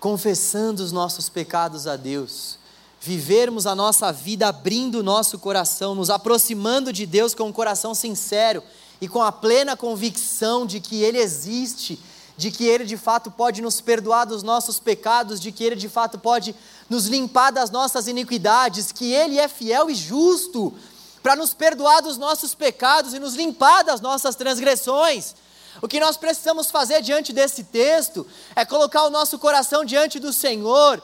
confessando 0.00 0.82
os 0.82 0.92
nossos 0.92 1.28
pecados 1.28 1.86
a 1.86 1.94
Deus, 1.94 2.58
vivermos 2.98 3.66
a 3.66 3.74
nossa 3.74 4.10
vida 4.10 4.48
abrindo 4.48 5.00
o 5.00 5.02
nosso 5.02 5.38
coração, 5.38 5.94
nos 5.94 6.08
aproximando 6.08 6.90
de 6.90 7.04
Deus 7.04 7.34
com 7.34 7.48
um 7.48 7.52
coração 7.52 7.94
sincero 7.94 8.62
e 8.98 9.06
com 9.06 9.22
a 9.22 9.30
plena 9.30 9.76
convicção 9.76 10.64
de 10.64 10.80
que 10.80 11.02
Ele 11.02 11.18
existe 11.18 12.00
de 12.38 12.52
que 12.52 12.64
Ele 12.64 12.84
de 12.84 12.96
fato 12.96 13.32
pode 13.32 13.60
nos 13.60 13.80
perdoar 13.80 14.24
dos 14.24 14.44
nossos 14.44 14.78
pecados, 14.78 15.40
de 15.40 15.50
que 15.50 15.64
Ele 15.64 15.74
de 15.74 15.88
fato 15.88 16.20
pode 16.20 16.54
nos 16.88 17.06
limpar 17.06 17.50
das 17.50 17.68
nossas 17.68 18.06
iniquidades, 18.06 18.92
que 18.92 19.12
Ele 19.12 19.40
é 19.40 19.48
fiel 19.48 19.90
e 19.90 19.94
justo 19.94 20.72
para 21.20 21.34
nos 21.34 21.52
perdoar 21.52 22.00
dos 22.00 22.16
nossos 22.16 22.54
pecados 22.54 23.12
e 23.12 23.18
nos 23.18 23.34
limpar 23.34 23.82
das 23.82 24.00
nossas 24.00 24.36
transgressões. 24.36 25.34
O 25.82 25.88
que 25.88 25.98
nós 25.98 26.16
precisamos 26.16 26.70
fazer 26.70 27.02
diante 27.02 27.32
desse 27.32 27.64
texto 27.64 28.24
é 28.54 28.64
colocar 28.64 29.02
o 29.02 29.10
nosso 29.10 29.36
coração 29.36 29.84
diante 29.84 30.20
do 30.20 30.32
Senhor 30.32 31.02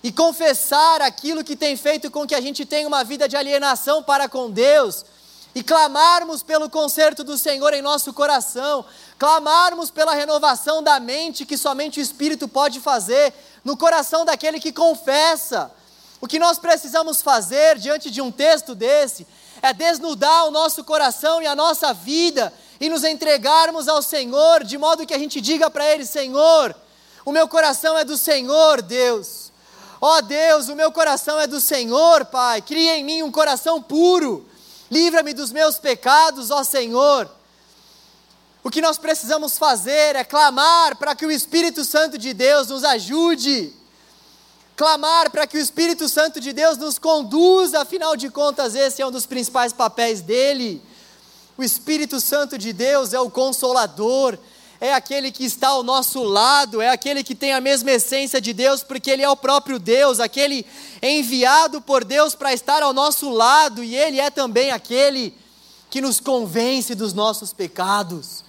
e 0.00 0.12
confessar 0.12 1.02
aquilo 1.02 1.42
que 1.42 1.56
tem 1.56 1.76
feito 1.76 2.08
com 2.08 2.24
que 2.24 2.36
a 2.36 2.40
gente 2.40 2.64
tenha 2.64 2.86
uma 2.86 3.02
vida 3.02 3.28
de 3.28 3.36
alienação 3.36 4.00
para 4.00 4.28
com 4.28 4.48
Deus 4.48 5.04
e 5.54 5.62
clamarmos 5.62 6.42
pelo 6.42 6.70
conserto 6.70 7.22
do 7.22 7.36
Senhor 7.36 7.74
em 7.74 7.82
nosso 7.82 8.12
coração, 8.12 8.84
clamarmos 9.18 9.90
pela 9.90 10.14
renovação 10.14 10.82
da 10.82 10.98
mente 10.98 11.44
que 11.44 11.58
somente 11.58 12.00
o 12.00 12.02
Espírito 12.02 12.48
pode 12.48 12.80
fazer 12.80 13.34
no 13.62 13.76
coração 13.76 14.24
daquele 14.24 14.58
que 14.58 14.72
confessa. 14.72 15.70
O 16.20 16.26
que 16.26 16.38
nós 16.38 16.58
precisamos 16.58 17.20
fazer 17.20 17.78
diante 17.78 18.10
de 18.10 18.22
um 18.22 18.30
texto 18.30 18.74
desse 18.74 19.26
é 19.60 19.72
desnudar 19.72 20.46
o 20.46 20.50
nosso 20.50 20.84
coração 20.84 21.42
e 21.42 21.46
a 21.46 21.54
nossa 21.54 21.92
vida 21.92 22.52
e 22.80 22.88
nos 22.88 23.04
entregarmos 23.04 23.88
ao 23.88 24.02
Senhor, 24.02 24.64
de 24.64 24.78
modo 24.78 25.06
que 25.06 25.14
a 25.14 25.18
gente 25.18 25.40
diga 25.40 25.70
para 25.70 25.86
Ele: 25.86 26.06
Senhor, 26.06 26.74
o 27.24 27.30
meu 27.30 27.46
coração 27.46 27.96
é 27.98 28.04
do 28.04 28.16
Senhor, 28.16 28.80
Deus. 28.80 29.52
Ó 30.00 30.16
oh, 30.16 30.22
Deus, 30.22 30.68
o 30.68 30.74
meu 30.74 30.90
coração 30.90 31.38
é 31.38 31.46
do 31.46 31.60
Senhor, 31.60 32.24
Pai. 32.24 32.60
Cria 32.60 32.96
em 32.96 33.04
mim 33.04 33.22
um 33.22 33.30
coração 33.30 33.80
puro 33.80 34.48
livra-me 34.92 35.32
dos 35.32 35.50
meus 35.50 35.78
pecados, 35.78 36.50
ó 36.50 36.62
Senhor. 36.62 37.28
O 38.62 38.70
que 38.70 38.82
nós 38.82 38.98
precisamos 38.98 39.56
fazer 39.56 40.14
é 40.14 40.22
clamar 40.22 40.96
para 40.96 41.14
que 41.14 41.24
o 41.24 41.30
Espírito 41.30 41.82
Santo 41.82 42.18
de 42.18 42.34
Deus 42.34 42.68
nos 42.68 42.84
ajude, 42.84 43.72
clamar 44.76 45.30
para 45.30 45.46
que 45.46 45.56
o 45.56 45.60
Espírito 45.60 46.10
Santo 46.10 46.38
de 46.38 46.52
Deus 46.52 46.76
nos 46.76 46.98
conduza, 46.98 47.80
afinal 47.80 48.14
de 48.16 48.28
contas, 48.28 48.74
esse 48.74 49.00
é 49.00 49.06
um 49.06 49.10
dos 49.10 49.24
principais 49.24 49.72
papéis 49.72 50.20
dele. 50.20 50.82
O 51.56 51.62
Espírito 51.62 52.20
Santo 52.20 52.58
de 52.58 52.72
Deus 52.72 53.14
é 53.14 53.20
o 53.20 53.30
consolador, 53.30 54.38
é 54.82 54.92
aquele 54.92 55.30
que 55.30 55.44
está 55.44 55.68
ao 55.68 55.84
nosso 55.84 56.24
lado, 56.24 56.82
é 56.82 56.88
aquele 56.88 57.22
que 57.22 57.36
tem 57.36 57.52
a 57.52 57.60
mesma 57.60 57.92
essência 57.92 58.40
de 58.40 58.52
Deus, 58.52 58.82
porque 58.82 59.12
Ele 59.12 59.22
é 59.22 59.30
o 59.30 59.36
próprio 59.36 59.78
Deus, 59.78 60.18
aquele 60.18 60.66
enviado 61.00 61.80
por 61.80 62.02
Deus 62.02 62.34
para 62.34 62.52
estar 62.52 62.82
ao 62.82 62.92
nosso 62.92 63.30
lado, 63.30 63.84
e 63.84 63.94
Ele 63.94 64.18
é 64.18 64.28
também 64.28 64.72
aquele 64.72 65.38
que 65.88 66.00
nos 66.00 66.18
convence 66.18 66.96
dos 66.96 67.14
nossos 67.14 67.52
pecados. 67.52 68.42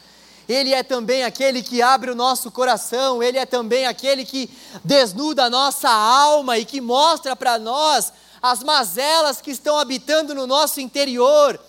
Ele 0.50 0.74
é 0.74 0.82
também 0.82 1.24
aquele 1.24 1.62
que 1.62 1.84
abre 1.84 2.10
o 2.10 2.16
nosso 2.16 2.50
coração, 2.50 3.22
Ele 3.22 3.38
é 3.38 3.46
também 3.46 3.86
aquele 3.86 4.26
que 4.26 4.50
desnuda 4.84 5.44
a 5.44 5.50
nossa 5.52 5.92
alma 5.92 6.58
e 6.58 6.66
que 6.66 6.82
mostra 6.82 7.36
para 7.36 7.60
nós 7.60 8.12
as 8.42 8.64
mazelas 8.64 9.40
que 9.40 9.52
estão 9.52 9.78
habitando 9.78 10.34
no 10.34 10.48
nosso 10.48 10.82
interior. 10.82 11.60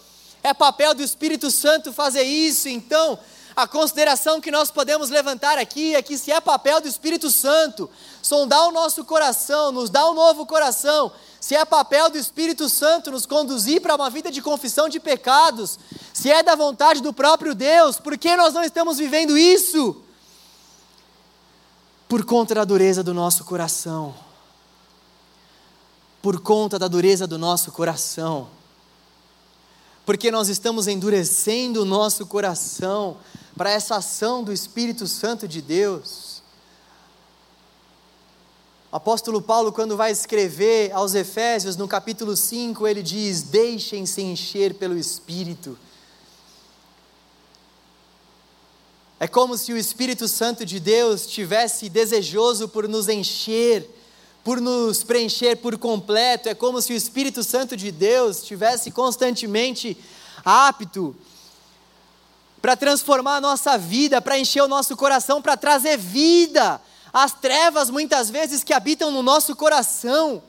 É 0.43 0.55
papel 0.55 0.95
do 0.95 1.03
Espírito 1.03 1.51
Santo 1.51 1.93
fazer 1.93 2.23
isso, 2.23 2.67
então 2.67 3.19
a 3.57 3.69
consideração 3.69 4.41
que 4.41 4.51
nós 4.51 4.71
podemos 4.71 5.11
levantar 5.11 5.59
aqui 5.59 5.95
é 5.95 6.03
que 6.03 6.19
se 6.19 6.33
é 6.33 6.41
papel 6.41 6.81
do 6.81 6.89
Espírito 6.89 7.31
Santo 7.31 7.89
sondar 8.21 8.67
o 8.67 8.73
nosso 8.73 9.05
coração, 9.05 9.71
nos 9.71 9.91
dar 9.91 10.11
um 10.11 10.15
novo 10.15 10.45
coração, 10.45 11.13
se 11.41 11.55
é 11.55 11.65
papel 11.65 12.11
do 12.11 12.19
Espírito 12.19 12.69
Santo 12.69 13.11
nos 13.11 13.27
conduzir 13.27 13.81
para 13.81 13.95
uma 13.95 14.11
vida 14.11 14.31
de 14.31 14.43
confissão 14.43 14.89
de 14.89 14.99
pecados, 14.99 15.79
se 16.13 16.31
é 16.31 16.43
da 16.43 16.57
vontade 16.57 17.01
do 17.01 17.13
próprio 17.13 17.55
Deus, 17.55 17.99
por 17.99 18.19
que 18.19 18.35
nós 18.35 18.55
não 18.55 18.65
estamos 18.65 18.99
vivendo 18.99 19.39
isso? 19.39 20.03
Por 22.09 22.25
conta 22.25 22.55
da 22.55 22.65
dureza 22.65 23.03
do 23.05 23.15
nosso 23.15 23.45
coração. 23.45 24.15
Por 26.21 26.41
conta 26.41 26.79
da 26.79 26.89
dureza 26.89 27.27
do 27.27 27.39
nosso 27.39 27.71
coração. 27.71 28.49
Porque 30.05 30.31
nós 30.31 30.49
estamos 30.49 30.87
endurecendo 30.87 31.83
o 31.83 31.85
nosso 31.85 32.27
coração 32.27 33.17
para 33.57 33.71
essa 33.71 33.97
ação 33.97 34.43
do 34.43 34.53
Espírito 34.53 35.07
Santo 35.07 35.49
de 35.49 35.63
Deus. 35.63 36.43
O 38.93 38.97
apóstolo 38.97 39.43
Paulo, 39.43 39.73
quando 39.73 39.97
vai 39.97 40.13
escrever 40.13 40.93
aos 40.93 41.15
Efésios, 41.15 41.77
no 41.77 41.89
capítulo 41.89 42.37
5, 42.37 42.87
ele 42.87 43.03
diz: 43.03 43.43
Deixem-se 43.43 44.23
encher 44.23 44.75
pelo 44.75 44.97
Espírito. 44.97 45.77
É 49.19 49.27
como 49.27 49.57
se 49.57 49.73
o 49.73 49.77
Espírito 49.77 50.29
Santo 50.29 50.67
de 50.67 50.79
Deus 50.79 51.27
tivesse 51.27 51.89
desejoso 51.89 52.69
por 52.69 52.87
nos 52.87 53.09
encher, 53.09 53.89
por 54.45 54.61
nos 54.61 55.03
preencher 55.03 55.57
por 55.57 55.79
completo. 55.79 56.49
É 56.49 56.55
como 56.55 56.81
se 56.83 56.93
o 56.93 56.97
Espírito 56.97 57.43
Santo 57.43 57.77
de 57.77 57.91
Deus 57.91 58.43
tivesse 58.43 58.91
constantemente 58.91 59.97
apto 60.45 61.17
para 62.61 62.77
transformar 62.77 63.37
a 63.37 63.41
nossa 63.41 63.77
vida, 63.79 64.21
para 64.21 64.39
encher 64.39 64.63
o 64.63 64.69
nosso 64.69 64.97
coração, 64.97 65.43
para 65.43 65.57
trazer 65.57 65.97
vida 65.97 66.81
às 67.13 67.33
trevas 67.33 67.89
muitas 67.89 68.29
vezes 68.29 68.63
que 68.63 68.75
habitam 68.75 69.11
no 69.11 69.23
nosso 69.23 69.57
coração. 69.57 70.43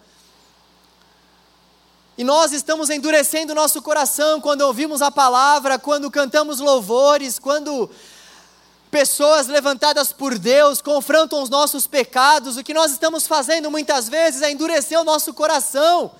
E 2.18 2.24
nós 2.24 2.54
estamos 2.54 2.90
endurecendo 2.90 3.52
o 3.52 3.56
nosso 3.56 3.82
coração 3.82 4.40
quando 4.40 4.62
ouvimos 4.62 5.02
a 5.02 5.12
palavra, 5.12 5.78
quando 5.78 6.10
cantamos 6.10 6.60
louvores, 6.60 7.38
quando 7.38 7.90
pessoas 8.92 9.48
levantadas 9.48 10.14
por 10.14 10.38
Deus 10.38 10.82
confrontam 10.82 11.42
os 11.42 11.50
nossos 11.50 11.88
pecados. 11.88 12.58
O 12.58 12.64
que 12.64 12.74
nós 12.74 12.92
estamos 12.92 13.28
fazendo 13.28 13.70
muitas 13.70 14.08
vezes 14.08 14.42
é 14.42 14.52
endurecer 14.52 15.00
o 15.00 15.04
nosso 15.04 15.34
coração. 15.34 16.12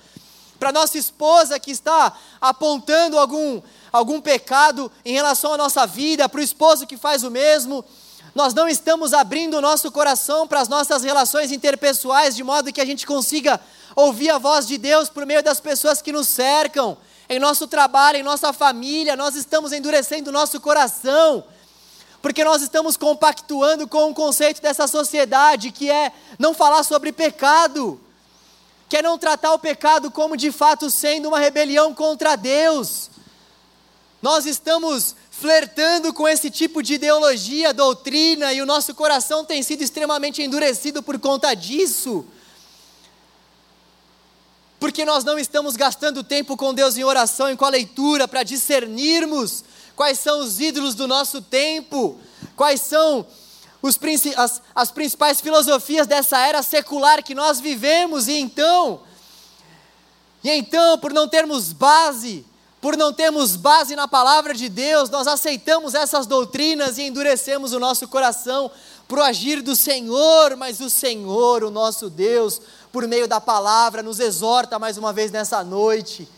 Para 0.58 0.72
nossa 0.72 0.96
esposa 0.96 1.60
que 1.60 1.70
está 1.70 2.12
apontando 2.40 3.18
algum 3.18 3.60
algum 3.96 4.20
pecado 4.20 4.90
em 5.04 5.14
relação 5.14 5.54
à 5.54 5.56
nossa 5.56 5.86
vida, 5.86 6.28
para 6.28 6.40
o 6.40 6.44
esposo 6.44 6.86
que 6.86 6.96
faz 6.96 7.22
o 7.22 7.30
mesmo. 7.30 7.84
Nós 8.34 8.52
não 8.52 8.68
estamos 8.68 9.14
abrindo 9.14 9.56
o 9.56 9.60
nosso 9.62 9.90
coração 9.90 10.46
para 10.46 10.60
as 10.60 10.68
nossas 10.68 11.02
relações 11.02 11.50
interpessoais, 11.50 12.36
de 12.36 12.44
modo 12.44 12.72
que 12.72 12.80
a 12.80 12.84
gente 12.84 13.06
consiga 13.06 13.58
ouvir 13.94 14.28
a 14.28 14.36
voz 14.36 14.66
de 14.66 14.76
Deus 14.76 15.08
por 15.08 15.24
meio 15.24 15.42
das 15.42 15.58
pessoas 15.58 16.02
que 16.02 16.12
nos 16.12 16.28
cercam, 16.28 16.98
em 17.28 17.38
nosso 17.38 17.66
trabalho, 17.66 18.18
em 18.18 18.22
nossa 18.22 18.52
família. 18.52 19.16
Nós 19.16 19.34
estamos 19.34 19.72
endurecendo 19.72 20.28
o 20.28 20.32
nosso 20.32 20.60
coração, 20.60 21.42
porque 22.26 22.42
nós 22.42 22.60
estamos 22.60 22.96
compactuando 22.96 23.86
com 23.86 24.10
o 24.10 24.14
conceito 24.14 24.60
dessa 24.60 24.88
sociedade 24.88 25.70
que 25.70 25.88
é 25.88 26.10
não 26.40 26.52
falar 26.52 26.82
sobre 26.82 27.12
pecado, 27.12 28.00
que 28.88 28.96
é 28.96 29.02
não 29.02 29.16
tratar 29.16 29.52
o 29.52 29.60
pecado 29.60 30.10
como 30.10 30.36
de 30.36 30.50
fato 30.50 30.90
sendo 30.90 31.28
uma 31.28 31.38
rebelião 31.38 31.94
contra 31.94 32.34
Deus. 32.34 33.10
Nós 34.20 34.44
estamos 34.44 35.14
flertando 35.30 36.12
com 36.12 36.26
esse 36.26 36.50
tipo 36.50 36.82
de 36.82 36.94
ideologia, 36.94 37.72
doutrina, 37.72 38.52
e 38.52 38.60
o 38.60 38.66
nosso 38.66 38.92
coração 38.92 39.44
tem 39.44 39.62
sido 39.62 39.82
extremamente 39.82 40.42
endurecido 40.42 41.04
por 41.04 41.20
conta 41.20 41.54
disso. 41.54 42.26
Porque 44.80 45.04
nós 45.04 45.22
não 45.22 45.38
estamos 45.38 45.76
gastando 45.76 46.24
tempo 46.24 46.56
com 46.56 46.74
Deus 46.74 46.96
em 46.96 47.04
oração 47.04 47.48
e 47.52 47.56
com 47.56 47.64
a 47.64 47.70
leitura 47.70 48.26
para 48.26 48.42
discernirmos 48.42 49.62
quais 49.96 50.20
são 50.20 50.40
os 50.40 50.60
ídolos 50.60 50.94
do 50.94 51.08
nosso 51.08 51.40
tempo, 51.40 52.20
quais 52.54 52.82
são 52.82 53.26
os, 53.80 53.98
as, 54.36 54.62
as 54.74 54.90
principais 54.90 55.40
filosofias 55.40 56.06
dessa 56.06 56.38
era 56.38 56.62
secular 56.62 57.22
que 57.22 57.34
nós 57.34 57.58
vivemos, 57.58 58.28
e 58.28 58.38
então, 58.38 59.00
e 60.44 60.50
então, 60.50 60.98
por 60.98 61.12
não 61.12 61.26
termos 61.26 61.72
base, 61.72 62.44
por 62.80 62.96
não 62.96 63.12
termos 63.12 63.56
base 63.56 63.96
na 63.96 64.06
palavra 64.06 64.54
de 64.54 64.68
Deus, 64.68 65.08
nós 65.08 65.26
aceitamos 65.26 65.94
essas 65.94 66.26
doutrinas 66.26 66.98
e 66.98 67.02
endurecemos 67.02 67.72
o 67.72 67.80
nosso 67.80 68.06
coração 68.06 68.70
para 69.08 69.20
o 69.20 69.22
agir 69.22 69.62
do 69.62 69.74
Senhor, 69.74 70.56
mas 70.56 70.80
o 70.80 70.90
Senhor, 70.90 71.64
o 71.64 71.70
nosso 71.70 72.10
Deus, 72.10 72.60
por 72.92 73.08
meio 73.08 73.26
da 73.26 73.40
palavra, 73.40 74.02
nos 74.02 74.20
exorta 74.20 74.78
mais 74.78 74.98
uma 74.98 75.12
vez 75.12 75.30
nessa 75.30 75.64
noite. 75.64 76.28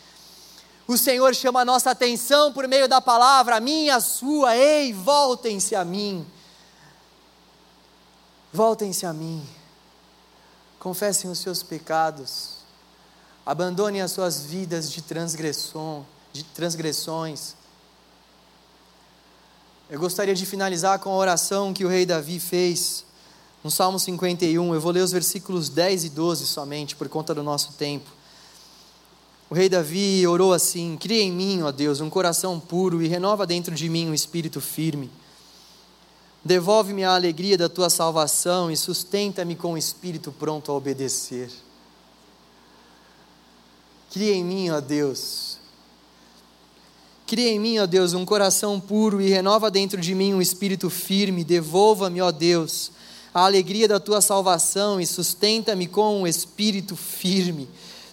O 0.89 0.97
Senhor 0.97 1.35
chama 1.35 1.61
a 1.61 1.65
nossa 1.65 1.91
atenção 1.91 2.51
por 2.51 2.67
meio 2.67 2.89
da 2.89 2.99
palavra, 2.99 3.57
a 3.57 3.59
minha, 3.59 3.97
a 3.97 3.99
sua, 3.99 4.57
ei, 4.57 4.91
voltem-se 4.91 5.75
a 5.75 5.85
mim. 5.85 6.25
Voltem-se 8.51 9.05
a 9.05 9.13
mim. 9.13 9.47
Confessem 10.79 11.29
os 11.29 11.37
seus 11.37 11.61
pecados. 11.61 12.63
Abandonem 13.45 14.01
as 14.01 14.13
suas 14.13 14.41
vidas 14.41 14.91
de 14.91 15.03
transgressão, 15.03 16.03
de 16.33 16.43
transgressões. 16.43 17.53
Eu 19.91 19.99
gostaria 19.99 20.33
de 20.33 20.43
finalizar 20.43 20.97
com 20.97 21.11
a 21.11 21.17
oração 21.17 21.71
que 21.71 21.85
o 21.85 21.87
rei 21.87 22.03
Davi 22.03 22.39
fez 22.39 23.05
no 23.63 23.69
Salmo 23.69 23.99
51. 23.99 24.73
Eu 24.73 24.81
vou 24.81 24.91
ler 24.91 25.03
os 25.03 25.11
versículos 25.11 25.69
10 25.69 26.05
e 26.05 26.09
12 26.09 26.47
somente, 26.47 26.95
por 26.95 27.07
conta 27.07 27.35
do 27.35 27.43
nosso 27.43 27.73
tempo. 27.73 28.09
O 29.49 29.55
rei 29.55 29.67
Davi 29.67 30.25
orou 30.27 30.53
assim: 30.53 30.97
Cria 30.97 31.23
em 31.23 31.31
mim, 31.31 31.61
ó 31.61 31.71
Deus, 31.71 32.01
um 32.01 32.09
coração 32.09 32.59
puro 32.59 33.01
e 33.01 33.07
renova 33.07 33.47
dentro 33.47 33.73
de 33.73 33.89
mim 33.89 34.09
um 34.09 34.13
espírito 34.13 34.61
firme. 34.61 35.09
Devolve-me 36.43 37.03
a 37.03 37.15
alegria 37.15 37.57
da 37.57 37.67
tua 37.67 37.89
salvação 37.89 38.71
e 38.71 38.77
sustenta-me 38.77 39.55
com 39.55 39.69
o 39.69 39.73
um 39.73 39.77
espírito 39.77 40.31
pronto 40.31 40.71
a 40.71 40.75
obedecer. 40.75 41.49
Cria 44.11 44.33
em 44.33 44.43
mim, 44.43 44.69
ó 44.69 44.79
Deus, 44.79 45.59
Cria 47.29 47.51
em 47.51 47.59
mim, 47.59 47.77
ó 47.77 47.85
Deus, 47.85 48.15
um 48.15 48.25
coração 48.25 48.79
puro 48.79 49.21
e 49.21 49.29
renova 49.29 49.69
dentro 49.69 50.01
de 50.01 50.15
mim 50.15 50.33
um 50.33 50.41
espírito 50.41 50.89
firme. 50.89 51.43
Devolva-me, 51.43 52.19
ó 52.21 52.31
Deus, 52.31 52.91
a 53.31 53.45
alegria 53.45 53.87
da 53.87 53.99
tua 53.99 54.19
salvação 54.19 54.99
e 54.99 55.05
sustenta-me 55.05 55.85
com 55.85 56.21
um 56.21 56.25
espírito 56.25 56.95
firme. 56.95 57.69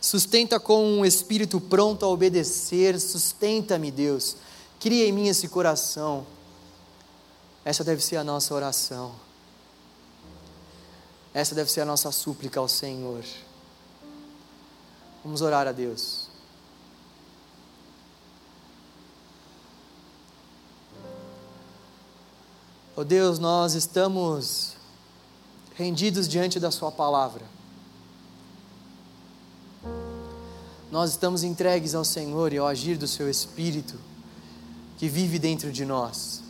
Sustenta 0.06 0.60
com 0.60 0.84
um 0.84 1.04
espírito 1.04 1.60
pronto 1.60 2.04
a 2.04 2.08
obedecer. 2.08 3.00
Sustenta-me, 3.00 3.90
Deus. 3.90 4.36
Cria 4.78 5.04
em 5.04 5.10
mim 5.10 5.26
esse 5.26 5.48
coração. 5.48 6.24
Essa 7.64 7.82
deve 7.82 8.00
ser 8.00 8.16
a 8.16 8.22
nossa 8.22 8.54
oração. 8.54 9.16
Essa 11.34 11.56
deve 11.56 11.72
ser 11.72 11.80
a 11.80 11.84
nossa 11.84 12.12
súplica 12.12 12.60
ao 12.60 12.68
Senhor. 12.68 13.24
Vamos 15.24 15.42
orar 15.42 15.66
a 15.66 15.72
Deus. 15.72 16.28
Oh 22.94 23.02
Deus, 23.02 23.40
nós 23.40 23.74
estamos 23.74 24.76
rendidos 25.74 26.28
diante 26.28 26.60
da 26.60 26.70
Sua 26.70 26.92
palavra. 26.92 27.55
Nós 30.96 31.10
estamos 31.10 31.42
entregues 31.42 31.94
ao 31.94 32.06
Senhor 32.06 32.54
e 32.54 32.56
ao 32.56 32.66
agir 32.66 32.96
do 32.96 33.06
Seu 33.06 33.28
Espírito 33.28 33.96
que 34.96 35.10
vive 35.10 35.38
dentro 35.38 35.70
de 35.70 35.84
nós. 35.84 36.42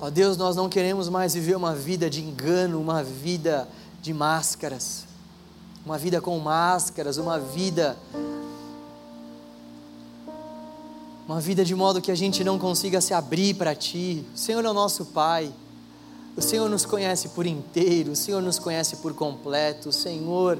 Ó 0.00 0.10
Deus, 0.10 0.36
nós 0.36 0.56
não 0.56 0.68
queremos 0.68 1.08
mais 1.08 1.34
viver 1.34 1.54
uma 1.54 1.76
vida 1.76 2.10
de 2.10 2.20
engano, 2.20 2.80
uma 2.80 3.04
vida 3.04 3.68
de 4.00 4.12
máscaras, 4.12 5.04
uma 5.86 5.96
vida 5.96 6.20
com 6.20 6.36
máscaras, 6.40 7.18
uma 7.18 7.38
vida 7.38 7.96
uma 11.24 11.40
vida 11.40 11.64
de 11.64 11.76
modo 11.76 12.02
que 12.02 12.10
a 12.10 12.16
gente 12.16 12.42
não 12.42 12.58
consiga 12.58 13.00
se 13.00 13.14
abrir 13.14 13.54
para 13.54 13.76
Ti. 13.76 14.26
O 14.34 14.36
Senhor 14.36 14.64
é 14.64 14.68
o 14.68 14.74
nosso 14.74 15.04
Pai, 15.04 15.54
o 16.36 16.42
Senhor 16.42 16.68
nos 16.68 16.84
conhece 16.84 17.28
por 17.28 17.46
inteiro, 17.46 18.10
o 18.10 18.16
Senhor 18.16 18.42
nos 18.42 18.58
conhece 18.58 18.96
por 18.96 19.14
completo, 19.14 19.90
o 19.90 19.92
Senhor 19.92 20.58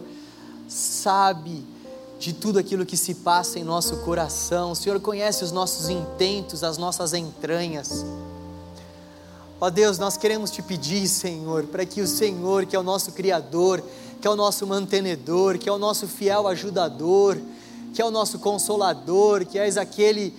sabe 0.72 1.64
de 2.18 2.32
tudo 2.32 2.58
aquilo 2.58 2.86
que 2.86 2.96
se 2.96 3.14
passa 3.16 3.58
em 3.58 3.64
nosso 3.64 3.96
coração, 3.98 4.70
o 4.70 4.76
Senhor 4.76 5.00
conhece 5.00 5.42
os 5.42 5.50
nossos 5.50 5.88
intentos, 5.88 6.62
as 6.62 6.78
nossas 6.78 7.12
entranhas. 7.12 8.04
Ó 9.60 9.68
Deus, 9.70 9.98
nós 9.98 10.16
queremos 10.16 10.50
te 10.50 10.62
pedir, 10.62 11.06
Senhor, 11.08 11.64
para 11.64 11.84
que 11.84 12.00
o 12.00 12.06
Senhor, 12.06 12.64
que 12.66 12.74
é 12.74 12.78
o 12.78 12.82
nosso 12.82 13.12
Criador, 13.12 13.82
que 14.20 14.26
é 14.26 14.30
o 14.30 14.36
nosso 14.36 14.66
mantenedor, 14.66 15.58
que 15.58 15.68
é 15.68 15.72
o 15.72 15.78
nosso 15.78 16.06
fiel 16.06 16.46
ajudador, 16.46 17.38
que 17.92 18.00
é 18.00 18.04
o 18.04 18.10
nosso 18.10 18.38
consolador, 18.38 19.44
que 19.44 19.58
és 19.58 19.76
aquele 19.76 20.32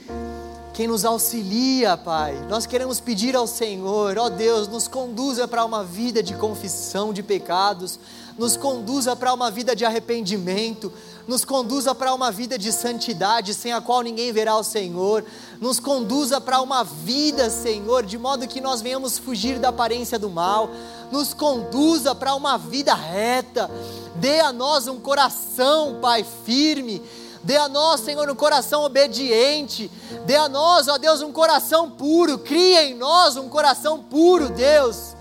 quem 0.74 0.88
nos 0.88 1.06
auxilia, 1.06 1.96
Pai. 1.96 2.34
Nós 2.50 2.66
queremos 2.66 3.00
pedir 3.00 3.36
ao 3.36 3.46
Senhor, 3.46 4.18
ó 4.18 4.28
Deus, 4.28 4.68
nos 4.68 4.88
conduza 4.88 5.48
para 5.48 5.64
uma 5.64 5.84
vida 5.84 6.24
de 6.24 6.34
confissão 6.34 7.14
de 7.14 7.22
pecados, 7.22 8.00
nos 8.38 8.58
conduza 8.58 9.16
para 9.16 9.34
uma 9.34 9.50
vida 9.52 9.76
de 9.76 9.86
arrependimento, 9.86 10.92
nos 11.28 11.46
conduza 11.46 11.96
para 11.96 12.14
uma 12.14 12.32
vida 12.32 12.58
de 12.58 12.72
santidade, 12.72 13.54
sem 13.54 13.72
a 13.72 13.80
qual 13.80 14.02
ninguém 14.02 14.32
verá 14.32 14.56
o 14.58 14.64
Senhor, 14.64 15.24
nos 15.60 15.80
conduza 15.80 16.42
para 16.42 16.62
uma 16.62 16.84
vida, 16.84 17.50
Senhor, 17.50 18.04
de 18.06 18.18
modo 18.18 18.48
que 18.48 18.60
nós 18.60 18.82
venhamos 18.82 19.18
fugir 19.18 19.60
da 19.60 19.70
aparência 19.70 20.20
do 20.20 20.30
mal, 20.30 20.70
nos 21.12 21.34
conduza 21.34 22.14
para 22.14 22.36
uma 22.36 22.58
vida 22.58 22.94
reta, 22.94 23.70
dê 24.16 24.40
a 24.40 24.52
nós 24.52 24.88
um 24.88 25.00
coração, 25.00 26.00
Pai, 26.02 26.26
firme 26.46 27.02
Dê 27.44 27.58
a 27.58 27.68
nós, 27.68 28.00
Senhor, 28.00 28.30
um 28.30 28.36
coração 28.36 28.84
obediente. 28.84 29.92
Dê 30.26 30.38
a 30.38 30.48
nós, 30.48 30.88
ó 30.88 30.98
Deus, 30.98 31.22
um 31.22 31.32
coração 31.32 31.92
puro. 31.92 32.40
Cria 32.40 32.86
em 32.86 32.94
nós 32.94 33.36
um 33.36 33.50
coração 33.50 34.02
puro, 34.02 34.50
Deus. 34.50 35.13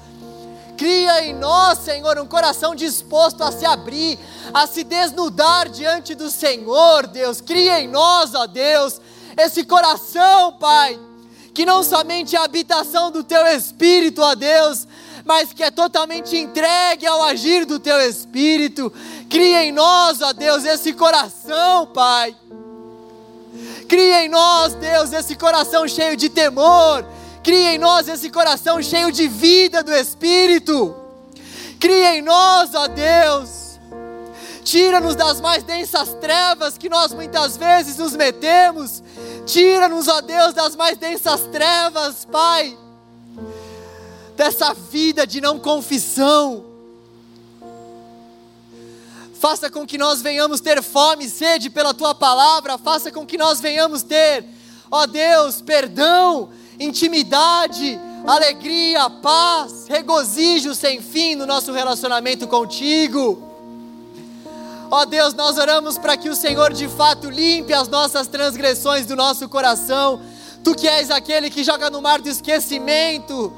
Cria 0.76 1.24
em 1.26 1.34
nós, 1.34 1.78
Senhor, 1.78 2.18
um 2.18 2.26
coração 2.26 2.74
disposto 2.74 3.42
a 3.42 3.52
se 3.52 3.64
abrir, 3.64 4.18
a 4.52 4.66
se 4.66 4.82
desnudar 4.82 5.68
diante 5.68 6.14
do 6.14 6.30
Senhor, 6.30 7.06
Deus. 7.06 7.40
Cria 7.40 7.80
em 7.80 7.88
nós, 7.88 8.34
ó 8.34 8.46
Deus, 8.46 9.00
esse 9.36 9.64
coração, 9.64 10.52
Pai, 10.54 10.98
que 11.54 11.64
não 11.66 11.82
somente 11.82 12.34
é 12.34 12.38
a 12.38 12.44
habitação 12.44 13.10
do 13.10 13.22
Teu 13.22 13.46
Espírito, 13.46 14.22
ó 14.22 14.34
Deus, 14.34 14.86
mas 15.24 15.52
que 15.52 15.62
é 15.62 15.70
totalmente 15.70 16.36
entregue 16.36 17.06
ao 17.06 17.22
agir 17.22 17.64
do 17.64 17.78
Teu 17.78 18.00
Espírito. 18.00 18.92
Cria 19.28 19.64
em 19.64 19.72
nós, 19.72 20.20
ó 20.20 20.32
Deus, 20.32 20.64
esse 20.64 20.92
coração, 20.92 21.86
Pai. 21.86 22.34
Cria 23.88 24.24
em 24.24 24.28
nós, 24.28 24.74
Deus, 24.74 25.12
esse 25.12 25.36
coração 25.36 25.86
cheio 25.86 26.16
de 26.16 26.28
temor. 26.28 27.04
Cria 27.42 27.74
em 27.74 27.78
nós 27.78 28.08
esse 28.08 28.30
coração 28.30 28.82
cheio 28.82 29.10
de 29.10 29.26
vida 29.28 29.82
do 29.82 29.92
Espírito. 29.92 30.94
Cria 31.80 32.16
em 32.16 32.22
nós, 32.22 32.74
ó 32.74 32.86
Deus. 32.86 33.80
Tira-nos 34.62 35.16
das 35.16 35.40
mais 35.40 35.64
densas 35.64 36.14
trevas 36.20 36.78
que 36.78 36.88
nós 36.88 37.12
muitas 37.12 37.56
vezes 37.56 37.96
nos 37.96 38.14
metemos. 38.14 39.02
Tira-nos, 39.44 40.06
ó 40.06 40.20
Deus, 40.20 40.54
das 40.54 40.76
mais 40.76 40.96
densas 40.96 41.40
trevas, 41.52 42.24
Pai 42.24 42.78
dessa 44.36 44.74
vida 44.74 45.26
de 45.26 45.40
não 45.40 45.58
confissão. 45.58 46.64
Faça 49.34 49.70
com 49.70 49.86
que 49.86 49.98
nós 49.98 50.22
venhamos 50.22 50.60
ter 50.60 50.82
fome 50.82 51.24
e 51.24 51.30
sede 51.30 51.68
pela 51.68 51.92
tua 51.92 52.14
palavra, 52.14 52.78
faça 52.78 53.10
com 53.10 53.26
que 53.26 53.36
nós 53.36 53.60
venhamos 53.60 54.02
ter, 54.02 54.44
ó 54.90 55.06
Deus, 55.06 55.60
perdão, 55.60 56.50
intimidade, 56.78 57.98
alegria, 58.26 59.08
paz, 59.10 59.86
regozijo 59.88 60.74
sem 60.74 61.00
fim 61.00 61.34
no 61.34 61.46
nosso 61.46 61.72
relacionamento 61.72 62.46
contigo. 62.46 63.42
Ó 64.90 65.04
Deus, 65.04 65.34
nós 65.34 65.56
oramos 65.58 65.96
para 65.96 66.16
que 66.16 66.28
o 66.28 66.36
Senhor 66.36 66.72
de 66.72 66.86
fato 66.88 67.30
limpe 67.30 67.72
as 67.72 67.88
nossas 67.88 68.26
transgressões 68.26 69.06
do 69.06 69.16
nosso 69.16 69.48
coração. 69.48 70.20
Tu 70.62 70.74
que 70.74 70.86
és 70.86 71.10
aquele 71.10 71.50
que 71.50 71.64
joga 71.64 71.90
no 71.90 72.00
mar 72.00 72.20
do 72.20 72.28
esquecimento, 72.28 73.52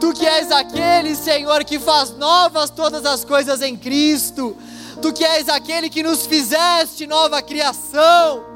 Tu 0.00 0.14
que 0.14 0.26
és 0.26 0.50
aquele, 0.50 1.14
Senhor, 1.14 1.62
que 1.62 1.78
faz 1.78 2.16
novas 2.16 2.70
todas 2.70 3.04
as 3.04 3.22
coisas 3.22 3.60
em 3.60 3.76
Cristo. 3.76 4.56
Tu 5.02 5.12
que 5.12 5.22
és 5.22 5.46
aquele 5.46 5.90
que 5.90 6.02
nos 6.02 6.24
fizeste 6.24 7.06
nova 7.06 7.42
criação. 7.42 8.49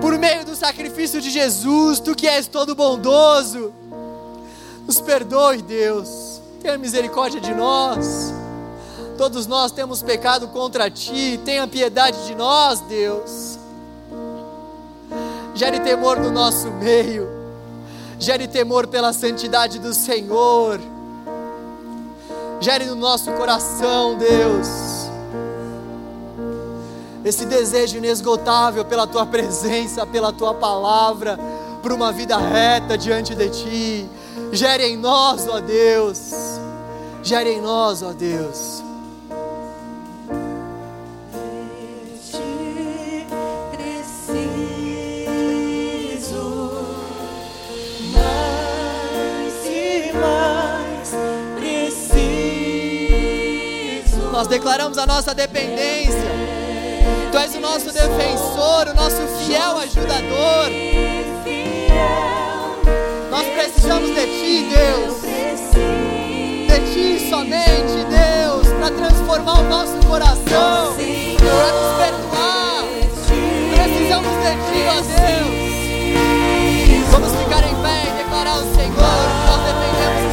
Por 0.00 0.18
meio 0.18 0.44
do 0.44 0.54
sacrifício 0.54 1.20
de 1.20 1.30
Jesus, 1.30 2.00
tu 2.00 2.14
que 2.14 2.26
és 2.26 2.46
todo 2.46 2.74
bondoso. 2.74 3.72
Nos 4.86 5.00
perdoe, 5.00 5.62
Deus. 5.62 6.40
Tenha 6.62 6.78
misericórdia 6.78 7.40
de 7.40 7.54
nós. 7.54 8.32
Todos 9.16 9.46
nós 9.46 9.72
temos 9.72 10.02
pecado 10.02 10.48
contra 10.48 10.90
ti. 10.90 11.38
Tenha 11.44 11.66
piedade 11.66 12.26
de 12.26 12.34
nós, 12.34 12.80
Deus. 12.80 13.58
Gere 15.54 15.80
temor 15.80 16.18
no 16.18 16.30
nosso 16.30 16.68
meio 16.72 17.40
gere 18.20 18.46
temor 18.46 18.86
pela 18.86 19.14
santidade 19.14 19.78
do 19.78 19.94
Senhor, 19.94 20.78
gere 22.60 22.84
no 22.84 22.94
nosso 22.94 23.32
coração, 23.32 24.18
Deus, 24.18 24.99
esse 27.24 27.44
desejo 27.44 27.98
inesgotável 27.98 28.84
pela 28.84 29.06
tua 29.06 29.26
presença, 29.26 30.06
pela 30.06 30.32
tua 30.32 30.54
palavra, 30.54 31.38
por 31.82 31.92
uma 31.92 32.12
vida 32.12 32.36
reta 32.36 32.96
diante 32.96 33.34
de 33.34 33.48
ti. 33.48 34.08
Gere 34.52 34.84
em 34.84 34.96
nós, 34.96 35.46
ó 35.46 35.60
Deus. 35.60 36.32
Gere 37.22 37.50
em 37.50 37.60
nós, 37.60 38.02
ó 38.02 38.12
Deus. 38.12 38.82
Nós 54.32 54.48
declaramos 54.48 54.96
a 54.96 55.04
nossa 55.04 55.34
dependência. 55.34 56.29
És 57.50 57.56
o 57.56 57.60
nosso 57.60 57.86
defensor, 57.86 58.86
o 58.90 58.94
nosso 58.94 59.26
fiel 59.38 59.78
ajudador. 59.78 60.70
Nós 63.28 63.44
precisamos 63.48 64.10
de 64.10 64.26
Ti, 64.26 64.68
Deus. 64.70 65.20
De 66.68 66.78
Ti 66.92 67.28
somente, 67.28 68.04
Deus, 68.08 68.68
para 68.78 68.90
transformar 68.92 69.58
o 69.58 69.64
nosso 69.64 69.96
coração, 70.06 70.94
para 70.94 71.72
nos 71.72 71.90
perdoar. 71.98 72.84
Precisamos 73.74 74.32
de 74.44 74.52
Ti, 74.70 74.80
ó 74.86 75.00
Deus. 75.10 75.58
Vamos 77.10 77.32
ficar 77.32 77.64
em 77.64 77.74
pé 77.82 77.96
e 78.06 78.10
declarar 78.22 78.54
ao 78.54 78.62
Senhor 78.62 78.94
que 78.94 79.42
nós 79.50 79.60
dependemos 79.66 80.29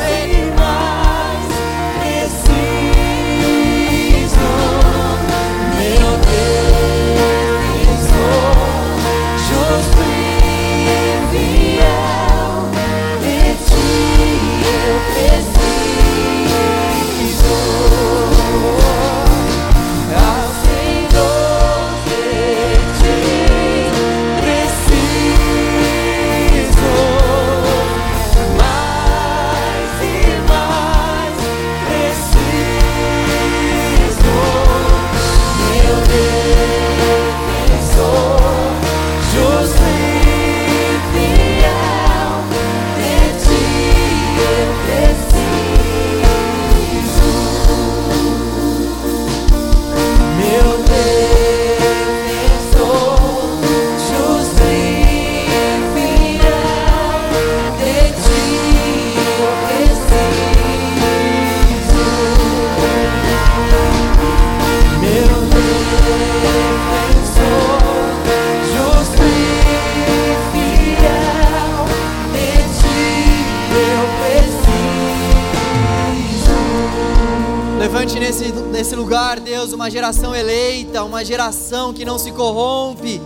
lugar, 78.98 79.40
Deus, 79.40 79.74
uma 79.74 79.92
geração 79.92 80.36
eleita, 80.36 81.04
uma 81.04 81.24
geração 81.24 81.94
que 81.94 82.04
não 82.04 82.18
se 82.18 82.32
corrompe. 82.32 83.22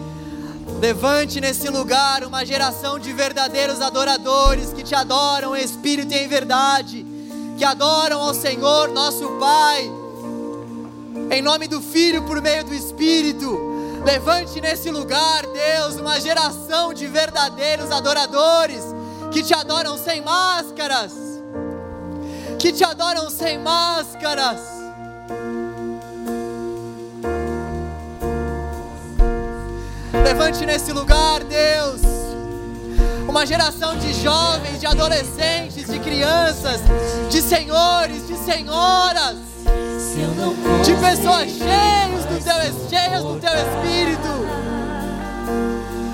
Levante 0.82 1.40
nesse 1.40 1.70
lugar 1.70 2.26
uma 2.26 2.46
geração 2.46 3.00
de 3.00 3.14
verdadeiros 3.14 3.80
adoradores 3.80 4.74
que 4.74 4.84
te 4.84 4.94
adoram 4.94 5.56
espírito 5.56 6.14
e 6.14 6.18
em 6.18 6.28
verdade, 6.28 7.06
que 7.58 7.64
adoram 7.64 8.22
ao 8.22 8.34
Senhor, 8.34 8.90
nosso 8.90 9.26
Pai, 9.40 9.90
em 11.32 11.42
nome 11.42 11.70
do 11.70 11.82
Filho 11.82 12.24
por 12.24 12.42
meio 12.42 12.66
do 12.66 12.74
Espírito. 12.74 13.58
Levante 14.04 14.60
nesse 14.60 14.92
lugar, 14.92 15.44
Deus, 15.48 15.96
uma 15.96 16.20
geração 16.20 16.94
de 16.94 17.08
verdadeiros 17.08 17.92
adoradores 17.92 18.84
que 19.32 19.42
te 19.42 19.54
adoram 19.54 19.98
sem 19.98 20.22
máscaras 20.22 21.32
que 22.60 22.72
te 22.72 22.84
adoram 22.84 23.28
sem 23.28 23.58
máscaras. 23.58 24.81
Levante 30.24 30.66
nesse 30.66 30.92
lugar, 30.94 31.44
Deus, 31.44 32.02
uma 33.28 33.46
geração 33.46 33.98
de 33.98 34.14
jovens, 34.14 34.80
de 34.80 34.86
adolescentes, 34.86 35.88
de 35.88 36.00
crianças, 36.00 36.82
de 37.30 37.42
senhores, 37.42 38.28
de 38.28 38.38
senhoras, 38.38 39.38
de 40.86 40.94
pessoas 40.96 41.50
cheias 41.50 42.26
do 42.26 42.44
teu, 42.44 42.90
cheias 42.90 43.24
do 43.24 43.40
teu 43.40 43.52
Espírito. 43.52 44.48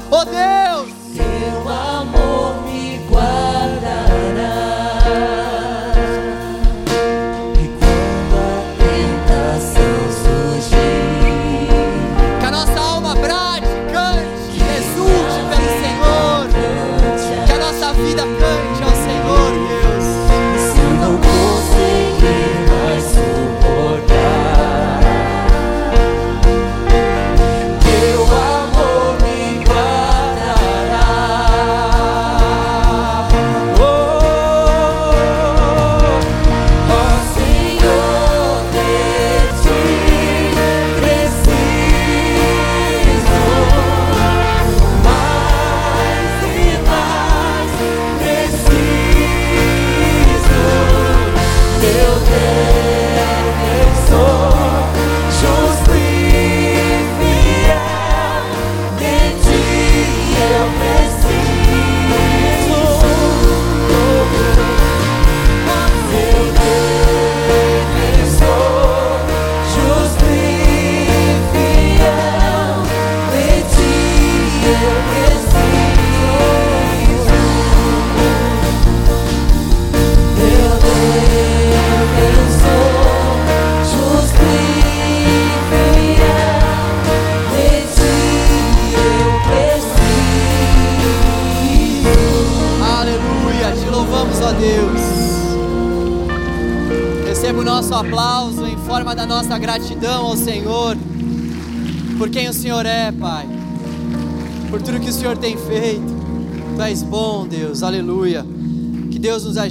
Oh 0.09 0.25
Deus, 0.25 0.89
teu 1.15 1.69
amor 1.69 2.63
me 2.63 2.99
guardará. 3.09 3.66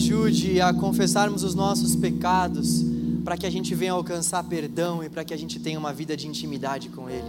Ajude 0.06 0.60
a 0.60 0.72
confessarmos 0.72 1.42
os 1.42 1.52
nossos 1.52 1.96
pecados, 1.96 2.84
para 3.24 3.36
que 3.36 3.44
a 3.44 3.50
gente 3.50 3.74
venha 3.74 3.90
alcançar 3.90 4.44
perdão 4.44 5.02
e 5.02 5.08
para 5.08 5.24
que 5.24 5.34
a 5.34 5.36
gente 5.36 5.58
tenha 5.58 5.76
uma 5.76 5.92
vida 5.92 6.16
de 6.16 6.28
intimidade 6.28 6.88
com 6.90 7.10
Ele. 7.10 7.28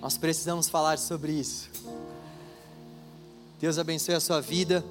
Nós 0.00 0.16
precisamos 0.16 0.66
falar 0.66 0.98
sobre 0.98 1.32
isso. 1.32 1.68
Deus 3.60 3.76
abençoe 3.76 4.14
a 4.14 4.20
sua 4.20 4.40
vida. 4.40 4.82